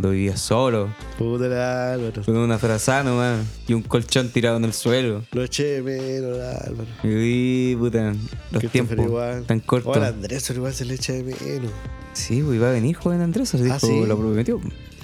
Lo 0.00 0.10
vivía 0.10 0.36
solo, 0.36 0.94
Puta 1.18 1.46
el 1.46 1.52
Álvaro. 1.54 2.22
con 2.24 2.36
una 2.36 2.56
frazada 2.56 3.02
nomás 3.02 3.40
y 3.66 3.74
un 3.74 3.82
colchón 3.82 4.28
tirado 4.28 4.56
en 4.56 4.64
el 4.64 4.72
suelo. 4.72 5.24
Lo 5.32 5.42
eché 5.42 5.64
de 5.64 5.82
menos, 5.82 6.38
Álvaro. 6.38 6.88
Y 7.02 7.74
puta, 7.74 8.14
los 8.52 8.64
tiempos 8.70 8.96
igual. 8.96 9.42
tan 9.44 9.58
cortos. 9.58 9.96
Hola 9.96 10.06
Andrés, 10.08 10.48
igual 10.50 10.72
se 10.72 10.84
le 10.84 10.94
echa 10.94 11.12
de 11.14 11.24
menos. 11.24 11.72
Sí, 12.12 12.40
pues 12.44 12.54
iba 12.54 12.68
a 12.68 12.72
venir 12.72 12.94
joven 12.94 13.22
Andrés, 13.22 13.52
así 13.56 13.64
Ah, 13.68 13.74
dijo, 13.74 13.86
¿sí? 13.88 14.06
lo 14.06 14.16
prometió. 14.16 14.60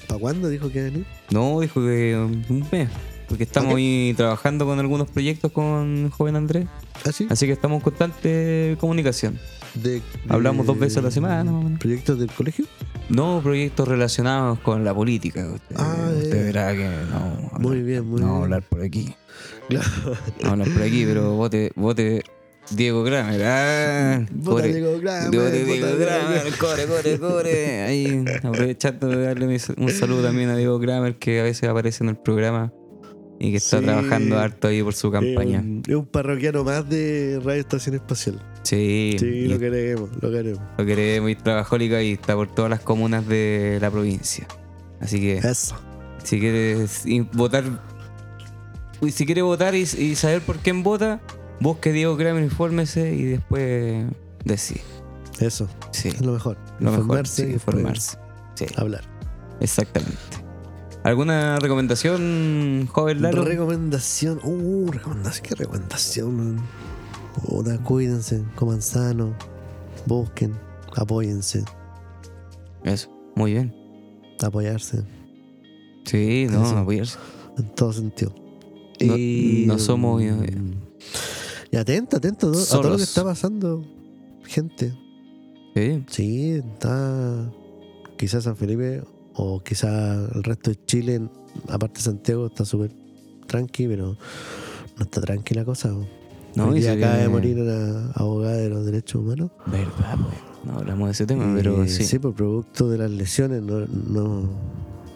¿Para 0.07 0.21
cuándo 0.21 0.49
dijo 0.49 0.71
que 0.71 0.79
iba 0.79 0.87
a 0.89 0.91
venir? 0.91 1.07
No, 1.31 1.61
dijo 1.61 1.81
que 1.81 2.17
um, 2.17 2.43
un 2.57 2.67
mes. 2.71 2.89
Porque 3.29 3.45
estamos 3.45 3.75
ahí 3.77 4.13
trabajando 4.17 4.67
con 4.67 4.79
algunos 4.79 5.09
proyectos 5.09 5.51
con 5.51 6.11
joven 6.11 6.37
Andrés. 6.37 6.67
¿Ah, 7.07 7.11
sí? 7.13 7.27
Así 7.31 7.47
que 7.47 7.53
estamos 7.53 7.77
en 7.79 7.83
constante 7.83 8.77
comunicación. 8.79 9.39
De- 9.75 10.03
Hablamos 10.29 10.67
de- 10.67 10.73
dos 10.73 10.79
veces 10.79 10.99
a 10.99 11.03
la 11.03 11.11
semana. 11.11 11.79
¿Proyectos 11.81 12.19
del 12.19 12.31
colegio? 12.31 12.67
No 13.09 13.41
proyectos 13.43 13.89
relacionados 13.89 14.59
con 14.61 14.85
la 14.85 14.95
política. 14.95 15.49
Usted, 15.53 15.77
Ah, 15.79 16.11
usted 16.15 16.35
eh. 16.41 16.45
verá 16.45 16.73
que 16.75 16.85
no. 17.11 17.17
hablar- 17.47 17.61
Muy 17.61 17.83
bien, 17.83 18.07
muy 18.07 18.21
no 18.21 18.27
bien. 18.29 18.43
hablar 18.43 18.63
por 18.63 18.83
aquí. 18.83 19.15
Claro. 19.69 19.87
No 20.43 20.51
hablar 20.51 20.69
por 20.71 20.83
aquí, 20.83 21.05
pero 21.07 21.33
vote, 21.37 21.73
vote 21.75 22.23
Diego 22.71 23.05
Kramer. 23.05 23.43
Ah, 23.45 24.27
core- 24.45 24.73
Diego 24.73 24.99
Kramer, 25.01 25.31
Diego 25.31 25.97
Kramer, 25.97 26.53
core, 26.59 26.87
core, 26.87 27.19
core. 27.19 27.83
Ahí, 27.83 28.25
aprovechando 28.43 29.09
de 29.09 29.23
darle 29.25 29.59
un 29.77 29.91
saludo 29.91 30.23
también 30.23 30.49
a 30.51 30.57
Diego 30.57 30.81
Kramer, 30.81 31.17
que 31.17 31.41
a 31.41 31.43
veces 31.45 31.69
aparece 31.69 32.03
en 32.05 32.11
el 32.11 32.17
programa 32.17 32.73
y 33.39 33.51
que 33.51 33.59
está 33.59 33.79
Sí. 33.81 33.85
trabajando 33.85 34.39
harto 34.39 34.69
ahí 34.69 34.83
por 34.83 34.95
su 34.95 35.11
campaña. 35.11 35.59
Es 35.59 35.65
un, 35.65 35.83
es 35.87 35.95
un 35.95 36.07
parroquiano 36.07 36.65
más 36.65 36.89
de 36.89 37.41
Radio 37.45 37.61
Estación 37.61 37.97
Espacial. 37.97 38.41
Sí, 38.63 39.17
Sí, 39.19 39.47
lo 39.49 39.59
queremos, 39.59 40.09
lo 40.23 40.31
queremos. 40.31 40.61
lo 40.79 40.87
queremos 40.87 41.31
y 41.31 41.35
trabajólica 41.35 42.03
y 42.03 42.13
está 42.13 42.35
por 42.35 42.55
todas 42.55 42.71
las 42.71 42.81
comunas 42.81 43.27
de 43.29 43.79
la 43.81 43.91
provincia. 43.91 44.47
Así 45.01 45.21
que 45.21 45.37
Eso. 45.39 45.77
si 46.23 46.41
quieres 46.41 47.05
votar, 47.35 47.65
uy, 49.03 49.11
si 49.11 49.27
quiere 49.27 49.43
votar 49.43 49.75
y, 49.75 49.83
y 49.83 50.15
saber 50.15 50.41
por 50.41 50.57
quién 50.61 50.83
vota, 50.83 51.21
busque 51.61 51.93
Diego 51.93 52.17
Kramer, 52.17 52.43
infórmese 52.43 53.15
y 53.15 53.23
después 53.25 54.05
decide. 54.45 54.83
Eso. 55.41 55.69
Sí, 55.91 56.09
Es 56.09 56.21
lo 56.21 56.33
mejor. 56.33 56.57
lo 56.79 56.91
mejor, 56.91 57.01
informarse 57.03 57.43
sí, 57.43 57.49
y 57.49 57.53
después 57.53 57.77
informarse. 57.77 58.19
Sí, 58.55 58.67
Hablar. 58.77 59.05
exactamente. 59.61 60.17
¿Alguna 61.03 61.59
recomendación, 61.59 62.89
joven 62.91 63.21
Lalo? 63.21 63.45
Recomendación. 63.45 64.41
Uh, 64.43 64.91
recomendación. 64.91 65.47
¿Qué 65.47 65.55
recomendación? 65.55 66.37
man? 66.37 66.67
Puta, 67.47 67.77
cuídense, 67.79 68.43
coman 68.55 68.81
sano, 68.81 69.35
busquen, 70.07 70.55
apóyense, 70.97 71.65
Eso, 72.85 73.11
muy 73.35 73.53
bien. 73.55 73.75
apoyarse 74.43 75.03
Sí, 76.07 76.47
no, 76.51 76.65
Eso. 76.65 76.79
apoyarse. 76.79 77.19
en 77.59 77.75
todo 77.75 77.93
sentido. 77.93 78.33
No- 79.01 79.17
no 79.75 79.79
somos, 79.81 80.23
mm, 80.23 80.45
eh, 80.45 80.75
Y 81.75 81.77
atento, 81.77 82.17
atento 82.17 82.51
a 82.51 82.53
todo- 82.53 82.83
lo 82.91 82.97
que 82.97 83.03
está 83.03 83.25
pasando, 83.25 83.85
gente. 84.45 84.95
Sí, 85.75 86.05
Sí, 86.09 86.51
está. 86.51 87.51
Quizás 88.17 88.45
San 88.45 88.57
Felipe 88.57 89.03
o 89.35 89.61
quizás 89.61 90.31
el 90.35 90.45
resto 90.45 90.71
de 90.71 90.79
Chile, 90.87 91.29
aparte 91.69 91.99
de 91.99 92.03
Santiago, 92.05 92.47
está 92.47 92.65
súper 92.65 92.93
tranqui, 93.49 93.89
pero 93.89 94.17
no 94.97 95.03
está 95.05 95.21
tranquila 95.21 95.63
la 95.63 95.65
cosa. 95.65 95.91
po. 95.91 96.07
no, 96.55 96.77
y 96.77 96.83
se 96.83 96.91
acaba 96.91 97.17
de 97.17 97.29
morir 97.29 97.61
una 97.61 98.13
abogada 98.13 98.57
de 98.57 98.69
los 98.69 98.87
derechos 98.87 99.21
humanos. 99.23 99.51
Verdad, 99.67 100.17
pues. 100.23 100.37
No 100.65 100.79
hablamos 100.79 101.09
de 101.09 101.13
ese 101.13 101.27
tema, 101.27 101.53
pero 101.57 101.87
sí. 101.89 102.05
sí, 102.05 102.19
por 102.21 102.33
producto 102.35 102.89
de 102.89 102.97
las 102.99 103.11
lesiones, 103.11 103.61
no, 103.61 103.81
no, 103.81 104.49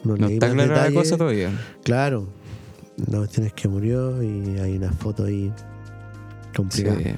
no, 0.03 0.17
no 0.17 0.27
está 0.27 0.51
clara 0.51 0.89
la 0.89 0.93
cosa 0.93 1.17
todavía. 1.17 1.49
Claro, 1.83 2.27
la 3.09 3.19
cuestión 3.19 3.47
es 3.47 3.53
que 3.53 3.67
murió 3.69 4.21
y 4.21 4.59
hay 4.59 4.75
una 4.75 4.91
foto 4.91 5.23
ahí 5.23 5.51
complicado. 6.55 6.97
Sí, 6.99 7.15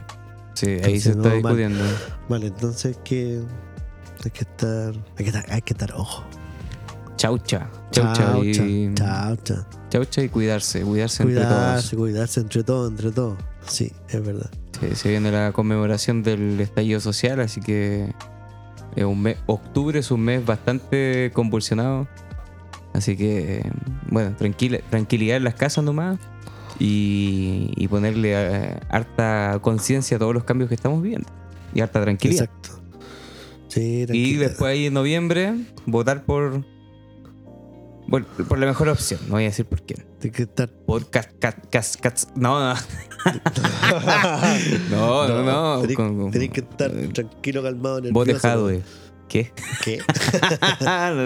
sí, 0.54 0.68
ahí 0.84 1.00
se 1.00 1.12
está 1.12 1.30
no, 1.30 1.36
discutiendo. 1.36 1.84
Vale, 2.30 2.48
entonces 2.48 2.98
que 3.04 3.42
hay 4.24 4.32
que 4.32 4.42
estar, 4.42 4.94
hay 5.18 5.26
que 5.26 5.30
estar, 5.30 5.46
hay 5.50 5.62
que 5.62 5.74
estar 5.74 5.94
ojo. 5.94 6.24
Chaucha. 7.16 7.70
Chaucha 7.92 8.38
y, 8.40 8.94
chao, 8.96 9.36
chao. 9.38 9.66
chaucha 9.90 10.24
y 10.24 10.30
cuidarse, 10.30 10.82
cuidarse 10.82 11.24
entre 11.24 11.42
todos. 11.42 11.56
Cuidarse, 11.56 11.96
cuidarse 11.96 12.40
entre 12.40 12.64
todos, 12.64 12.92
entre 12.92 13.12
todos. 13.12 13.38
Sí, 13.68 13.92
es 14.10 14.26
verdad. 14.26 14.50
Sí, 14.80 14.96
se 14.96 15.10
viene 15.10 15.32
la 15.32 15.52
conmemoración 15.52 16.24
del 16.24 16.60
estallido 16.60 17.00
social, 17.00 17.40
así 17.40 17.62
que 17.62 18.14
es 18.96 19.04
un 19.04 19.22
mes, 19.22 19.38
octubre 19.46 20.00
es 20.00 20.10
un 20.10 20.22
mes 20.22 20.44
bastante 20.46 21.32
convulsionado. 21.34 22.08
Así 22.94 23.16
que, 23.16 23.70
bueno, 24.10 24.36
tranquila, 24.36 24.80
tranquilidad 24.90 25.38
en 25.38 25.44
las 25.44 25.56
casas 25.56 25.84
nomás 25.84 26.20
y, 26.84 27.72
y 27.76 27.88
ponerle 27.88 28.32
eh, 28.34 28.80
harta 28.90 29.60
conciencia 29.62 30.18
a 30.18 30.20
todos 30.20 30.34
los 30.34 30.44
cambios 30.44 30.68
que 30.68 30.74
estamos 30.74 31.00
viviendo 31.00 31.30
y 31.76 31.82
harta 31.82 32.02
tranquilidad. 32.02 32.46
Exacto. 32.46 32.82
Sí, 33.68 34.06
Y 34.10 34.34
después 34.38 34.72
ahí 34.72 34.88
en 34.88 34.94
noviembre 34.96 35.54
votar 35.86 36.24
por, 36.24 36.66
por, 38.10 38.26
por 38.26 38.58
la 38.58 38.66
mejor 38.66 38.90
opción. 38.90 39.20
No 39.28 39.34
voy 39.34 39.44
a 39.44 39.48
decir 39.48 39.66
por 39.66 39.84
quién. 39.84 40.04
Hay 40.24 40.32
que 40.32 40.42
estar. 40.44 40.70
Por 40.70 41.08
cat, 41.12 41.28
No, 42.36 42.74
no. 42.74 42.74
no, 44.90 45.28
no, 45.28 45.44
no. 45.44 45.82
Tenés, 45.82 45.96
Con- 45.96 46.18
con- 46.20 46.32
tenés 46.32 46.50
que 46.50 46.62
estar 46.62 46.92
tranquilo, 47.14 47.62
calmado, 47.62 48.02
nervioso. 48.02 48.14
Vos 48.16 48.28
dejado, 48.28 48.72
eh. 48.72 48.82
¿Qué? 49.32 49.52
¿Qué? 49.84 50.00
No, 50.82 51.26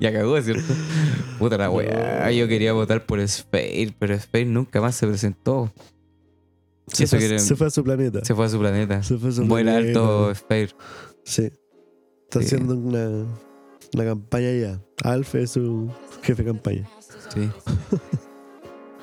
ya, 0.00 0.12
cagó, 0.12 0.40
¿cierto? 0.40 0.72
Puta 1.38 1.58
la 1.58 1.68
weá. 1.70 2.30
Yo 2.32 2.48
quería 2.48 2.72
votar 2.72 3.04
por 3.04 3.20
Spade, 3.28 3.94
pero 3.98 4.18
Spade 4.18 4.46
nunca 4.46 4.80
más 4.80 4.94
se 4.96 5.06
presentó. 5.06 5.70
Se, 6.86 7.04
Eso 7.04 7.10
fue, 7.16 7.18
quiere- 7.18 7.38
se 7.40 7.54
fue 7.56 7.66
a 7.66 7.70
su 7.70 7.84
planeta. 7.84 8.24
Se 8.24 8.34
fue 8.34 8.46
a 8.46 8.48
su 8.48 8.58
planeta. 8.58 9.02
Se 9.02 9.18
fue 9.18 9.28
a 9.28 9.32
su 9.32 9.44
Vuela 9.44 9.72
planeta. 9.72 9.98
alto 10.00 10.34
Spade. 10.34 10.70
Sí. 11.24 11.50
Está 12.24 12.40
Sí. 12.40 12.46
haciendo 12.46 12.74
una, 12.74 13.26
una 13.92 14.04
campaña 14.04 14.52
ya. 14.52 14.80
Alf 15.02 15.34
es 15.34 15.50
su 15.50 15.90
jefe 16.22 16.42
de 16.42 16.50
campaña. 16.52 16.88
Sí. 17.34 17.50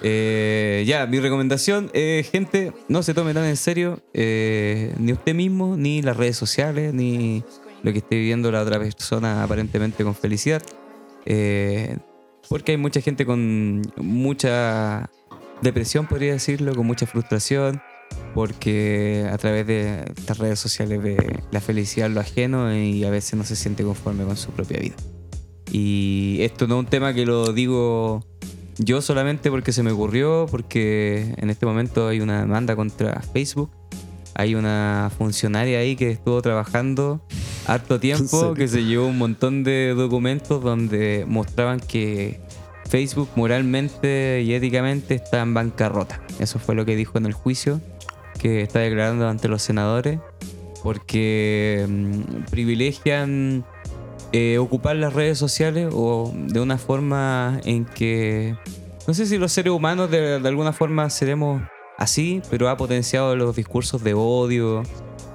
Eh, 0.06 0.84
ya, 0.86 1.06
mi 1.08 1.22
recomendación, 1.22 1.90
eh, 1.94 2.26
gente, 2.30 2.74
no 2.90 3.04
se 3.04 3.14
tome 3.14 3.34
tan 3.34 3.46
en 3.46 3.56
serio 3.56 4.02
eh, 4.14 4.94
ni 4.98 5.14
usted 5.14 5.34
mismo, 5.34 5.78
ni 5.78 6.02
las 6.02 6.18
redes 6.18 6.36
sociales, 6.36 6.94
ni 6.94 7.42
lo 7.84 7.92
que 7.92 8.00
esté 8.00 8.16
viviendo 8.16 8.52
la 8.52 8.62
otra 8.62 8.80
persona 8.80 9.44
aparentemente 9.44 10.04
con 10.04 10.16
felicidad. 10.16 10.64
Eh, 11.26 11.98
porque 12.50 12.74
hay 12.74 12.78
mucha 12.78 13.02
gente 13.02 13.26
con 13.26 13.82
mucha 13.98 15.10
depresión, 15.62 16.08
podría 16.08 16.34
decirlo, 16.34 16.76
con 16.76 16.86
mucha 16.86 17.06
frustración, 17.06 17.82
porque 18.34 19.28
a 19.32 19.38
través 19.38 19.68
de 19.68 20.04
estas 20.16 20.38
redes 20.38 20.60
sociales 20.60 21.02
ve 21.02 21.18
la 21.52 21.62
felicidad 21.62 22.10
lo 22.10 22.20
ajeno 22.20 22.76
y 22.76 23.04
a 23.06 23.10
veces 23.10 23.36
no 23.36 23.44
se 23.44 23.56
siente 23.56 23.84
conforme 23.84 24.26
con 24.26 24.36
su 24.36 24.52
propia 24.52 24.80
vida. 24.80 24.96
Y 25.72 26.38
esto 26.42 26.68
no 26.68 26.76
es 26.76 26.80
un 26.80 26.86
tema 26.86 27.14
que 27.14 27.26
lo 27.26 27.54
digo 27.54 28.26
yo 28.78 29.02
solamente 29.02 29.50
porque 29.50 29.72
se 29.72 29.84
me 29.84 29.92
ocurrió, 29.92 30.48
porque 30.50 31.34
en 31.38 31.50
este 31.50 31.66
momento 31.66 32.08
hay 32.08 32.20
una 32.20 32.42
demanda 32.42 32.76
contra 32.76 33.22
Facebook. 33.22 33.70
Hay 34.36 34.56
una 34.56 35.12
funcionaria 35.18 35.80
ahí 35.80 35.96
que 35.96 36.12
estuvo 36.12 36.42
trabajando 36.42 37.22
harto 37.68 37.96
¿En 37.96 38.02
tiempo, 38.02 38.54
que 38.54 38.68
se 38.68 38.84
llevó 38.84 39.08
un 39.08 39.18
montón 39.18 39.64
de 39.64 39.94
documentos 39.96 40.64
donde 40.64 41.26
mostraban 41.28 41.80
que 41.80 42.42
Facebook 42.90 43.30
moralmente 43.36 44.42
y 44.46 44.54
éticamente 44.54 45.16
está 45.16 45.42
en 45.42 45.54
bancarrota. 45.54 46.22
Eso 46.40 46.60
fue 46.60 46.76
lo 46.76 46.86
que 46.86 46.96
dijo 46.96 47.18
en 47.18 47.26
el 47.26 47.34
juicio 47.34 47.82
que 48.40 48.62
está 48.62 48.80
declarando 48.80 49.28
ante 49.30 49.48
los 49.48 49.62
senadores, 49.62 50.20
porque 50.84 51.86
mm, 51.88 52.46
privilegian 52.52 53.64
eh, 54.32 54.58
ocupar 54.58 54.96
las 54.96 55.14
redes 55.14 55.38
sociales 55.38 55.90
o 55.94 56.34
de 56.36 56.60
una 56.60 56.78
forma 56.78 57.62
en 57.64 57.86
que 57.86 58.56
no 59.08 59.14
sé 59.14 59.26
si 59.26 59.38
los 59.38 59.52
seres 59.52 59.72
humanos 59.72 60.10
de, 60.10 60.40
de 60.40 60.48
alguna 60.48 60.74
forma 60.74 61.10
seremos 61.10 61.62
así, 61.98 62.42
pero 62.50 62.70
ha 62.70 62.78
potenciado 62.78 63.36
los 63.36 63.56
discursos 63.56 64.04
de 64.04 64.14
odio, 64.14 64.84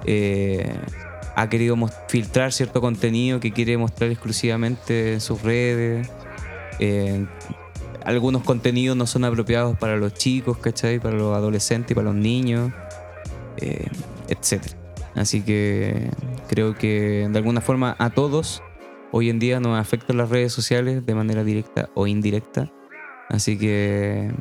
eh, 0.05 0.73
ha 1.35 1.49
querido 1.49 1.77
filtrar 2.07 2.51
cierto 2.51 2.81
contenido 2.81 3.39
que 3.39 3.51
quiere 3.51 3.77
mostrar 3.77 4.11
exclusivamente 4.11 5.13
en 5.13 5.21
sus 5.21 5.41
redes. 5.41 6.09
eh, 6.79 7.25
algunos 8.05 8.43
contenidos 8.43 8.95
no 8.97 9.05
son 9.05 9.25
apropiados 9.25 9.77
para 9.77 9.97
los 9.97 10.13
chicos, 10.13 10.57
¿cachai? 10.57 10.99
Para 10.99 11.15
los 11.15 11.35
adolescentes 11.35 11.95
para 11.95 12.05
los 12.05 12.15
niños, 12.15 12.71
eh, 13.57 13.87
etc. 14.29 14.63
Así 15.15 15.41
que 15.41 16.09
creo 16.47 16.75
que 16.75 17.27
de 17.29 17.37
alguna 17.37 17.61
forma 17.61 17.95
a 17.99 18.09
todos 18.09 18.63
hoy 19.11 19.29
en 19.29 19.39
día 19.39 19.59
nos 19.59 19.77
afectan 19.77 20.17
las 20.17 20.29
redes 20.29 20.53
sociales 20.53 21.05
de 21.05 21.15
manera 21.15 21.43
directa 21.43 21.89
o 21.93 22.07
indirecta. 22.07 22.71
Así 23.29 23.57
que 23.57 24.31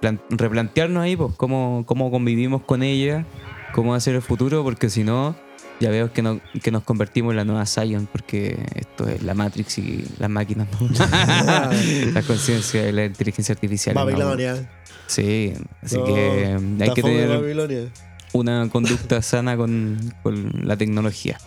plan- 0.00 0.20
replantearnos 0.30 1.02
ahí 1.02 1.16
pues, 1.16 1.32
cómo, 1.36 1.84
cómo 1.86 2.10
convivimos 2.10 2.62
con 2.62 2.82
ella, 2.82 3.24
cómo 3.72 3.92
va 3.92 3.96
a 3.96 4.00
ser 4.00 4.14
el 4.14 4.22
futuro, 4.22 4.62
porque 4.62 4.90
si 4.90 5.02
no, 5.02 5.34
ya 5.80 5.88
veo 5.90 6.12
que, 6.12 6.20
no- 6.22 6.40
que 6.62 6.70
nos 6.70 6.84
convertimos 6.84 7.30
en 7.32 7.36
la 7.38 7.44
nueva 7.44 7.64
Zion, 7.66 8.06
porque 8.10 8.58
esto 8.74 9.08
es 9.08 9.22
la 9.22 9.32
Matrix 9.34 9.78
y 9.78 10.04
las 10.18 10.28
máquinas, 10.30 10.68
¿no? 10.78 10.88
la 12.12 12.22
conciencia 12.22 12.86
y 12.88 12.92
la 12.92 13.06
inteligencia 13.06 13.54
artificial. 13.54 13.94
¿no? 13.94 14.04
Babilonia. 14.04 14.70
Sí, 15.06 15.52
así 15.82 15.96
No, 15.98 16.04
que 16.04 16.56
hay 16.80 16.90
que 16.94 17.02
tener 17.02 17.90
una 18.32 18.68
conducta 18.70 19.22
sana 19.22 19.56
con, 19.56 19.98
con 20.22 20.50
la 20.66 20.76
tecnología. 20.76 21.38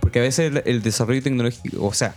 Porque 0.00 0.18
a 0.20 0.22
veces 0.22 0.52
el, 0.52 0.62
el 0.66 0.82
desarrollo 0.82 1.22
tecnológico, 1.22 1.84
o 1.84 1.92
sea, 1.94 2.14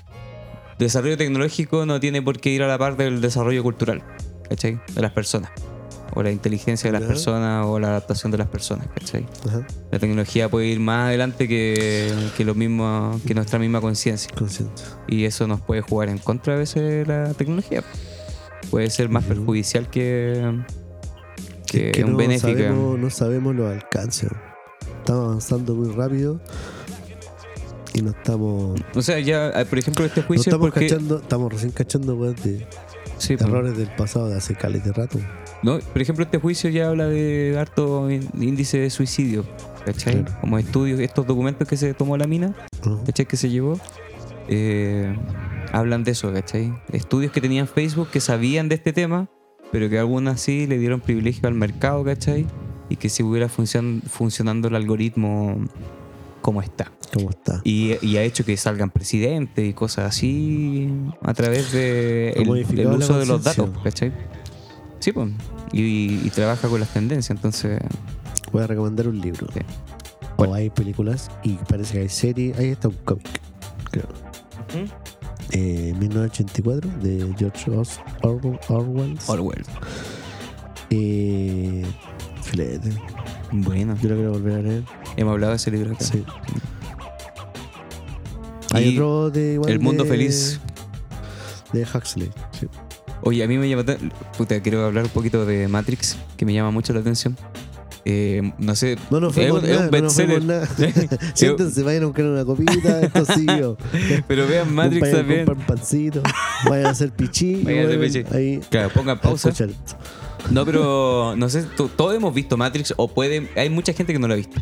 desarrollo 0.77 1.17
tecnológico 1.17 1.85
no 1.85 1.99
tiene 1.99 2.21
por 2.21 2.39
qué 2.39 2.49
ir 2.51 2.61
a 2.63 2.67
la 2.67 2.77
par 2.77 2.97
del 2.97 3.21
desarrollo 3.21 3.63
cultural, 3.63 4.03
¿cachai? 4.49 4.79
De 4.93 5.01
las 5.01 5.11
personas. 5.11 5.51
O 6.13 6.23
la 6.23 6.31
inteligencia 6.31 6.91
de 6.91 6.99
las 6.99 7.07
personas 7.07 7.65
o 7.67 7.79
la 7.79 7.89
adaptación 7.89 8.31
de 8.31 8.39
las 8.39 8.47
personas, 8.47 8.87
¿cachai? 8.87 9.25
Ajá. 9.47 9.67
La 9.91 9.99
tecnología 9.99 10.49
puede 10.49 10.67
ir 10.67 10.79
más 10.79 11.09
adelante 11.09 11.47
que, 11.47 12.11
que, 12.35 12.43
lo 12.43 12.55
mismo, 12.55 13.19
que 13.27 13.35
nuestra 13.35 13.59
misma 13.59 13.81
conciencia. 13.81 14.31
Consciente. 14.35 14.81
Y 15.07 15.25
eso 15.25 15.47
nos 15.47 15.61
puede 15.61 15.81
jugar 15.81 16.09
en 16.09 16.17
contra 16.17 16.55
a 16.55 16.57
veces 16.57 17.07
la 17.07 17.33
tecnología. 17.33 17.83
Puede 18.71 18.89
ser 18.89 19.09
más 19.09 19.25
perjudicial 19.25 19.89
que, 19.89 20.59
que, 21.67 22.03
un 22.03 22.13
no 22.13 22.17
benéfico. 22.17 22.47
sabemos, 22.47 22.99
no 22.99 23.09
sabemos 23.09 23.55
los 23.55 23.71
alcances. 23.71 24.29
Estamos 24.99 25.25
avanzando 25.25 25.75
muy 25.75 25.93
rápido 25.93 26.39
y 27.93 28.01
no 28.01 28.11
estamos. 28.11 28.79
O 28.95 29.01
sea, 29.01 29.19
ya, 29.19 29.49
eh, 29.49 29.65
por 29.65 29.79
ejemplo, 29.79 30.05
este 30.05 30.21
No 30.21 30.27
juicio 30.27 30.41
es 30.41 30.47
estamos 30.47 30.71
porque... 30.71 30.87
cachando, 30.87 31.17
estamos 31.17 31.53
recién 31.53 31.71
cachando 31.71 32.15
weas, 32.15 32.43
de 32.43 32.65
Sí, 33.17 33.35
pues. 33.37 33.49
errores 33.49 33.77
del 33.77 33.89
pasado 33.95 34.29
de 34.29 34.37
hace 34.37 34.55
cales 34.55 34.83
de 34.83 34.93
rato. 34.93 35.19
No, 35.63 35.79
por 35.79 36.01
ejemplo, 36.01 36.23
este 36.23 36.37
juicio 36.37 36.69
ya 36.69 36.87
habla 36.89 37.07
de 37.07 37.55
harto 37.59 38.09
ín- 38.11 38.29
índice 38.39 38.77
de 38.79 38.89
suicidio, 38.89 39.45
¿cachai? 39.85 40.23
Claro. 40.23 40.37
Como 40.41 40.59
estudios, 40.59 40.99
estos 40.99 41.25
documentos 41.25 41.67
que 41.67 41.77
se 41.77 41.93
tomó 41.93 42.15
la 42.17 42.27
mina, 42.27 42.53
¿no? 42.85 43.03
¿cachai? 43.03 43.25
Que 43.25 43.37
se 43.37 43.49
llevó, 43.49 43.79
eh, 44.47 45.15
hablan 45.71 46.03
de 46.03 46.11
eso, 46.11 46.31
¿cachai? 46.31 46.73
Estudios 46.91 47.31
que 47.31 47.41
tenían 47.41 47.67
Facebook 47.67 48.09
que 48.11 48.19
sabían 48.21 48.69
de 48.69 48.75
este 48.75 48.93
tema, 48.93 49.27
pero 49.71 49.89
que 49.89 49.97
aún 49.99 50.27
así 50.27 50.67
le 50.67 50.77
dieron 50.77 51.01
privilegio 51.01 51.47
al 51.47 51.55
mercado, 51.55 52.03
¿cachai? 52.03 52.45
Y 52.89 52.95
que 52.97 53.09
si 53.09 53.23
hubiera 53.23 53.47
funcion- 53.49 54.01
funcionando 54.03 54.67
el 54.69 54.75
algoritmo 54.75 55.57
como 56.47 56.61
está. 56.61 56.89
¿Cómo 57.13 57.29
está? 57.29 57.59
Y, 57.65 57.97
y 58.01 58.15
ha 58.15 58.23
hecho 58.23 58.45
que 58.45 58.55
salgan 58.55 58.89
presidentes 58.89 59.67
y 59.67 59.73
cosas 59.73 60.05
así 60.05 60.89
a 61.21 61.33
través 61.33 61.73
de 61.73 62.29
el, 62.29 62.47
uso 62.49 63.19
de 63.19 63.25
los 63.25 63.43
datos, 63.43 63.69
¿cachai? 63.83 64.13
Sí, 64.99 65.11
pues. 65.11 65.29
Y, 65.73 66.25
y 66.25 66.29
trabaja 66.33 66.69
con 66.69 66.79
las 66.79 66.87
tendencias, 66.93 67.31
entonces. 67.35 67.81
Voy 68.53 68.63
a 68.63 68.67
recomendar 68.67 69.09
un 69.09 69.19
libro. 69.19 69.45
Sí. 69.53 69.59
O 70.37 70.53
hay 70.53 70.69
películas 70.69 71.29
y 71.43 71.55
parece 71.55 71.95
que 71.95 71.99
hay 72.03 72.09
series. 72.09 72.57
Ahí 72.57 72.69
está 72.69 72.87
un 72.87 72.95
cómic, 73.03 73.27
creo. 73.91 74.07
Eh, 75.51 75.93
1984 75.99 76.89
de 77.03 77.35
George 77.37 77.71
Os- 77.71 77.99
Orwell. 78.21 78.57
Orwell. 78.69 79.17
Orwell. 79.27 79.65
Eh, 80.91 81.83
filete. 82.41 82.91
Bueno, 83.51 83.95
Yo 84.01 84.09
lo 84.09 84.15
quiero 84.15 84.31
volver 84.31 84.53
a 84.59 84.61
leer. 84.61 84.83
hemos 85.15 85.31
hablado 85.33 85.51
de 85.51 85.57
ese 85.57 85.71
libro 85.71 85.93
acá. 85.93 86.03
Sí. 86.03 86.23
Hay 88.73 88.89
Y 88.89 88.97
otro 88.97 89.29
de 89.31 89.53
igual 89.53 89.71
El 89.71 89.79
mundo 89.79 90.03
de- 90.03 90.09
feliz. 90.09 90.59
De 91.73 91.83
Huxley. 91.83 92.29
sí. 92.59 92.67
Oye, 93.21 93.43
a 93.43 93.47
mí 93.47 93.57
me 93.57 93.67
llama. 93.67 93.83
Puta, 94.37 94.59
quiero 94.61 94.85
hablar 94.85 95.05
un 95.05 95.09
poquito 95.09 95.45
de 95.45 95.67
Matrix, 95.67 96.17
que 96.37 96.45
me 96.45 96.53
llama 96.53 96.71
mucho 96.71 96.93
la 96.93 96.99
atención. 96.99 97.35
Eh, 98.05 98.53
no 98.57 98.73
sé. 98.75 98.97
No 99.09 99.19
nos 99.19 99.35
es 99.35 99.43
fuimos 99.51 99.63
un- 99.63 99.69
es 99.69 99.71
un 99.77 99.85
nada, 99.85 99.91
no 99.91 100.01
nos 100.03 100.13
fuimos 100.13 100.45
nada. 100.45 100.67
Siéntense, 101.33 101.83
vayan 101.83 102.03
a 102.03 102.05
buscar 102.05 102.25
una 102.25 102.45
copita, 102.45 103.01
esto 103.01 103.25
siguió. 103.25 103.77
Pero 104.27 104.47
vean 104.47 104.73
Matrix 104.73 105.01
vayan 105.01 105.17
también. 105.17 105.45
comprar 105.45 105.57
un 105.57 105.75
pancito, 105.77 106.23
vayan 106.69 106.85
a 106.85 106.89
hacer 106.91 107.11
pichí. 107.11 107.53
y 107.55 107.63
Vayan 107.63 107.79
a 107.79 107.87
hacer 107.87 107.97
vuelven 107.97 108.23
pichí. 108.23 108.35
Ahí 108.35 108.59
Claro, 108.69 108.89
pongan 108.93 109.19
pausa. 109.19 109.49
escuchar. 109.49 109.75
No, 110.51 110.65
pero 110.65 111.33
no 111.37 111.49
sé, 111.49 111.63
to- 111.63 111.89
todos 111.89 112.15
hemos 112.15 112.33
visto 112.33 112.57
Matrix 112.57 112.93
o 112.97 113.07
puede, 113.07 113.49
hay 113.55 113.69
mucha 113.69 113.93
gente 113.93 114.13
que 114.13 114.19
no 114.19 114.27
la 114.27 114.35
ha 114.35 114.37
visto. 114.37 114.61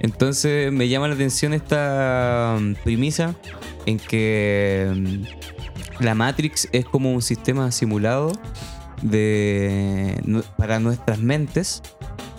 Entonces 0.00 0.72
me 0.72 0.88
llama 0.88 1.08
la 1.08 1.14
atención 1.14 1.52
esta 1.52 2.56
mm, 2.60 2.74
premisa 2.82 3.34
en 3.86 3.98
que 3.98 4.90
mm, 4.94 6.02
la 6.04 6.14
Matrix 6.14 6.68
es 6.72 6.84
como 6.84 7.12
un 7.12 7.22
sistema 7.22 7.70
simulado 7.72 8.32
de 9.02 10.20
para 10.56 10.78
nuestras 10.80 11.18
mentes 11.18 11.82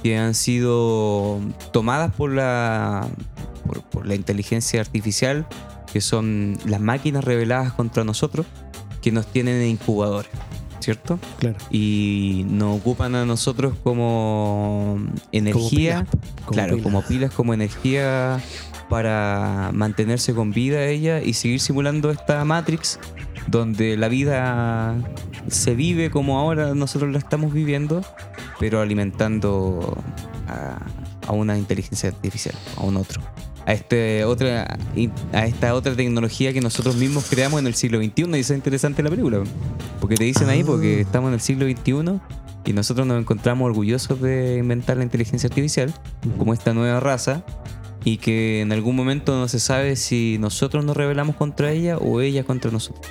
que 0.02 0.18
han 0.18 0.34
sido 0.34 1.40
tomadas 1.72 2.14
por 2.14 2.32
la 2.32 3.08
por, 3.66 3.82
por 3.84 4.06
la 4.08 4.16
inteligencia 4.16 4.82
artificial 4.82 5.46
que 5.92 6.02
son 6.02 6.58
las 6.66 6.82
máquinas 6.82 7.24
reveladas 7.24 7.74
contra 7.74 8.04
nosotros 8.04 8.46
que 9.02 9.12
nos 9.12 9.28
tienen 9.28 9.62
en 9.62 9.68
incubadores, 9.70 10.32
¿cierto? 10.84 11.20
Claro. 11.40 11.56
y 11.72 12.46
nos 12.50 12.80
ocupan 12.80 13.16
a 13.16 13.26
nosotros 13.26 13.74
como 13.84 15.00
energía, 15.32 16.06
pilas, 16.06 16.08
como 16.46 16.52
claro, 16.52 16.76
pilas. 16.76 16.84
como 16.84 17.02
pilas, 17.04 17.32
como 17.32 17.54
energía 17.54 18.42
para 18.90 19.72
mantenerse 19.74 20.34
con 20.34 20.52
vida 20.52 20.86
ella 20.86 21.22
y 21.22 21.34
seguir 21.34 21.60
simulando 21.62 22.12
esta 22.12 22.44
Matrix 22.46 23.00
donde 23.48 23.98
la 23.98 24.08
vida 24.08 24.96
se 25.48 25.76
vive 25.76 26.10
como 26.10 26.40
ahora 26.40 26.74
nosotros 26.74 27.12
la 27.12 27.18
estamos 27.18 27.54
viviendo, 27.54 28.04
pero 28.60 28.82
alimentando 28.82 29.98
a, 30.48 30.80
a 31.28 31.32
una 31.32 31.58
inteligencia 31.58 32.10
artificial, 32.10 32.56
a 32.78 32.84
un 32.84 32.98
otro. 32.98 33.22
A, 33.66 33.74
este 33.74 34.26
otra, 34.26 34.78
a 35.32 35.46
esta 35.46 35.74
otra 35.74 35.96
tecnología 35.96 36.52
que 36.52 36.60
nosotros 36.62 36.96
mismos 36.98 37.26
creamos 37.30 37.60
en 37.62 37.68
el 37.68 37.76
siglo 37.76 37.98
XXI 38.00 38.24
y 38.36 38.40
eso 38.40 38.54
es 38.54 38.58
interesante 38.58 39.02
la 39.04 39.10
película. 39.10 39.42
Porque 40.02 40.16
te 40.16 40.26
dicen 40.26 40.50
ahí, 40.50 40.62
Ah. 40.62 40.66
porque 40.68 41.02
estamos 41.02 41.30
en 41.30 41.36
el 41.36 41.40
siglo 41.42 41.66
XXI 41.66 42.20
y 42.66 42.74
nosotros 42.74 43.08
nos 43.08 43.20
encontramos 43.20 43.66
orgullosos 43.66 44.22
de 44.22 44.58
inventar 44.58 44.98
la 44.98 45.04
inteligencia 45.04 45.48
artificial 45.48 45.94
como 46.38 46.54
esta 46.54 46.74
nueva 46.74 47.00
raza 47.00 47.44
y 48.06 48.18
que 48.18 48.62
en 48.62 48.72
algún 48.74 48.96
momento 48.98 49.34
no 49.38 49.48
se 49.48 49.60
sabe 49.62 49.96
si 49.96 50.38
nosotros 50.40 50.84
nos 50.84 50.96
rebelamos 50.98 51.36
contra 51.38 51.72
ella 51.72 51.98
o 51.98 52.20
ella 52.22 52.44
contra 52.44 52.70
nosotros. 52.70 53.06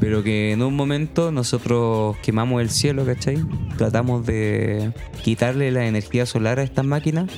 Pero 0.00 0.22
que 0.22 0.52
en 0.52 0.62
un 0.62 0.76
momento 0.76 1.32
nosotros 1.32 2.16
quemamos 2.22 2.62
el 2.62 2.70
cielo, 2.70 3.04
¿cachai? 3.04 3.44
Tratamos 3.76 4.24
de 4.24 4.92
quitarle 5.22 5.72
la 5.72 5.86
energía 5.86 6.24
solar 6.24 6.60
a 6.60 6.62
estas 6.62 6.84
máquinas 6.84 7.30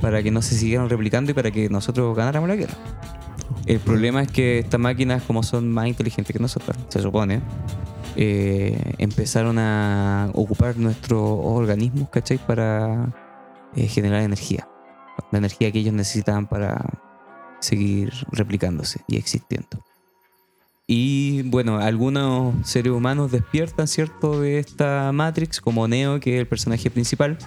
para 0.00 0.22
que 0.22 0.30
no 0.30 0.40
se 0.40 0.54
siguieran 0.54 0.88
replicando 0.88 1.30
y 1.30 1.34
para 1.34 1.50
que 1.50 1.68
nosotros 1.68 2.16
ganáramos 2.16 2.48
la 2.48 2.56
guerra. 2.56 2.74
El 3.66 3.80
problema 3.80 4.22
es 4.22 4.30
que 4.30 4.60
estas 4.60 4.80
máquinas, 4.80 5.22
como 5.24 5.42
son 5.42 5.70
más 5.70 5.88
inteligentes 5.88 6.32
que 6.32 6.42
nosotros, 6.42 6.76
se 6.88 7.00
supone, 7.00 7.42
eh, 8.16 8.94
empezaron 8.98 9.58
a 9.58 10.30
ocupar 10.32 10.78
nuestros 10.78 11.20
organismos, 11.22 12.08
¿cachai? 12.08 12.38
Para 12.38 13.12
eh, 13.74 13.88
generar 13.88 14.22
energía. 14.22 14.68
La 15.32 15.38
energía 15.38 15.70
que 15.70 15.80
ellos 15.80 15.92
necesitaban 15.92 16.46
para 16.46 16.82
seguir 17.60 18.12
replicándose 18.32 19.00
y 19.06 19.16
existiendo. 19.16 19.84
Y 20.88 21.42
bueno, 21.42 21.78
algunos 21.78 22.54
seres 22.68 22.92
humanos 22.92 23.32
despiertan, 23.32 23.88
¿cierto? 23.88 24.40
De 24.40 24.60
esta 24.60 25.10
Matrix, 25.12 25.60
como 25.60 25.88
Neo, 25.88 26.20
que 26.20 26.34
es 26.34 26.40
el 26.40 26.46
personaje 26.46 26.90
principal, 26.90 27.38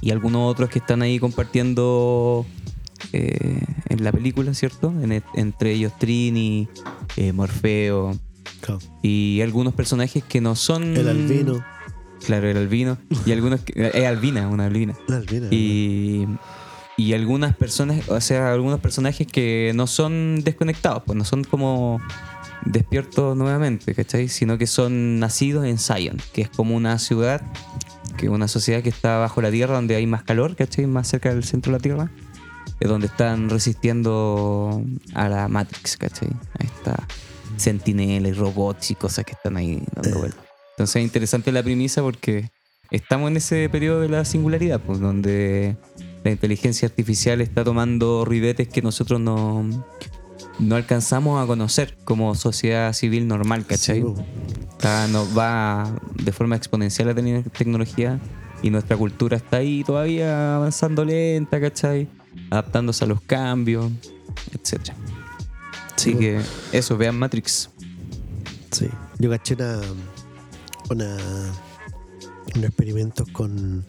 y 0.00 0.10
algunos 0.10 0.50
otros 0.50 0.70
que 0.70 0.78
están 0.78 1.02
ahí 1.02 1.18
compartiendo 1.18 2.46
eh, 3.12 3.60
en 3.90 4.02
la 4.04 4.10
película, 4.10 4.54
¿cierto? 4.54 4.90
En- 5.02 5.12
e, 5.12 5.22
entre 5.34 5.72
ellos 5.72 5.92
Trini, 5.98 6.66
eh, 7.16 7.32
Morfeo, 7.32 8.18
Claro. 8.62 8.78
y 9.02 9.40
algunos 9.42 9.74
personajes 9.74 10.24
que 10.24 10.40
no 10.40 10.54
son. 10.54 10.96
El 10.96 11.08
albino. 11.08 11.62
Claro, 12.24 12.48
el 12.48 12.56
albino. 12.56 12.96
Y 13.26 13.32
algunos. 13.32 13.60
Que, 13.60 13.90
es 13.92 14.06
albina, 14.06 14.48
una 14.48 14.64
albina. 14.66 14.94
La 15.08 15.16
albina. 15.16 15.48
Y, 15.50 16.26
y 16.96 17.12
algunas 17.12 17.54
personas, 17.56 18.08
o 18.08 18.18
sea, 18.22 18.50
algunos 18.52 18.80
personajes 18.80 19.26
que 19.26 19.72
no 19.74 19.86
son 19.86 20.40
desconectados, 20.42 21.02
pues 21.04 21.18
no 21.18 21.24
son 21.24 21.42
como 21.44 22.00
despiertos 22.64 23.36
nuevamente, 23.36 23.94
¿cachai? 23.94 24.28
Sino 24.28 24.58
que 24.58 24.66
son 24.66 25.18
nacidos 25.18 25.66
en 25.66 25.78
Zion, 25.78 26.18
que 26.32 26.42
es 26.42 26.48
como 26.48 26.76
una 26.76 26.98
ciudad, 26.98 27.42
que 28.16 28.26
es 28.26 28.32
una 28.32 28.48
sociedad 28.48 28.82
que 28.82 28.88
está 28.88 29.18
bajo 29.18 29.42
la 29.42 29.50
tierra, 29.50 29.74
donde 29.74 29.96
hay 29.96 30.06
más 30.06 30.22
calor, 30.22 30.56
¿cachai? 30.56 30.86
Más 30.86 31.08
cerca 31.08 31.32
del 31.32 31.44
centro 31.44 31.72
de 31.72 31.78
la 31.78 31.82
tierra, 31.82 32.10
es 32.80 32.88
donde 32.88 33.06
están 33.06 33.50
resistiendo 33.50 34.82
a 35.14 35.28
la 35.28 35.48
Matrix, 35.48 35.96
¿cachai? 35.96 36.28
A 36.58 36.64
esta 36.64 37.06
sentinela 37.56 38.28
y 38.28 38.32
robots 38.32 38.90
y 38.90 38.94
cosas 38.94 39.24
que 39.24 39.32
están 39.32 39.56
ahí 39.56 39.82
dando 39.94 40.18
vueltas. 40.18 40.44
Entonces 40.72 40.96
es 40.96 41.02
interesante 41.02 41.52
la 41.52 41.62
premisa 41.62 42.02
porque 42.02 42.50
estamos 42.90 43.30
en 43.30 43.36
ese 43.36 43.68
periodo 43.68 44.00
de 44.00 44.08
la 44.08 44.24
singularidad, 44.24 44.80
pues, 44.80 45.00
donde 45.00 45.76
la 46.24 46.30
inteligencia 46.30 46.86
artificial 46.88 47.40
está 47.40 47.64
tomando 47.64 48.24
ribetes 48.24 48.68
que 48.68 48.82
nosotros 48.82 49.20
no, 49.20 49.68
no 50.58 50.76
alcanzamos 50.76 51.42
a 51.42 51.46
conocer 51.46 51.96
como 52.04 52.34
sociedad 52.34 52.92
civil 52.92 53.26
normal, 53.26 53.64
¿cachai? 53.66 54.00
Sí. 54.02 54.14
Está- 54.70 55.06
nos 55.08 55.36
va 55.36 55.92
de 56.22 56.32
forma 56.32 56.56
exponencial 56.56 57.08
la 57.08 57.14
tec- 57.14 57.50
tecnología 57.52 58.18
y 58.62 58.70
nuestra 58.70 58.96
cultura 58.96 59.36
está 59.36 59.58
ahí 59.58 59.82
todavía 59.84 60.56
avanzando 60.56 61.04
lenta, 61.04 61.60
¿cachai? 61.60 62.08
Adaptándose 62.50 63.04
a 63.04 63.08
los 63.08 63.20
cambios, 63.20 63.90
etc. 64.52 64.90
Así 65.96 66.12
Sí, 66.12 66.14
que 66.18 66.40
eso, 66.72 66.96
vean 66.96 67.18
Matrix. 67.18 67.70
Sí. 68.70 68.88
Yo 69.18 69.30
caché 69.30 69.54
una, 69.54 69.80
una, 70.90 71.16
unos 72.54 72.64
experimentos 72.68 73.28
con, 73.32 73.84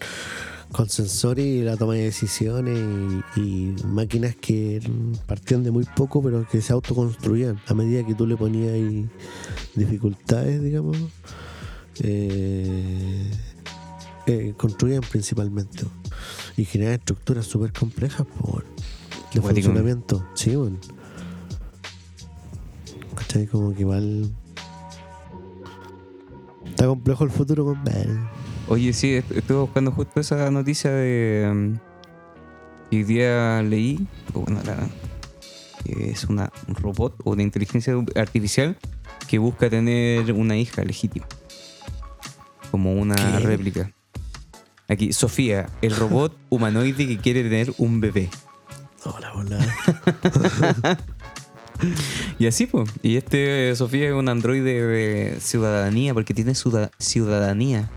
con 0.73 0.89
sensores 0.89 1.45
y 1.45 1.61
la 1.61 1.77
toma 1.77 1.93
de 1.93 2.03
decisiones 2.03 2.77
y, 3.35 3.39
y 3.39 3.75
máquinas 3.85 4.35
que 4.35 4.81
partían 5.25 5.63
de 5.63 5.71
muy 5.71 5.85
poco 5.95 6.21
pero 6.21 6.45
que 6.49 6.61
se 6.61 6.73
autoconstruían 6.73 7.61
a 7.67 7.73
medida 7.73 8.05
que 8.05 8.15
tú 8.15 8.27
le 8.27 8.35
ponías 8.35 8.73
ahí 8.73 9.07
dificultades, 9.75 10.61
digamos. 10.61 10.97
eh, 12.01 13.31
eh, 14.25 14.53
construían 14.57 15.01
principalmente 15.01 15.83
y 16.55 16.65
generan 16.65 16.93
estructuras 16.95 17.45
súper 17.45 17.71
complejas 17.73 18.25
por 18.25 18.63
de 19.33 19.41
funcionamiento. 19.41 20.25
Sí, 20.33 20.55
bueno. 20.55 20.77
¿Cachai? 23.15 23.47
Como 23.47 23.73
que 23.73 23.81
igual. 23.81 24.33
Está 26.65 26.87
complejo 26.87 27.23
el 27.23 27.31
futuro 27.31 27.65
con 27.65 27.83
Ben. 27.83 28.27
Oye, 28.67 28.93
sí, 28.93 29.13
est- 29.15 29.31
estuve 29.31 29.59
buscando 29.59 29.91
justo 29.91 30.19
esa 30.19 30.49
noticia 30.49 30.91
de. 30.91 31.47
um, 31.51 31.77
que 32.89 32.97
hoy 32.97 33.03
día 33.03 33.61
leí. 33.63 34.07
Bueno, 34.33 34.61
la- 34.65 34.87
que 35.83 36.11
es 36.11 36.23
una, 36.25 36.51
un 36.67 36.75
robot 36.75 37.15
o 37.25 37.31
una 37.31 37.43
inteligencia 37.43 37.93
artificial 38.15 38.77
que 39.27 39.37
busca 39.37 39.69
tener 39.69 40.31
una 40.31 40.55
hija 40.57 40.83
legítima. 40.83 41.25
Como 42.71 42.93
una 42.93 43.15
¿Qué? 43.15 43.39
réplica. 43.39 43.91
Aquí, 44.87 45.11
Sofía, 45.13 45.67
el 45.81 45.95
robot 45.95 46.35
humanoide 46.49 47.05
que 47.07 47.17
quiere 47.17 47.43
tener 47.43 47.73
un 47.77 47.99
bebé. 47.99 48.29
Hola, 49.05 49.33
hola. 49.33 50.97
Y 52.39 52.47
así, 52.47 52.65
pues. 52.65 52.89
Y 53.01 53.17
este, 53.17 53.75
Sofía, 53.75 54.07
es 54.07 54.13
un 54.13 54.29
androide 54.29 54.87
de 54.87 55.37
ciudadanía, 55.41 56.13
porque 56.13 56.33
tiene 56.33 56.53
ciuda- 56.55 56.91
ciudadanía. 56.97 57.89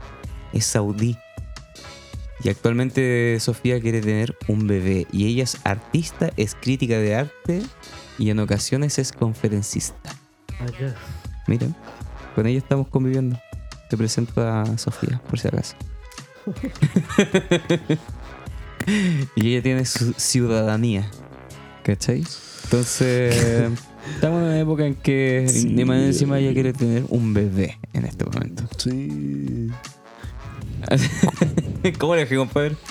Es 0.56 0.66
saudí. 0.66 1.16
Y 2.42 2.48
actualmente 2.50 3.38
Sofía 3.40 3.80
quiere 3.80 4.00
tener 4.00 4.36
un 4.48 4.66
bebé. 4.66 5.06
Y 5.12 5.26
ella 5.26 5.44
es 5.44 5.58
artista, 5.64 6.30
es 6.36 6.54
crítica 6.54 6.98
de 6.98 7.14
arte 7.14 7.62
y 8.18 8.30
en 8.30 8.38
ocasiones 8.38 8.98
es 8.98 9.12
conferencista. 9.12 10.14
Mira, 11.46 11.66
con 12.34 12.46
ella 12.46 12.58
estamos 12.58 12.88
conviviendo. 12.88 13.38
Te 13.90 13.96
presento 13.96 14.40
a 14.46 14.76
Sofía, 14.78 15.20
por 15.28 15.38
si 15.38 15.48
acaso. 15.48 15.76
y 19.36 19.52
ella 19.52 19.62
tiene 19.62 19.84
su 19.84 20.12
ciudadanía. 20.16 21.08
¿Cachai? 21.82 22.24
Entonces, 22.64 23.36
estamos 24.14 24.40
en 24.40 24.46
una 24.46 24.60
época 24.60 24.86
en 24.86 24.94
que 24.96 25.46
Sí. 25.48 25.66
ni 25.66 25.84
más 25.84 26.00
encima 26.02 26.38
ella 26.38 26.52
quiere 26.52 26.72
tener 26.72 27.04
un 27.08 27.32
bebé 27.32 27.78
en 27.92 28.04
este 28.06 28.24
momento. 28.24 28.64
Sí. 28.76 29.68
¿Cómo 31.98 32.14
le 32.14 32.22
dije, 32.22 32.36
compadre? 32.36 32.76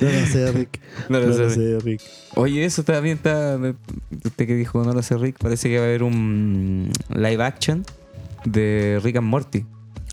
No 0.00 0.08
lo 0.10 0.26
sé, 0.26 0.52
Rick. 0.52 0.80
No 1.08 1.20
No 1.20 1.26
lo 1.26 1.50
sé, 1.50 1.78
Rick. 1.80 2.00
Oye, 2.36 2.64
eso 2.64 2.82
también 2.82 3.16
está. 3.18 3.58
Usted 4.24 4.46
que 4.46 4.54
dijo 4.54 4.82
no 4.82 4.92
lo 4.92 5.02
sé, 5.02 5.16
Rick. 5.16 5.38
Parece 5.38 5.68
que 5.68 5.78
va 5.78 5.84
a 5.84 5.88
haber 5.88 6.02
un 6.02 6.90
live 7.10 7.42
action 7.44 7.84
de 8.44 9.00
Rick 9.02 9.16
and 9.16 9.26
Morty. 9.26 9.66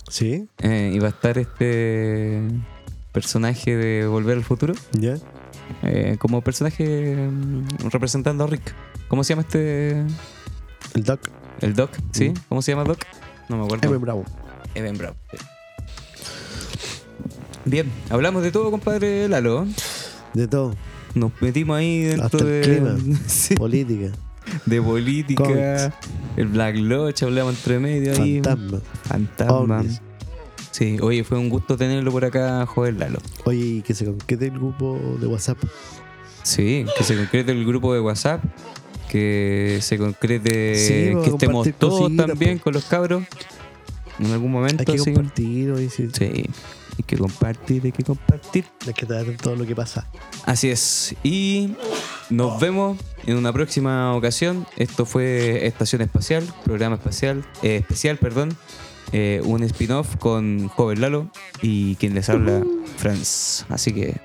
¿Sí? 0.10 0.48
Eh, 0.60 0.92
y 0.94 1.00
va 1.00 1.08
a 1.08 1.12
estar 1.12 1.38
este 1.38 2.42
personaje 3.14 3.78
de 3.78 4.08
Volver 4.08 4.38
al 4.38 4.44
Futuro 4.44 4.74
¿Ya? 4.94 5.16
eh, 5.84 6.18
como 6.20 6.42
personaje 6.42 7.16
mm, 7.16 7.90
representando 7.90 8.44
a 8.44 8.48
Rick. 8.48 8.74
¿Cómo 9.08 9.24
se 9.24 9.30
llama 9.34 9.44
este? 9.44 10.04
El 10.94 11.04
Doc. 11.04 11.22
El 11.62 11.76
Doc, 11.76 11.92
¿sí? 12.12 12.30
Mm. 12.30 12.34
¿Cómo 12.50 12.62
se 12.62 12.74
llama 12.74 12.84
Doc? 12.84 13.00
No 13.52 13.58
me 13.58 13.66
acuerdo. 13.66 13.90
M. 13.90 13.98
Bravo. 13.98 14.24
Evan 14.76 14.98
Brown. 14.98 15.14
sí. 15.30 15.38
Bien, 17.66 17.92
hablamos 18.10 18.44
de 18.44 18.52
todo, 18.52 18.72
compadre 18.72 19.28
Lalo. 19.28 19.68
De 20.34 20.48
todo. 20.48 20.74
Nos 21.16 21.34
metimos 21.42 21.78
ahí 21.78 22.00
dentro 22.04 22.26
Hasta 22.26 22.38
el 22.38 22.46
de, 22.46 22.62
clima. 22.62 23.20
Sí, 23.28 23.56
Política. 23.56 24.12
de 24.66 24.82
política, 24.82 25.94
el 26.38 26.48
Black 26.48 26.78
Lodge, 26.78 27.24
hablamos 27.24 27.56
entre 27.56 27.80
medio 27.80 28.14
ahí. 28.14 28.42
Fantasma. 28.42 28.80
Fantasma. 29.04 29.84
Sí, 30.72 30.98
oye, 31.02 31.26
fue 31.26 31.38
un 31.38 31.50
gusto 31.50 31.76
tenerlo 31.76 32.10
por 32.12 32.24
acá, 32.24 32.66
joven 32.66 33.00
Lalo. 33.00 33.20
Oye, 33.44 33.60
y 33.60 33.82
que 33.82 33.94
se 33.94 34.06
concrete 34.06 34.46
el 34.46 34.54
grupo 34.54 34.98
de 35.20 35.28
WhatsApp. 35.28 35.58
Sí, 36.44 36.86
que 36.98 37.04
se 37.04 37.18
concrete 37.18 37.52
el 37.52 37.66
grupo 37.66 37.94
de 37.94 38.00
WhatsApp, 38.00 38.42
que 39.12 39.80
se 39.82 39.98
concrete 39.98 40.76
Sí, 40.76 41.10
pues, 41.12 41.26
que 41.26 41.30
estemos 41.32 41.68
todos 41.78 42.00
cositas, 42.00 42.28
también 42.28 42.54
pues. 42.54 42.64
con 42.64 42.74
los 42.74 42.86
cabros 42.86 43.24
en 44.20 44.32
algún 44.32 44.52
momento. 44.52 44.84
Hay 44.84 44.86
que 44.86 45.04
sí. 45.04 45.14
compartir, 45.14 45.72
oye, 45.72 45.90
sí. 45.90 46.08
Sí, 46.14 46.24
hay 46.24 47.04
que 47.06 47.18
compartir, 47.18 47.82
hay 47.84 47.92
que 47.92 48.04
compartir. 48.04 48.66
Hay 48.88 48.94
que 48.94 49.06
todo 49.06 49.58
lo 49.58 49.66
que 49.66 49.76
pasa. 49.76 50.08
Así 50.46 50.70
es. 50.70 51.14
Y 51.24 51.74
nos 52.30 52.58
vemos 52.62 52.98
en 53.26 53.36
una 53.36 53.52
próxima 53.52 54.16
ocasión. 54.16 54.66
Esto 54.78 55.06
fue 55.06 55.68
Estación 55.68 56.02
Espacial, 56.02 56.48
programa 56.64 56.96
espacial, 56.96 57.44
eh, 57.64 57.78
especial, 57.78 58.18
perdón. 58.18 58.56
Eh, 59.12 59.42
un 59.44 59.62
spin-off 59.64 60.16
con 60.18 60.70
Joven 60.70 61.02
Lalo 61.02 61.30
y 61.62 61.96
quien 61.96 62.16
les 62.16 62.30
habla, 62.30 62.64
Franz. 62.96 63.66
Así 63.68 63.92
que 63.92 64.22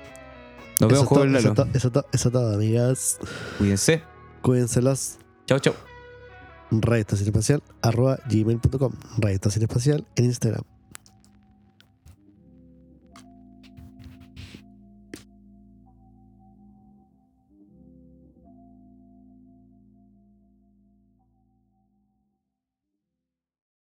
nos 0.79 0.89
vemos, 0.89 1.07
Joven 1.07 1.33
Lalo. 1.33 1.51
eso, 1.51 1.65
es 1.73 1.91
todo, 1.91 2.05
eso 2.13 2.29
es 2.29 2.31
todo, 2.31 2.53
amigas. 2.53 3.17
Cuídense. 3.57 4.16
Cuídenselos. 4.47 5.17
Chau, 5.45 5.59
chau. 5.59 5.73
Radio 6.71 7.01
Estación 7.01 7.27
Espacial, 7.27 7.63
arroba 7.81 8.17
gmail.com. 8.29 8.93
Radio 9.17 9.35
Estación 9.35 9.63
Espacial 9.63 10.07
en 10.15 10.23
Instagram. 10.23 10.63